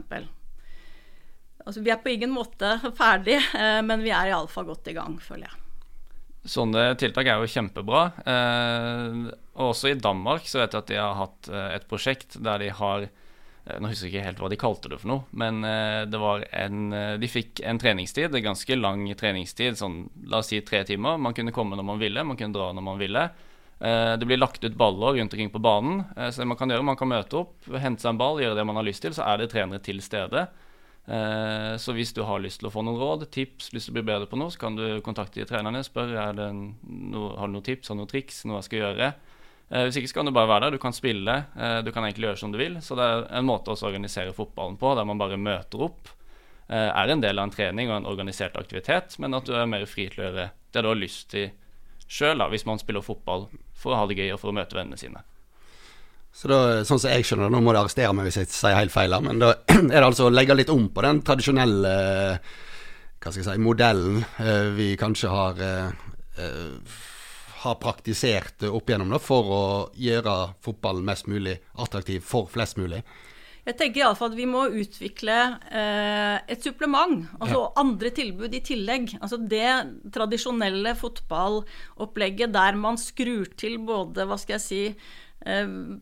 Altså, 1.69 1.83
vi 1.85 1.93
er 1.93 2.01
på 2.01 2.15
ingen 2.15 2.33
måte 2.33 2.79
ferdig, 3.01 3.37
eh, 3.37 3.81
men 3.85 4.05
vi 4.05 4.13
er 4.15 4.33
iallfall 4.33 4.71
godt 4.71 4.89
i 4.89 4.97
gang, 4.97 5.19
føler 5.21 5.51
jeg. 5.51 5.65
Sånne 6.49 6.95
tiltak 6.97 7.29
er 7.29 7.43
jo 7.43 7.51
kjempebra. 7.53 8.03
Eh, 8.25 9.25
og 9.59 9.73
også 9.75 9.91
i 9.93 9.99
Danmark 10.01 10.47
så 10.49 10.63
vet 10.63 10.73
jeg 10.73 10.85
at 10.85 10.93
de 10.93 11.01
har 11.03 11.19
hatt 11.19 11.51
eh, 11.53 11.73
et 11.77 11.89
prosjekt 11.91 12.41
der 12.41 12.65
de 12.65 12.75
har 12.83 13.11
Nå 13.69 13.91
husker 13.91 14.07
jeg 14.07 14.15
ikke 14.15 14.25
helt 14.25 14.39
hva 14.41 14.49
de 14.49 14.57
kalte 14.57 14.89
det 14.89 14.97
for 14.97 15.11
noe, 15.11 15.25
men 15.37 15.59
det 16.09 16.17
var 16.17 16.41
en 16.57 16.87
De 17.21 17.29
fikk 17.29 17.61
en 17.69 17.77
treningstid, 17.77 18.33
en 18.33 18.47
ganske 18.47 18.79
lang 18.79 19.03
treningstid, 19.13 19.77
sånn 19.77 19.99
la 20.25 20.39
oss 20.41 20.49
si 20.55 20.63
tre 20.65 20.81
timer. 20.89 21.19
Man 21.21 21.37
kunne 21.37 21.53
komme 21.53 21.77
når 21.77 21.85
man 21.85 22.01
ville, 22.01 22.25
man 22.25 22.39
kunne 22.41 22.57
dra 22.57 22.71
når 22.73 22.87
man 22.87 22.97
ville. 22.97 23.27
Det 23.77 24.25
blir 24.25 24.41
lagt 24.41 24.65
ut 24.65 24.79
baller 24.81 25.19
rundt 25.19 25.37
omkring 25.37 25.53
på 25.53 25.61
banen. 25.61 26.01
Så 26.17 26.41
det 26.41 26.49
man 26.49 26.57
kan 26.57 26.73
gjøre, 26.73 26.87
man 26.89 26.97
kan 26.97 27.13
møte 27.13 27.43
opp, 27.43 27.69
hente 27.69 28.07
seg 28.07 28.15
en 28.15 28.23
ball, 28.25 28.41
gjøre 28.41 28.57
det 28.57 28.67
man 28.71 28.81
har 28.81 28.89
lyst 28.89 29.05
til. 29.05 29.13
Så 29.19 29.29
er 29.29 29.43
det 29.43 29.51
trenere 29.53 29.85
til 29.85 30.01
stede. 30.01 30.47
Eh, 31.09 31.75
så 31.81 31.95
hvis 31.97 32.13
du 32.13 32.21
har 32.29 32.43
lyst 32.45 32.61
til 32.61 32.69
å 32.69 32.73
få 32.73 32.83
noen 32.85 33.01
råd, 33.01 33.27
tips, 33.33 33.71
lyst 33.73 33.89
til 33.89 33.95
å 33.95 33.99
bli 33.99 34.07
bedre 34.11 34.29
på 34.29 34.37
noe, 34.37 34.53
så 34.53 34.61
kan 34.61 34.77
du 34.77 35.01
kontakte 35.05 35.47
trenerne. 35.49 35.81
Spør 35.87 36.13
er 36.13 36.37
det 36.37 36.49
noe, 36.53 37.33
har 37.39 37.49
du 37.49 37.57
noen 37.57 37.65
tips, 37.65 37.89
har 37.89 37.97
du 37.97 38.03
noen 38.03 38.11
triks, 38.11 38.43
noe 38.45 38.61
jeg 38.61 38.69
skal 38.69 38.83
gjøre. 38.83 39.11
Eh, 39.71 39.87
hvis 39.87 40.01
ikke 40.01 40.13
så 40.13 40.19
kan 40.21 40.29
du 40.29 40.35
bare 40.37 40.51
være 40.53 40.69
der. 40.69 40.77
Du 40.77 40.83
kan 40.83 40.97
spille. 40.97 41.39
Eh, 41.57 41.79
du 41.87 41.91
kan 41.95 42.05
egentlig 42.05 42.29
gjøre 42.29 42.43
som 42.43 42.53
du 42.53 42.61
vil. 42.61 42.77
Så 42.85 42.99
det 42.99 43.09
er 43.09 43.25
en 43.41 43.49
måte 43.49 43.73
å 43.73 43.81
organisere 43.89 44.37
fotballen 44.37 44.77
på, 44.81 44.93
der 44.99 45.09
man 45.09 45.21
bare 45.21 45.41
møter 45.41 45.89
opp. 45.89 46.13
Er 46.69 47.09
en 47.09 47.23
del 47.23 47.39
av 47.41 47.47
en 47.47 47.53
trening 47.55 47.89
og 47.89 47.95
en 47.97 48.07
organisert 48.11 48.59
aktivitet, 48.61 49.15
men 49.17 49.33
at 49.33 49.47
du 49.49 49.55
er 49.57 49.65
mer 49.65 49.87
fri 49.89 50.05
til 50.13 50.21
å 50.21 50.27
gjøre 50.27 50.43
det 50.77 50.83
du 50.85 50.89
har 50.91 50.99
lyst 51.01 51.31
til 51.33 51.47
sjøl, 52.05 52.45
hvis 52.53 52.67
man 52.69 52.77
spiller 52.77 53.01
fotball 53.01 53.47
for 53.73 53.95
å 53.95 54.03
ha 54.03 54.09
det 54.11 54.19
gøy 54.19 54.35
og 54.35 54.43
for 54.43 54.53
å 54.53 54.57
møte 54.59 54.77
vennene 54.77 55.01
sine. 55.01 55.23
Så 56.39 56.47
da, 56.47 56.59
sånn 56.87 57.01
som 57.03 57.11
jeg 57.11 57.27
skjønner 57.27 57.49
det, 57.49 57.55
Nå 57.57 57.61
må 57.67 57.75
du 57.75 57.81
arrestere 57.81 58.15
meg 58.15 58.29
hvis 58.29 58.39
jeg 58.39 58.53
sier 58.55 58.79
helt 58.79 58.95
feil, 58.95 59.17
men 59.25 59.41
da 59.43 59.57
er 59.75 59.97
det 59.97 60.07
altså 60.07 60.29
å 60.29 60.35
legge 60.35 60.55
litt 60.55 60.71
om 60.71 60.87
på 60.95 61.03
den 61.03 61.23
tradisjonelle 61.27 61.95
hva 63.19 63.33
skal 63.33 63.43
jeg 63.43 63.49
si, 63.49 63.63
modellen 63.63 64.21
eh, 64.39 64.69
vi 64.77 64.93
kanskje 64.99 65.33
har, 65.33 65.59
eh, 65.59 65.89
eh, 66.39 67.01
har 67.65 67.81
praktisert 67.83 68.63
opp 68.71 68.87
igjennom 68.87 69.11
da, 69.11 69.19
for 69.19 69.51
å 69.51 69.65
gjøre 69.99 70.37
fotballen 70.63 71.03
mest 71.09 71.27
mulig 71.27 71.57
attraktiv 71.83 72.23
for 72.23 72.47
flest 72.53 72.79
mulig. 72.79 73.03
Jeg 73.67 73.77
tenker 73.77 74.05
iallfall 74.05 74.31
at 74.31 74.39
vi 74.39 74.47
må 74.49 74.63
utvikle 74.71 75.35
eh, 75.67 76.39
et 76.55 76.63
supplement, 76.65 77.27
altså 77.43 77.67
ja. 77.67 77.73
andre 77.83 78.15
tilbud 78.15 78.55
i 78.55 78.63
tillegg. 78.65 79.19
Altså 79.19 79.43
det 79.43 79.75
tradisjonelle 80.15 80.95
fotballopplegget 80.97 82.55
der 82.55 82.79
man 82.79 82.97
skrur 83.03 83.51
til 83.59 83.81
både, 83.83 84.25
hva 84.31 84.39
skal 84.41 84.57
jeg 84.57 84.65
si, 84.65 84.85
Eh, 84.89 85.28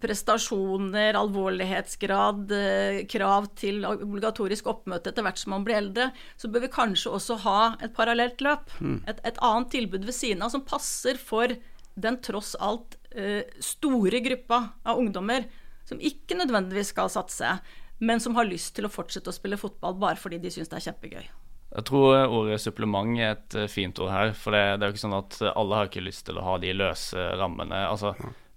prestasjoner, 0.01 1.15
alvorlighetsgrad, 1.15 2.53
eh, 2.53 3.07
krav 3.07 3.47
til 3.55 3.85
obligatorisk 3.85 4.67
oppmøte 4.67 5.13
etter 5.13 5.23
hvert 5.23 5.39
som 5.39 5.53
man 5.53 5.65
blir 5.67 5.77
eldre, 5.77 6.11
så 6.37 6.49
bør 6.49 6.65
vi 6.65 6.73
kanskje 6.73 7.13
også 7.13 7.37
ha 7.45 7.77
et 7.85 7.95
parallelt 7.95 8.41
løp. 8.41 8.73
Mm. 8.81 9.03
Et, 9.07 9.21
et, 9.23 9.39
annet 9.45 9.71
tilbud 9.71 10.05
ved 10.09 10.17
siden 10.17 10.43
av 10.43 10.55
som 10.55 10.65
passer 10.65 11.21
for 11.21 11.53
den 11.97 12.21
tross 12.21 12.55
alt 12.61 12.97
uh, 13.17 13.41
store 13.61 14.21
gruppa 14.21 14.59
av 14.85 14.99
ungdommer 15.01 15.47
som 15.89 16.01
ikke 16.03 16.37
nødvendigvis 16.37 16.91
skal 16.93 17.09
satse, 17.09 17.59
men 18.05 18.21
som 18.21 18.37
har 18.37 18.49
lyst 18.49 18.75
til 18.77 18.85
å 18.85 18.93
fortsette 18.93 19.33
å 19.33 19.37
spille 19.37 19.57
fotball 19.57 19.97
bare 19.97 20.21
fordi 20.21 20.41
de 20.43 20.53
syns 20.53 20.69
det 20.69 20.81
er 20.81 20.89
kjempegøy. 20.91 21.29
Jeg 21.77 21.85
tror 21.89 22.33
ordet 22.33 22.59
supplement 22.61 23.17
er 23.21 23.37
et 23.37 23.57
fint 23.73 23.97
ord 24.01 24.13
her. 24.13 24.33
For 24.37 24.53
det, 24.53 24.65
det 24.77 24.85
er 24.85 24.91
jo 24.91 24.97
ikke 24.97 25.05
sånn 25.07 25.17
at 25.17 25.39
alle 25.53 25.79
har 25.79 25.89
ikke 25.89 26.05
lyst 26.05 26.27
til 26.29 26.41
å 26.41 26.45
ha 26.45 26.59
de 26.61 26.75
løse 26.77 27.25
rammene. 27.41 27.81
Altså, 27.89 28.13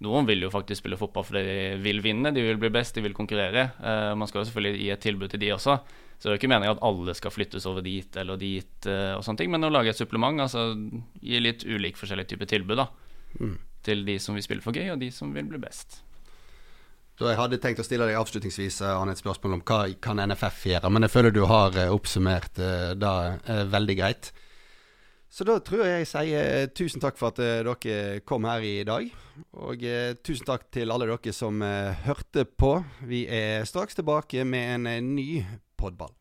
noen 0.05 0.27
vil 0.27 0.45
jo 0.45 0.51
faktisk 0.51 0.79
spille 0.83 0.99
fotball 0.99 1.25
fordi 1.27 1.41
de 1.43 1.55
vil 1.83 1.99
vinne, 2.03 2.31
de 2.35 2.43
vil 2.43 2.59
bli 2.59 2.71
best, 2.71 2.95
de 2.95 3.03
vil 3.03 3.15
konkurrere. 3.15 3.69
Uh, 3.81 4.15
man 4.19 4.29
skal 4.29 4.41
jo 4.41 4.49
selvfølgelig 4.49 4.83
gi 4.83 4.91
et 4.93 5.03
tilbud 5.03 5.33
til 5.33 5.41
de 5.43 5.51
også. 5.55 5.75
Så 6.19 6.27
det 6.27 6.31
er 6.31 6.35
jo 6.35 6.41
ikke 6.41 6.51
meningen 6.51 6.77
at 6.77 6.83
alle 6.87 7.15
skal 7.15 7.33
flyttes 7.35 7.67
over 7.67 7.83
dit 7.83 8.19
eller 8.19 8.39
dit, 8.39 8.75
uh, 8.87 9.17
og 9.17 9.25
sånne 9.27 9.43
ting, 9.43 9.51
men 9.51 9.67
å 9.67 9.71
lage 9.73 9.91
et 9.91 9.99
supplement, 9.99 10.39
altså 10.45 10.71
gi 11.19 11.43
litt 11.43 11.67
ulik 11.67 11.99
forskjellig 11.99 12.29
type 12.31 12.47
tilbud 12.47 12.79
da, 12.79 12.87
mm. 13.39 13.57
til 13.87 14.05
de 14.07 14.15
som 14.23 14.39
vil 14.39 14.45
spille 14.45 14.63
for 14.63 14.75
gøy, 14.75 14.93
og 14.95 15.03
de 15.03 15.11
som 15.15 15.35
vil 15.35 15.51
bli 15.51 15.59
best. 15.63 16.01
Så 17.19 17.27
jeg 17.27 17.35
hadde 17.35 17.59
tenkt 17.59 17.81
å 17.83 17.83
stille 17.83 18.07
deg 18.07 18.15
avslutningsvis 18.15 18.77
Anne, 18.87 19.11
et 19.11 19.19
spørsmål 19.19 19.57
om 19.57 19.63
hva 19.67 19.81
kan 19.99 20.21
NFF 20.23 20.63
gjøre, 20.71 20.91
men 20.95 21.03
jeg 21.03 21.11
føler 21.11 21.35
du 21.35 21.41
har 21.51 21.75
oppsummert 21.91 22.55
det 22.55 23.65
veldig 23.75 23.97
greit. 23.99 24.31
Så 25.29 25.45
da 25.45 25.59
tror 25.61 25.85
jeg 25.85 26.01
jeg 26.01 26.09
sier 26.09 26.69
tusen 26.73 27.03
takk 27.03 27.19
for 27.19 27.29
at 27.29 27.41
uh, 27.41 27.61
dere 27.69 28.21
kom 28.25 28.47
her 28.49 28.65
i 28.65 28.77
dag. 28.87 29.09
Og 29.61 29.85
uh, 29.85 30.13
tusen 30.25 30.47
takk 30.49 30.67
til 30.73 30.89
alle 30.89 31.09
dere 31.09 31.33
som 31.35 31.61
hørte 32.05 32.45
på. 32.49 32.75
Vi 33.09 33.25
er 33.29 33.67
straks 33.69 33.99
tilbake 33.99 34.45
med 34.45 34.89
en 34.89 35.13
ny 35.15 35.43
podball. 35.79 36.18